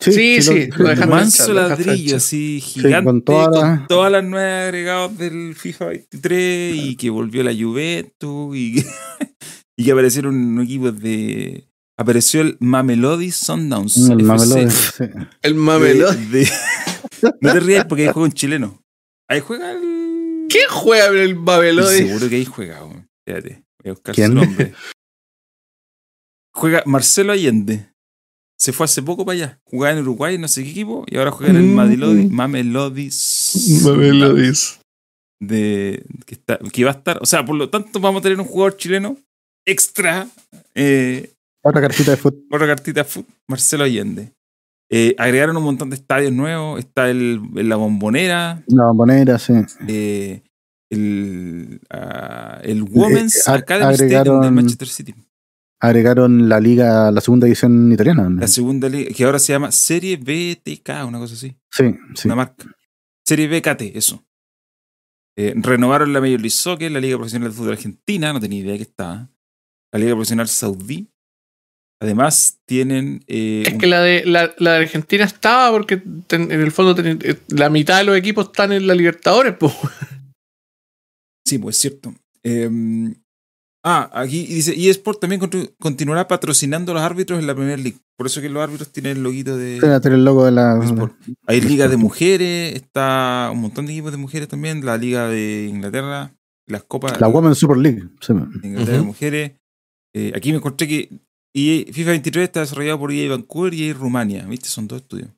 [0.00, 4.12] Sí, sí, lo manso echar, lo dejaron ladrillo así gigante con con, toda la- todas
[4.12, 8.84] las nuevas agregados del FIFA 23 y que volvió la Juventus y que,
[9.78, 11.68] y que aparecieron un equipo de
[11.98, 14.24] apareció el Mamelody Sundowns El FC.
[14.24, 15.04] Mamelodi, sí.
[15.42, 16.48] El De- de-
[17.40, 18.82] no te rías porque ahí juega un chileno
[19.28, 21.96] ahí juega el ¿Quién juega en el Mamelodi?
[21.96, 23.08] seguro que ahí juega weón.
[23.26, 24.28] espérate voy a buscar ¿Quién?
[24.28, 24.72] su nombre
[26.54, 27.90] juega Marcelo Allende
[28.58, 31.30] se fue hace poco para allá jugaba en Uruguay no sé qué equipo y ahora
[31.32, 31.74] juega en el Mm.
[31.74, 33.10] Mamelodi Mamelodi
[33.82, 34.52] Mamelodi.
[35.40, 38.38] de que, está, que va a estar, o sea, por lo tanto vamos a tener
[38.40, 39.18] un jugador chileno
[39.66, 40.28] extra,
[40.74, 41.32] eh,
[41.62, 42.44] Otra cartita de fútbol.
[42.50, 44.32] otra cartita de fútbol, Marcelo Allende.
[44.90, 49.54] Eh, agregaron un montón de estadios nuevos, está el, la bombonera, La bombonera, sí.
[49.88, 50.42] eh,
[50.90, 55.14] el, ah, el Women's Eh, a- Academy Stadium del Manchester City.
[55.80, 58.28] Agregaron la liga, la segunda edición italiana.
[58.28, 58.40] ¿no?
[58.40, 61.56] La segunda liga, que ahora se llama Serie BTK, una cosa así.
[61.70, 62.28] Sí, sí.
[62.28, 62.64] una marca.
[63.26, 64.24] Serie BKT, eso.
[65.36, 68.76] Eh, renovaron la Major League Soccer, la Liga Profesional de Fútbol Argentina, no tenía idea
[68.76, 69.30] que estaba.
[69.92, 71.10] La Liga Profesional Saudí.
[72.00, 73.24] Además, tienen.
[73.28, 76.70] eh, Es un- que la de, la, la de Argentina estaba porque ten- en el
[76.72, 79.72] fondo ten- eh, la mitad de los equipos están en la Libertadores, pues.
[81.46, 82.14] Sí, pues es cierto.
[82.42, 82.70] Eh,
[83.84, 87.98] ah, aquí dice: eSport también continu- continuará patrocinando a los árbitros en la Premier League.
[88.16, 89.78] Por eso que los árbitros tienen el loguito de.
[90.00, 90.80] Tiene el logo de la.
[90.82, 91.14] eSport.
[91.46, 94.84] Hay ligas de mujeres, está un montón de equipos de mujeres también.
[94.86, 96.34] La Liga de Inglaterra,
[96.66, 97.20] las copas.
[97.20, 98.04] La Women's Super League.
[98.20, 98.32] sí.
[98.62, 99.52] Inglaterra de mujeres.
[100.16, 101.10] Eh, aquí me encontré que
[101.54, 104.44] EA FIFA 23 está desarrollado por EA Vancouver y EA Rumania.
[104.46, 104.68] ¿Viste?
[104.68, 105.30] Son dos estudios.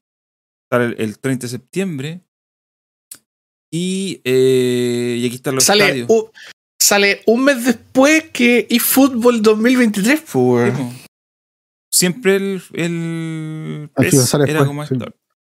[0.71, 2.21] Sale el, el 30 de septiembre.
[3.73, 6.09] Y, eh, y aquí están los Sale, estadios.
[6.11, 6.31] u-
[6.81, 10.73] sale un mes después que eFootball 2023, Sí, pues.
[10.79, 10.93] po.
[11.93, 14.95] Siempre el, el Así PES sale era después, como sí.
[14.95, 15.07] esto.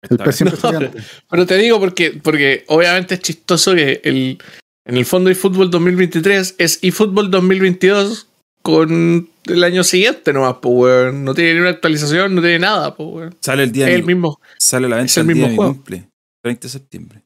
[0.02, 1.05] El Esta pez siempre No, salía antes.
[1.28, 4.39] Pero te digo porque, porque obviamente es chistoso que el,
[4.86, 8.28] en el fondo eFootball 2023 es eFootball 2022
[8.62, 11.25] con el año siguiente nomás, pues, weón.
[11.25, 13.37] No tiene ni una actualización, no tiene nada, pues, weón.
[13.41, 15.47] Sale el día Es el mi- mismo, sale la venta es el el día mismo
[15.47, 15.75] de mi juego.
[15.75, 16.11] cumple.
[16.43, 17.23] 30 de septiembre.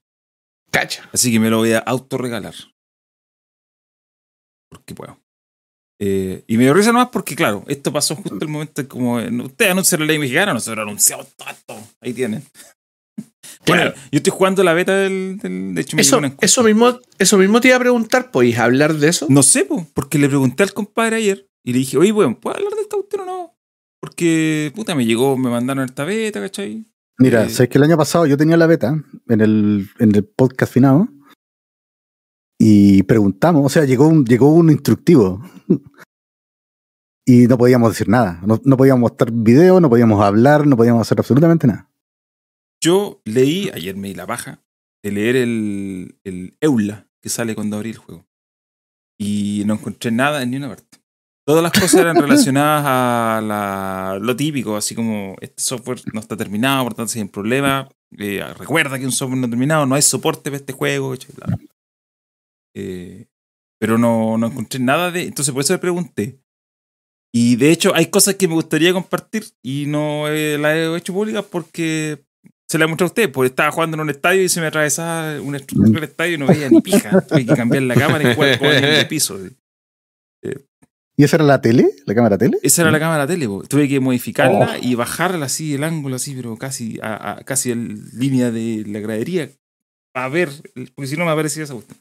[0.70, 1.08] cacha.
[1.12, 2.54] Así que me lo voy a autorregalar.
[4.70, 5.18] Porque puedo.
[6.00, 9.16] Eh, y me dio risa nomás porque, claro, esto pasó justo el momento en como.
[9.44, 11.76] Ustedes anuncian la ley mexicana, nosotros anunciamos todo esto.
[12.00, 12.42] Ahí tienen.
[13.66, 15.38] Bueno, yo estoy jugando la beta del.
[15.38, 19.08] del- de hecho, Eso, eso, mismo, eso mismo te iba a preguntar, ¿podéis hablar de
[19.08, 19.26] eso?
[19.28, 22.56] No sé, po, porque le pregunté al compadre ayer y le dije, oye, weón, ¿puedo
[22.56, 23.54] hablar de esta cuestión o no?
[24.00, 26.86] Porque, puta, me llegó, me mandaron esta beta, ¿cachai?
[27.18, 30.24] Mira, Eh, sabes que el año pasado yo tenía la beta en el, en el
[30.24, 31.08] podcast finado
[32.58, 35.40] y preguntamos, o sea, llegó un, llegó un instructivo
[37.26, 38.40] y no podíamos decir nada.
[38.44, 41.88] No, no podíamos mostrar video, no podíamos hablar, no podíamos hacer absolutamente nada.
[42.82, 44.62] Yo leí, ayer me di la paja,
[45.04, 48.26] de leer el, el EULA que sale cuando abrí el juego.
[49.20, 50.98] Y no encontré nada en ni una parte.
[51.46, 56.36] Todas las cosas eran relacionadas a la- lo típico, así como este software no está
[56.36, 57.88] terminado, por tanto si hay un problema,
[58.18, 61.10] eh, recuerda que un software no terminado, no hay soporte para este juego.
[61.36, 61.58] Bla, bla.
[62.74, 63.26] Eh,
[63.80, 65.22] pero no, no encontré nada de.
[65.22, 66.40] Entonces, por eso le pregunté.
[67.34, 71.12] Y de hecho, hay cosas que me gustaría compartir y no eh, las he hecho
[71.14, 72.24] públicas porque
[72.72, 73.30] se las he mostrado a usted.
[73.32, 76.38] Porque estaba jugando en un estadio y se me atravesaba una estructura del estadio y
[76.38, 77.20] no veía ni pija.
[77.28, 79.38] Tuve que cambiar la cámara y jugar con el piso.
[81.16, 81.90] ¿Y esa era la tele?
[82.06, 82.58] ¿La cámara tele?
[82.62, 83.62] Esa era la cámara tele, po.
[83.64, 88.08] tuve que modificarla y bajarla así, el ángulo así, pero casi a, a- casi en
[88.18, 89.50] línea de la gradería
[90.14, 90.48] a ver,
[90.94, 91.98] porque si no me aparecía esa cuestión.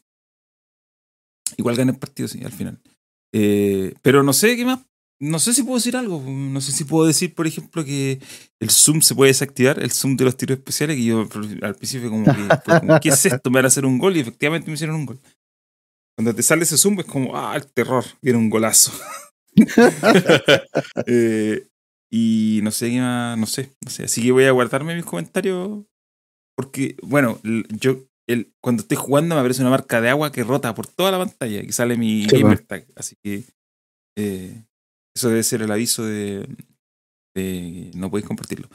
[1.57, 2.79] Igual gané el partido, sí, al final.
[3.33, 4.79] Eh, pero no sé qué más.
[5.21, 6.19] No sé si puedo decir algo.
[6.19, 8.19] No sé si puedo decir, por ejemplo, que
[8.59, 11.29] el zoom se puede desactivar, el zoom de los tiros especiales, que yo
[11.61, 12.47] al principio como que,
[12.79, 13.51] como, ¿qué es esto?
[13.51, 15.19] Me van a hacer un gol y efectivamente me hicieron un gol.
[16.17, 18.91] Cuando te sale ese zoom es como, ah, el terror, viene un golazo.
[21.05, 21.67] Eh,
[22.09, 24.05] y no sé qué más, no sé, no sé.
[24.05, 25.83] Así que voy a guardarme mis comentarios.
[26.57, 27.39] Porque, bueno,
[27.69, 31.11] yo el, cuando estoy jugando me aparece una marca de agua que rota por toda
[31.11, 32.87] la pantalla, que sale mi Sí, gamer tag.
[32.95, 33.43] Así que
[34.17, 34.63] eh,
[35.15, 36.47] eso debe ser el aviso de,
[37.35, 38.69] de no podéis compartirlo.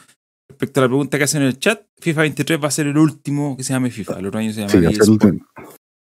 [0.48, 2.96] Respecto a la pregunta que hacen en el chat, FIFA 23 va a ser el
[2.98, 4.18] último que se llame FIFA.
[4.20, 5.38] El otro año se Sí, llama hacer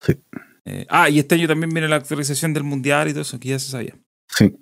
[0.08, 0.16] el-
[0.68, 3.48] eh, ah, y este año también viene la actualización del mundial y todo eso, que
[3.50, 3.96] ya se sabía.
[4.30, 4.54] sí.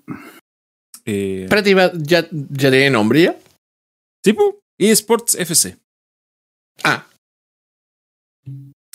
[1.07, 3.39] Eh, Espérate, Iba, ¿ya, ¿ya tiene nombre ya?
[4.23, 5.77] tipo eSports FC.
[6.82, 7.07] Ah,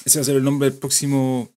[0.06, 1.50] Ese va a ser el nombre del próximo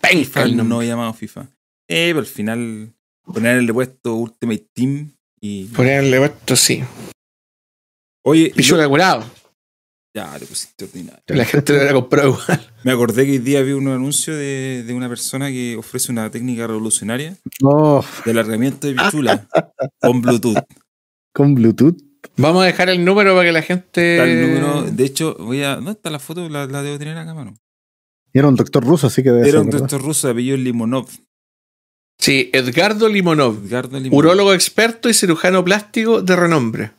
[0.00, 0.76] penca FIFA, el nombre.
[0.76, 1.42] no llamado FIFA.
[1.88, 2.92] Eh, pero al final
[3.24, 5.64] ponerle puesto Ultimate Team y.
[5.66, 6.82] Ponerle esto sí.
[8.24, 9.24] Oye, he curado.
[10.14, 11.22] ya te pusiste ordinario.
[11.28, 12.70] La gente lo hubiera comprado igual.
[12.84, 16.30] Me acordé que hoy día vi un anuncio de, de una persona que ofrece una
[16.30, 19.48] técnica revolucionaria Oh, de alargamiento de pichula
[20.00, 20.58] con Bluetooth.
[21.32, 21.96] con Bluetooth.
[22.36, 24.16] Vamos a dejar el número para que la gente.
[24.16, 24.82] Está el número.
[24.90, 25.74] De hecho, voy a.
[25.76, 26.48] ¿Dónde está la foto?
[26.48, 27.54] La, la debo tener acá, mano.
[28.32, 29.78] Y era un doctor ruso, así que debe Era ser, un ¿verdad?
[29.80, 31.08] doctor ruso de apellido Limonov.
[32.22, 34.16] Sí, Edgardo Limonov, Edgardo Limonov.
[34.16, 36.92] urólogo experto y cirujano plástico de renombre.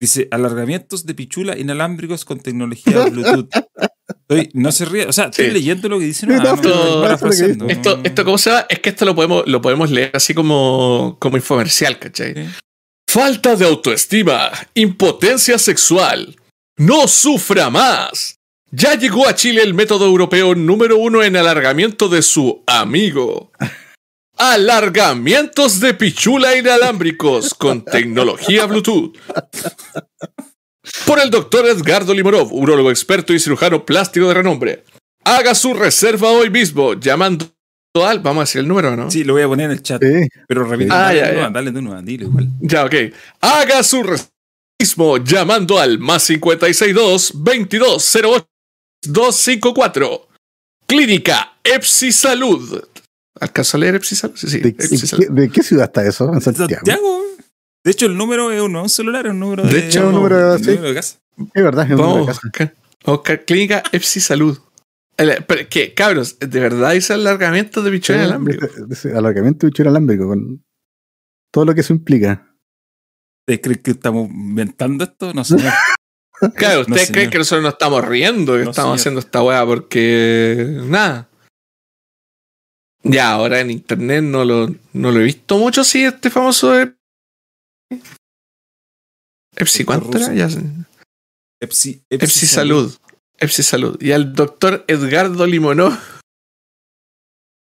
[0.00, 3.48] Dice alargamientos de pichula inalámbricos con tecnología Bluetooth.
[4.08, 5.06] Estoy- no se ríe.
[5.06, 5.50] O sea, estoy Sí.
[5.50, 6.26] leyendo lo que dice.
[6.26, 7.70] No, No, no, esto- esto parafraseando, no.
[7.70, 8.66] Esto, esto, ¿cómo se llama?
[8.68, 12.34] Es que esto lo podemos, lo podemos leer así como, como infomercial, ¿cachai?
[12.34, 12.44] Sí.
[13.10, 16.36] Falta de autoestima, impotencia sexual.
[16.78, 18.37] No sufra más.
[18.70, 23.50] Ya llegó a Chile el método europeo número uno en alargamiento de su amigo.
[24.36, 29.16] Alargamientos de pichula inalámbricos con tecnología Bluetooth.
[31.06, 34.84] Por el doctor Edgardo Limonov, urólogo experto y cirujano plástico de renombre.
[35.24, 37.50] Haga su reserva hoy mismo llamando
[37.94, 38.20] al.
[38.20, 39.10] Vamos a decir el número, ¿no?
[39.10, 40.02] Sí, lo voy a poner en el chat.
[40.46, 40.92] Pero repite.
[40.92, 41.36] Ah, dale, ya, de ya.
[41.38, 42.48] nuevo, dale de nuevo, dilo igual.
[42.60, 42.94] Ya, ok.
[43.40, 44.30] Haga su reserva
[44.78, 48.57] mismo llamando al más 562 2208
[49.02, 50.28] 254.
[50.86, 52.82] Clínica Epsi Salud.
[53.40, 54.36] ¿Alcanzó a leer Epsi Salud?
[54.36, 54.60] Sí, sí.
[54.60, 55.24] ¿De, Epsi de Salud.
[55.26, 56.32] qué, de qué ciudad está eso?
[56.32, 56.68] En Santiago.
[56.74, 57.22] Santiago.
[57.84, 60.14] De hecho, el número es uno, un celular, es un número de, De hecho, un
[60.14, 60.76] número, sí.
[60.76, 61.18] de casa.
[61.54, 62.74] Es verdad, es un Vamos número de casa.
[63.04, 64.58] a buscar Clínica Epsi Salud.
[65.16, 65.94] El- pero, ¿Qué?
[65.94, 68.14] Cabros, ¿de verdad dice alargamiento de dice-
[68.88, 70.64] dice alargamiento de bicho alámbrico con
[71.52, 72.54] todo lo que eso implica.
[73.42, 75.32] ¿Ustedes creen que estamos inventando esto?
[75.32, 75.72] No, señor.
[76.54, 77.12] Claro, No, ¿ustedes señor.
[77.12, 78.94] creen que nosotros nos estamos riendo que No, estamos señor.
[79.00, 80.78] haciendo esta weá porque.
[80.84, 81.28] Nada.
[83.02, 86.72] Ya, ahora en internet no lo, no lo he visto mucho, sí, este famoso.
[86.72, 86.94] de-
[89.56, 90.32] Epsi, ¿cuánto era?
[90.34, 90.48] Ya.
[91.60, 92.94] Epsi, Epsi Salud.
[93.38, 94.00] Epsi Salud.
[94.00, 95.96] Y al doctor Edgardo Limonó.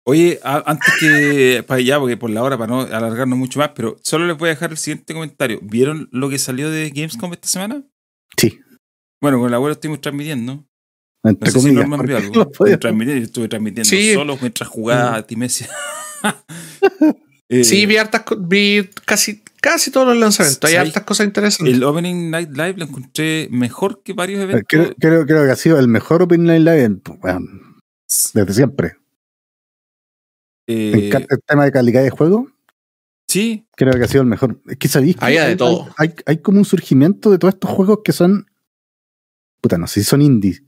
[0.07, 3.69] Oye, a- antes que para allá, porque por la hora, para no alargarnos mucho más,
[3.75, 5.59] pero solo les voy a dejar el siguiente comentario.
[5.61, 7.83] ¿Vieron lo que salió de Gamescom esta semana?
[8.38, 8.60] Sí,
[9.22, 10.66] Bueno, con el abuelo estuvimos transmitiendo.
[11.24, 11.88] entre No sé si comillas.
[11.90, 12.34] Norman vio algo.
[12.36, 14.14] no Transmitir, yo estuve transmitiendo Sí.
[14.14, 15.70] solo mientras jugaba Timesia.
[17.48, 20.68] Eh, Sí, vi hartas vi casi, casi todos los lanzamientos.
[20.68, 21.76] Hay hartas cosas interesantes.
[21.76, 24.62] El Opening Night Live lo encontré mejor que varios eventos.
[24.64, 27.48] Eh, Creo, creo, creo que ha sido el mejor Open Line Live en- bueno,
[28.34, 28.98] desde siempre.
[30.68, 32.49] Eh, encanta el tema de calidad de juego.
[33.40, 34.62] Sí, Creo que ha sido el mejor.
[34.68, 35.88] Es que sabéis que Había de hay, todo.
[35.98, 38.45] Hay, hay- hay como un surgimiento de todos estos juegos que son.
[39.62, 40.64] Puta, no sé si son indies.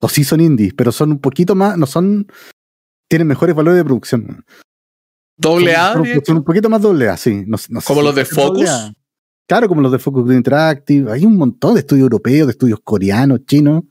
[0.00, 1.76] O sí son indies, pero son un poquito más.
[1.78, 2.26] No son.
[3.08, 4.44] Tienen mejores valores de producción.
[5.38, 5.92] Doble A,
[6.24, 7.44] son, un poquito más doble A, sí.
[7.46, 8.70] No, no Como los de Focus.
[9.48, 11.12] Claro, como los de Focus Green Interactive.
[11.12, 13.84] Hay un montón de estudios europeos, de estudios coreanos, chinos,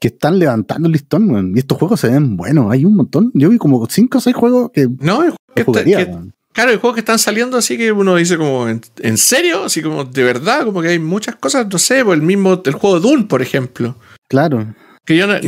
[0.00, 1.52] que están levantando el listón.
[1.54, 2.70] Y estos juegos se ven buenos.
[2.72, 3.30] Hay un montón.
[3.34, 6.04] Yo vi como 5 o 6 juegos que, No, hay que está- jugaría.
[6.04, 6.34] que- weón.
[6.56, 9.64] Claro, hay juegos que están saliendo así que uno dice como, ¿en, en serio?
[9.64, 12.98] Así como, de verdad, como que hay muchas cosas, no sé, el mismo, el juego
[12.98, 13.94] Dune, por ejemplo,
[14.26, 14.74] Claro.
[15.04, 15.38] que yo no,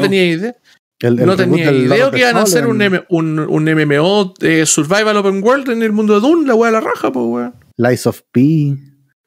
[0.00, 0.54] tenía idea.
[1.00, 4.66] El, el no tenía idea que iban a hacer un, M- un, un MMO de
[4.66, 7.54] Survival Open World en el mundo de Dune, la wea de la raja, pues weón.
[7.78, 8.76] Lies of P,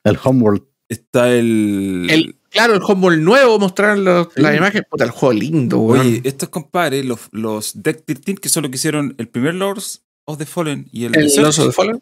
[0.04, 0.62] el Homeworld.
[0.88, 2.06] Está el.
[2.12, 4.42] El, claro, el Homeworld nuevo, mostraron los- Sí.
[4.44, 4.86] las imágenes.
[4.88, 6.06] Puta, el juego lindo, weón.
[6.06, 10.03] Oye, estos compadres, los, los Deck 13, que son los que hicieron el primer Lords
[10.26, 12.02] of the Fallen y el, el Research, Lost of the Fallen.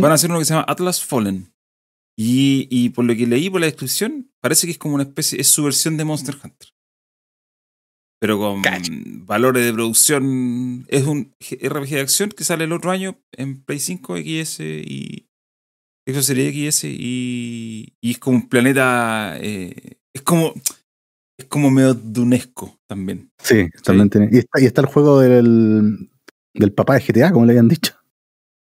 [0.00, 1.52] Van a hacer uno que se llama Atlas Fallen.
[2.16, 5.40] Y, y por lo que leí por la descripción, parece que es como una especie,
[5.40, 6.68] es su versión de Monster Hunter.
[8.22, 8.92] Pero con Cacho.
[9.24, 10.84] valores de producción.
[10.86, 15.28] Es un RPG de acción que sale el otro año en Play 5, XS y.
[16.06, 17.94] Eso sería XS y.
[18.00, 19.36] Y es como un planeta.
[19.40, 20.54] eh, es como.
[21.36, 23.32] Es como medio dunesco también.
[23.38, 24.28] Sí, también tiene.
[24.30, 26.08] Y está, y está el juego del,
[26.54, 27.94] del papá de GTA, como le habían dicho.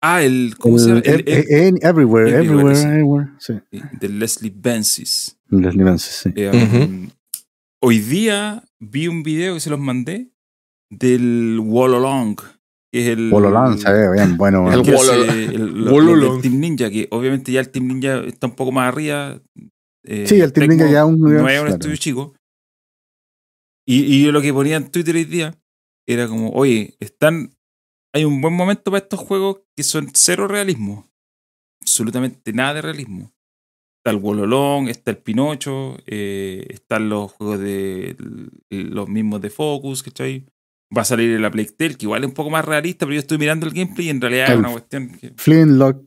[0.01, 0.55] Ah, el.
[0.59, 1.01] ¿Cómo se llama?
[1.05, 2.87] El- El- el- everywhere, Everywhere, everywhere, sí.
[2.87, 3.29] everywhere.
[3.39, 3.55] Sí,
[4.01, 5.39] de Leslie Bensis.
[5.49, 6.33] los niveles, sí.
[6.35, 7.09] Eh, um,
[7.85, 10.31] Hoy día vi un video que se los mandé
[10.91, 12.37] del Wall Along,
[12.93, 13.31] que es el.
[13.79, 14.71] Se ve bien, bueno.
[14.73, 14.83] El bueno.
[14.83, 16.35] que Wall hace Along.
[16.37, 16.43] el-.
[16.43, 19.41] Team Ninja, que obviamente ya el Team Ninja está un poco más arriba.
[20.05, 22.35] eh, Sí, el Team Ninja ya un No es un estudio chico.
[23.87, 25.55] Y, y yo lo que ponía en Twitter hoy día
[26.09, 27.53] era como, oye, están.
[28.15, 31.11] Hay un buen momento para estos juegos que son cero realismo.
[31.81, 33.33] Absolutamente nada de realismo.
[33.99, 38.17] Está el Wololong, está el Pinocho, eh, están los juegos de
[38.71, 40.45] los mismos de Focus, ¿cachai?
[40.97, 43.39] Va a salir la Playtale, que igual es un poco más realista, pero yo estoy
[43.39, 45.33] mirando el gameplay y en realidad es El- una cuestión que...
[45.37, 46.05] Flintlock.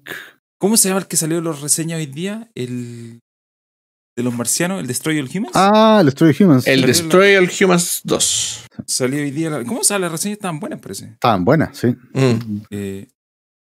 [0.59, 2.49] ¿Cómo se llama el que salió en los reseñas hoy día?
[2.55, 3.21] El
[4.15, 5.51] de los marcianos, el Destroy All Humans.
[5.55, 6.67] Ah, el Story Humans.
[6.67, 8.65] El Destroy All Humans 2.
[8.85, 9.49] Salió hoy día.
[9.49, 10.01] la- ¿Cómo sabe?
[10.01, 11.05] Las reseñas estaban buenas, parece.
[11.05, 11.87] Estaban buenas, sí.
[12.13, 12.61] Mm.
[12.69, 13.07] Eh,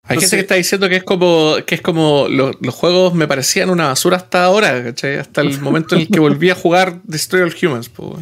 [0.01, 3.13] Hay Entonces- gente que está diciendo que es como que es como lo- los juegos
[3.13, 5.17] me parecían una basura hasta ahora, ¿cachai?
[5.17, 7.89] Hasta el momento en el que volví a jugar Destroy All Humans.
[7.89, 8.17] po.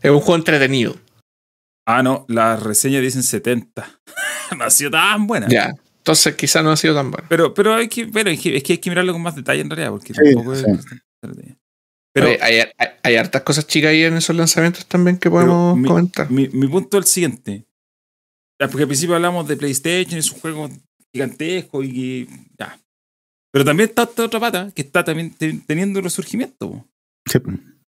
[0.00, 0.96] Es un juego entretenido.
[1.86, 4.00] ah, no, las reseñas dicen 70.
[4.56, 5.48] no ha sido tan buena.
[5.48, 5.74] Ya.
[5.98, 7.26] Entonces quizás no ha sido tan bueno.
[7.28, 9.60] Pero, pero hay que, pero es que, es que hay que mirarlo con más detalle
[9.60, 10.64] en realidad, porque Sí, tampoco es.
[12.14, 15.88] Pero, hay, hay- hay hartas cosas chicas ahí en esos lanzamientos también que podemos mi-
[15.88, 16.30] comentar.
[16.30, 17.64] mi, mi punto es el siguiente.
[18.58, 20.68] Porque al principio hablamos de PlayStation, es un juego
[21.12, 22.28] gigantesco y que.
[22.58, 22.78] Ya.
[23.52, 26.86] Pero también está esta otra pata que está también te- teniendo resurgimiento.
[27.26, 27.38] Sí.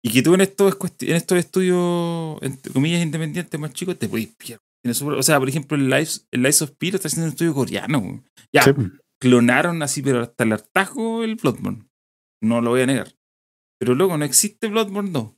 [0.02, 4.28] Y que tú en estos, en estos estudios, entre comillas, independientes más chicos, te puedes
[4.28, 4.58] pillar.
[4.86, 7.54] O sea, por ejemplo, el Lives, el Lives of P lo está haciendo un estudio
[7.54, 8.22] coreano.
[8.52, 8.72] Ya, Sí.
[9.20, 11.84] clonaron así, pero hasta el hartazgo el Bloodborne.
[12.42, 13.14] No lo voy a negar.
[13.78, 15.28] Pero luego no existe Bloodborne 2.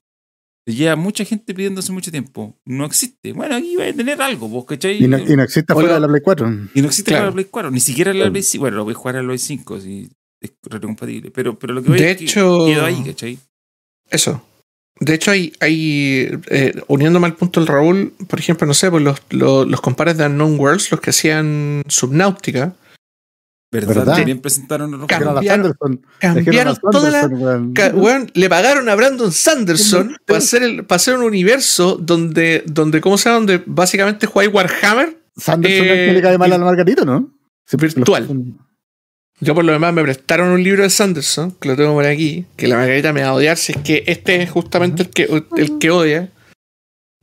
[0.68, 2.58] Lleva mucha gente pidiendo hace mucho tiempo.
[2.64, 3.32] No existe.
[3.32, 5.02] Bueno, aquí va a tener algo, ¿vos cachai?
[5.02, 5.80] Y no, y no existe Oiga.
[5.82, 6.46] fuera de la Play 4.
[6.74, 7.20] Y no existe Claro.
[7.22, 8.32] para la Play 4, ni siquiera la Claro.
[8.32, 8.60] Play 5.
[8.62, 10.10] Bueno, lo voy a jugar en la Play 5, si
[10.40, 11.30] es retrocompatible.
[11.30, 13.38] Pero, pero lo que voy De es que hecho- quedó ahí, ¿cachai?
[14.10, 14.42] Eso.
[14.98, 19.02] De hecho, hay, hay eh, uniéndome al punto del Raúl, por ejemplo, no sé, pues
[19.04, 22.74] los, los, los compares de Unknown Worlds, los que hacían Subnautica,
[23.70, 23.94] ¿Verdad?
[23.96, 24.16] ¿Verdad?
[24.16, 27.28] También presentaron a cambiaron- a cambiaron toda la.
[27.74, 32.62] Ca- weón, le pagaron a Brandon Sanderson para hacer, el, para hacer un universo donde,
[32.66, 33.38] donde, ¿cómo se llama?
[33.38, 35.18] Donde básicamente jugáis Warhammer.
[35.36, 37.28] Sanderson es eh, el que le cae mal al Margarito, ¿no?
[37.66, 38.28] Sí, Virtual.
[39.40, 42.46] Yo por lo demás me prestaron un libro de Sanderson, que lo tengo por aquí,
[42.56, 45.24] que la Margarita me va a odiar si es que este es justamente el que,
[45.56, 46.30] el que odia.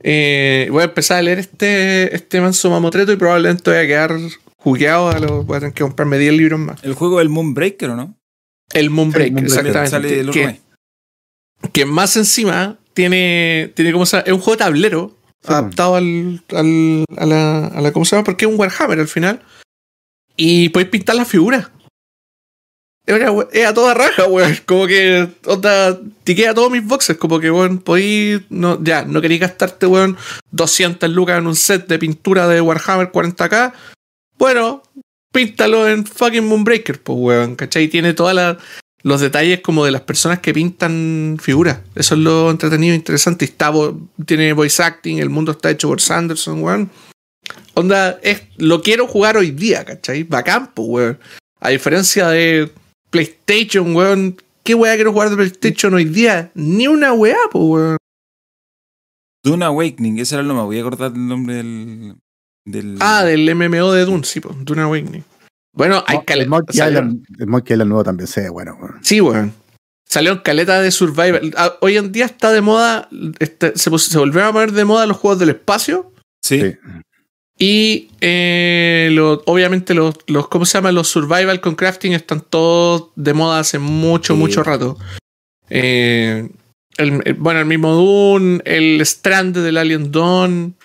[0.03, 4.11] Eh, voy a empezar a leer este, este manso mamotreto y probablemente voy a quedar
[4.63, 5.09] jugueado.
[5.09, 6.83] A lo, voy a tener que comprarme 10 libros más.
[6.83, 8.17] El juego del Moonbreaker, ¿o no?
[8.73, 10.19] El Moonbreaker, Moonbreaker, exactamente.
[10.19, 10.31] El
[11.71, 14.27] que, más encima tiene, tiene como se llama?
[14.27, 18.15] es un juego de tablero Sí, adaptado al, al- a, la, a la ¿cómo se
[18.15, 18.23] llama?
[18.23, 19.41] porque es un Warhammer al final
[20.37, 21.69] y podéis pintar las figuras
[23.05, 27.17] es, una we- es a toda raja weón como que onda, tiquea todos mis boxes
[27.17, 30.17] como que weón podéis no, ya no queréis gastarte weón
[30.51, 33.73] 200 lucas en un set de pintura de Warhammer 40k
[34.37, 34.83] bueno
[35.31, 37.87] píntalo en fucking Moonbreaker pues weón ¿cachai?
[37.87, 38.57] tiene toda la
[39.03, 41.79] los detalles como de las personas que pintan figuras.
[41.93, 43.45] Eso es lo entretenido e interesante.
[43.45, 43.71] Está,
[44.25, 46.89] tiene voice acting, el mundo está hecho por Sanderson, weón.
[47.75, 50.23] Onda, es, lo quiero jugar hoy día, ¿cachai?
[50.23, 51.19] Bacán, pues, weón.
[51.59, 52.71] A diferencia de
[53.09, 54.37] PlayStation, weón.
[54.63, 56.51] ¿Qué weá quiero jugar de PlayStation hoy día?
[56.55, 57.97] Ni una weá, pues, weón.
[59.43, 60.65] Dune Awakening, ese era el nombre.
[60.65, 62.15] Voy a acordar el nombre del.
[62.65, 64.55] Del Ah, del MMO de Dune, sí, pues.
[64.61, 65.23] Dune Awakening.
[65.75, 66.49] Bueno, hay No, el, caleta.
[66.49, 68.77] Monkey Island, el Monkey Island nuevo también se bueno.
[69.01, 69.53] Sí, weón.
[70.07, 71.53] Salió en caleta de Survival.
[71.57, 73.09] Ah, Hoy en día está de moda.
[73.39, 76.11] este, se, se volvieron a poner de moda los juegos del espacio.
[76.43, 76.61] Sí.
[76.61, 76.75] Sí.
[77.57, 80.91] Y eh, lo- obviamente los, los, ¿cómo se llama?
[80.91, 84.39] Los survival con crafting están todos de moda hace mucho, Sí.
[84.39, 84.97] mucho rato.
[85.69, 86.49] Eh,
[86.97, 90.75] el- el- bueno, el mismo Dune, el Strand del Alien Dawn.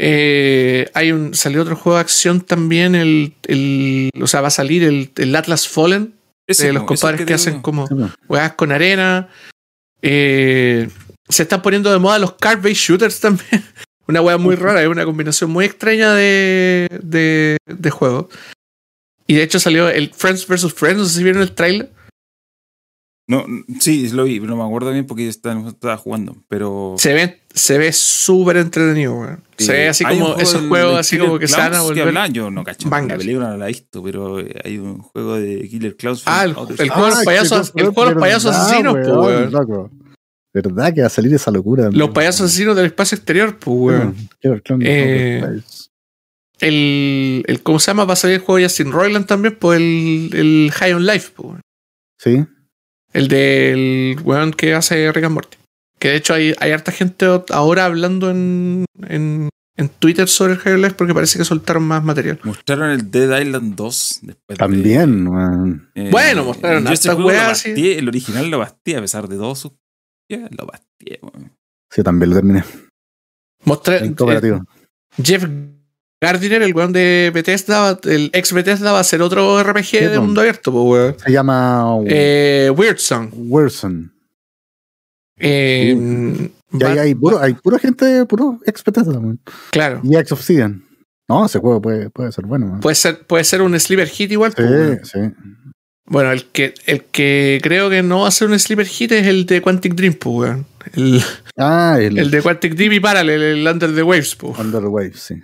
[0.00, 4.52] Eh, hay un, salió otro juego de acción también, el, el o sea, va a
[4.52, 6.14] salir el, el Atlas Fallen,
[6.46, 7.88] Ese, de los compadres que, hacen como
[8.28, 9.28] juegas con arena.
[10.00, 10.88] Eh,
[11.28, 13.64] se están poniendo de moda los card-based shooters también.
[14.06, 18.26] Una wea muy rara, es una combinación muy extraña de, de, de juegos.
[19.26, 20.72] Y de hecho salió el Friends vs.
[20.72, 21.90] Friends, no sé si vieron el trailer.
[23.28, 23.44] No,
[23.78, 26.34] sí, lo vi, pero no me acuerdo bien porque estaba, estaba jugando.
[26.48, 26.94] Pero.
[26.98, 29.42] Se ve se ve súper entretenido, weón.
[29.58, 31.82] Se ve así Hay como juego esos juegos así Killer como que se van a
[31.82, 32.08] volver.
[32.08, 32.88] hablan, yo no cacho.
[32.88, 33.18] bangers.
[33.18, 36.22] La película no la he visto, pero eh, hay un juego de Killer Clowns.
[36.24, 38.50] Ah, el, from Outer el juego de los Ah, payasos, el juego de los payasos
[38.52, 39.52] verdad, asesinos, pues, weón.
[39.52, 39.90] loco.
[40.54, 41.90] ¿Verdad que va a salir esa locura?
[41.92, 44.14] Los payasos asesinos del espacio exterior, pues, weón.
[44.40, 45.60] Killer Clown Eh.
[46.60, 48.04] El, el, ¿cómo se llama?
[48.04, 51.32] Va a salir el juego de Justin Roiland también, pues el, el High on Life,
[51.36, 51.60] pues, weón.
[52.18, 52.46] Sí.
[53.12, 55.56] El del weón que hace Rick and Morty.
[55.98, 60.82] Que de hecho hay, hay harta gente ahora hablando en, en, en Twitter sobre el
[60.82, 62.38] Life porque parece que soltaron más material.
[62.44, 64.18] Mostraron el Dead Island 2.
[64.22, 65.90] Después de- También, weón.
[65.94, 67.08] eh, Bueno, mostraron yo este
[67.54, 67.72] sí.
[67.72, 69.72] bastié, El original lo basté, a pesar de todos sus.
[70.30, 71.52] Ya, lo basté, weón.
[71.90, 72.62] Sí, también lo terminé.
[73.64, 74.56] Mostré, En cooperativo.
[74.58, 75.44] eh, Jeff
[76.20, 80.40] Gardiner, el weón de Bethesda, el ex Bethesda va a ser otro RPG de mundo
[80.40, 81.16] abierto, pues weón.
[81.24, 83.30] Se llama Eh, Weird Song.
[83.34, 84.12] Wilson.
[85.38, 89.40] Eh, Y ahí hay puro, hay pura gente, puro ex Bethesda, weón.
[89.70, 90.00] Claro.
[90.02, 90.84] Y ex Obsidian.
[91.28, 92.78] No, ese juego puede, puede ser bueno.
[92.80, 94.52] Puede ser, puede ser un sleeper hit igual.
[94.56, 95.18] Sí, pues, sí.
[96.06, 99.26] Bueno, el que, el que creo que no va a ser un sleeper hit es
[99.26, 100.66] el de Quantic Dream, pues, weón.
[100.94, 101.22] El,
[101.58, 104.58] Ah, el, el de Quantic Dream y Parallel, el Under the Waves, pues.
[104.58, 105.34] Under the Waves, sí.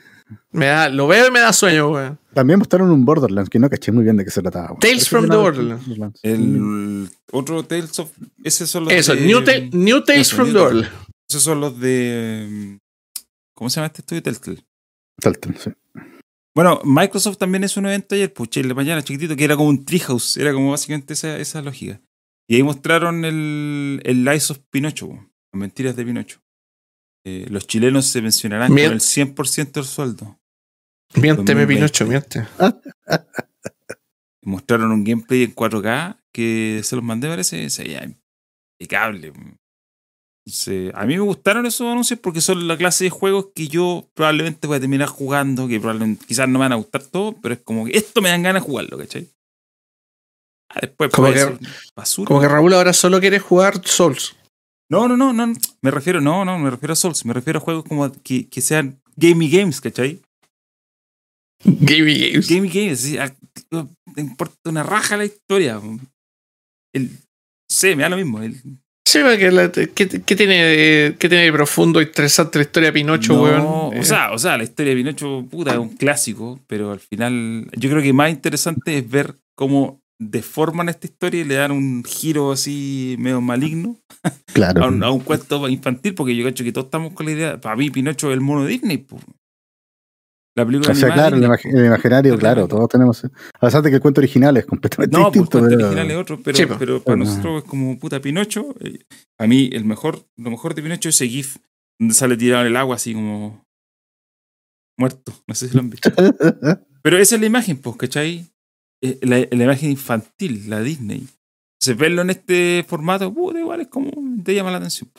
[0.52, 2.18] Me da, lo veo y me da sueño, weón.
[2.32, 4.76] También mostraron un Borderlands que no caché muy bien de qué se trataba.
[4.80, 6.20] Tales from the Borderlands.
[6.22, 8.10] El otro Tales of.
[8.42, 10.58] Ese son los Eso, de, New, Tale- New Tales eso, from the.
[10.58, 10.90] Borderlands.
[11.28, 12.46] Esos son los de.
[12.50, 12.76] mm,
[13.54, 14.22] ¿Cómo se llama este estudio?
[14.22, 14.64] Telltale.
[15.20, 15.70] Telltale, sí.
[16.54, 19.84] Bueno, Microsoft también es un evento ayer, pues de mañana chiquitito, que era como un
[19.84, 22.00] treehouse, era como básicamente esa, esa lógica.
[22.48, 26.40] Y ahí mostraron el, el Lies of Pinocho, las mentiras de Pinocho.
[27.26, 30.38] Eh, los chilenos se mencionarán Mien- con el 100% del sueldo.
[31.14, 31.74] Miénteme, 2020.
[31.74, 32.46] Pinocho, miente.
[34.42, 38.04] Mostraron un gameplay en 4K que se los mandé, parece, se veía
[38.78, 39.32] impecable.
[40.46, 44.10] Entonces, a mí me gustaron esos anuncios porque son la clase de juegos que yo
[44.12, 47.54] probablemente voy a terminar jugando, que probablemente quizás no me van a gustar todos, pero
[47.54, 49.30] es como que esto me dan ganas de jugarlo, ¿cachai?
[50.68, 51.58] Ah, después Como que-
[51.96, 52.26] basura.
[52.28, 54.36] Como que Raúl ahora solo quiere jugar Souls.
[54.90, 55.52] No, no, no, no,
[55.82, 58.60] me refiero, no, no, me refiero a Souls, me refiero a juegos como que, que
[58.60, 60.20] sean gamey games, ¿cachai?
[61.64, 62.48] Gamey Games.
[62.48, 63.34] Gamey games, sí, a-
[63.70, 65.80] no te importa una raja la historia.
[66.92, 67.10] El,
[67.70, 68.42] sé, me da lo mismo.
[68.42, 68.60] El,
[69.06, 73.34] Sí, porque ¿qué, tiene de, ¿qué tiene de profundo e interesante la historia de Pinocho,
[73.34, 74.00] No, weón?
[74.00, 77.70] O sea, o sea, la historia de Pinocho, puta, es un clásico, pero al final
[77.76, 82.04] yo creo que más interesante es ver cómo deforman esta historia y le dan un
[82.04, 83.98] giro así medio maligno
[84.54, 84.84] Claro.
[84.84, 87.60] a un, a un cuento infantil, porque yo cacho que todos estamos con la idea,
[87.60, 89.18] para mí Pinocho es el mono de Disney, po.
[90.56, 92.54] La película O sea, claro, el, imag- el imaginario, Claro.
[92.66, 93.24] claro, todos tenemos.
[93.24, 95.16] A pesar de que el cuento original es completamente.
[95.18, 95.58] No, pues distinto.
[95.58, 98.72] el pero- original es otro, pero, Sí, pero para nosotros es como puta Pinocho.
[98.78, 99.00] eh,
[99.40, 101.56] A mí el mejor, lo mejor de Pinocho es ese GIF
[101.98, 103.64] donde sale tirado en el agua así como
[104.96, 105.32] muerto.
[105.48, 106.08] No sé si lo han visto.
[107.02, 108.46] Pero esa es la imagen, pues, ¿cachai?
[109.04, 111.26] Eh, La, la imagen infantil, la Disney.
[111.78, 114.10] Entonces, verlo en este formato, puta, igual es como
[114.42, 115.10] te llama la atención.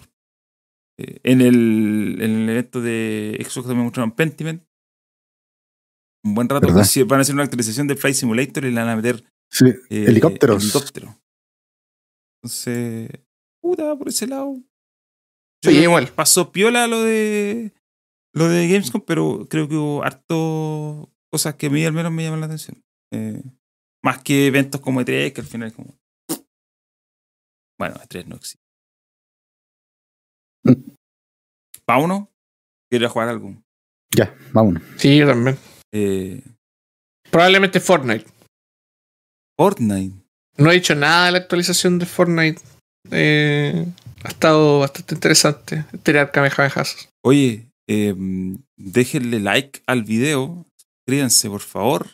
[1.00, 4.64] Eh, en, el, en el evento de Xbox también mostraron Pentiment.
[6.24, 8.90] Un buen rato, pues, van a hacer una actualización de Flight Simulator y le van
[8.90, 10.64] a meter Sí, eh, helicópteros.
[10.64, 11.16] helicóptero.
[12.42, 13.10] Entonces,
[13.62, 14.56] puta, por ese lado.
[15.64, 16.08] Yo Oye, igual.
[16.08, 17.74] Pasó piola lo de
[18.34, 22.24] lo de Gamescom, pero creo que hubo harto cosas que a mí al menos me
[22.24, 22.84] llaman la atención.
[23.14, 23.42] Eh,
[24.06, 25.98] más que eventos como E3, que al final es como.
[27.80, 28.64] Bueno, E3 no existe.
[30.64, 30.92] Mm.
[31.86, 32.30] ¿Pa uno?
[32.88, 33.56] Quiero ir a jugar algo.
[34.16, 34.84] Ya, vámonos.
[34.98, 35.58] Sí, yo también.
[35.92, 36.40] Eh,
[37.32, 38.26] Probablemente Fortnite.
[39.58, 40.16] Fortnite.
[40.58, 42.62] No he dicho nada de la actualización de Fortnite.
[43.12, 43.86] Eh,
[44.24, 45.84] ha estado bastante interesante.
[46.04, 47.10] Tirar kamehamehas.
[47.24, 48.16] Oye, eh,
[48.78, 52.08] déjenle like al video, suscríbanse por favor.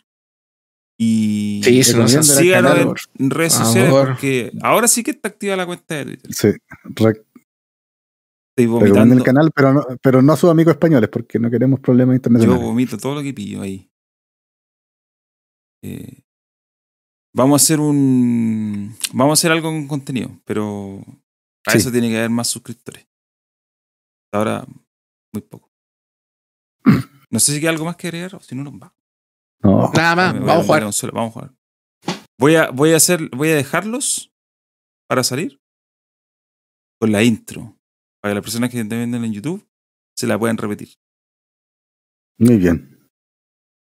[1.03, 2.94] Y Sí, síganos en,
[3.26, 6.32] en redes sociales porque ahora sí que está activa la cuenta de Twitter.
[6.34, 6.48] Sí,
[6.84, 7.26] re-
[8.56, 9.15] Estoy vomitando.
[9.15, 12.18] el canal, pero no, pero no a sus amigos españoles, porque no queremos problemas Yo
[12.18, 12.61] internacionales.
[12.64, 13.90] vomito todo lo que pillo ahí.
[15.84, 16.22] Eh,
[17.34, 18.95] vamos a hacer un.
[19.14, 21.02] Vamos a hacer algo con contenido, pero
[21.64, 21.80] para Sí.
[21.80, 23.07] eso tiene que haber más suscriptores.
[24.34, 24.65] Ahora,
[25.34, 25.72] muy poco.
[27.32, 28.95] No sé si hay algo más que agregar o si no nos vamos.
[29.64, 29.92] No.
[29.94, 30.84] Nada más, vamos a jugar.
[30.84, 31.54] consola, Vamos a jugar.
[32.40, 34.32] Voy a, voy a hacer, voy a dejarlos
[35.08, 35.60] para salir
[37.00, 37.78] con la intro.
[38.22, 39.68] Para que las personas que estén viendo en YouTube
[40.16, 40.90] se la puedan repetir.
[42.40, 43.08] Muy bien.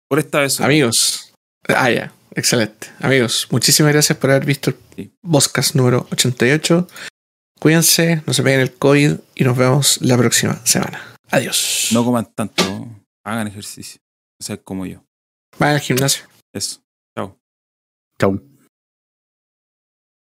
[0.08, 0.54] Por esta vez.
[0.54, 0.66] solo.
[0.66, 1.34] Amigos.
[1.68, 2.12] Ah, ya.
[2.34, 2.88] Excelente.
[3.00, 5.12] Amigos, muchísimas gracias por haber visto el Sí.
[5.22, 6.86] podcast número 88.
[7.60, 11.00] Cuídense, no se peguen el COVID y nos vemos la próxima semana.
[11.30, 11.90] Adiós.
[11.92, 12.64] No coman tanto.
[13.24, 14.00] Hagan ejercicio.
[14.40, 15.04] O sea, como yo.
[15.58, 16.24] Vayan al gimnasio.
[16.52, 16.82] Eso.
[17.16, 17.38] Chao.
[18.18, 18.51] Chau.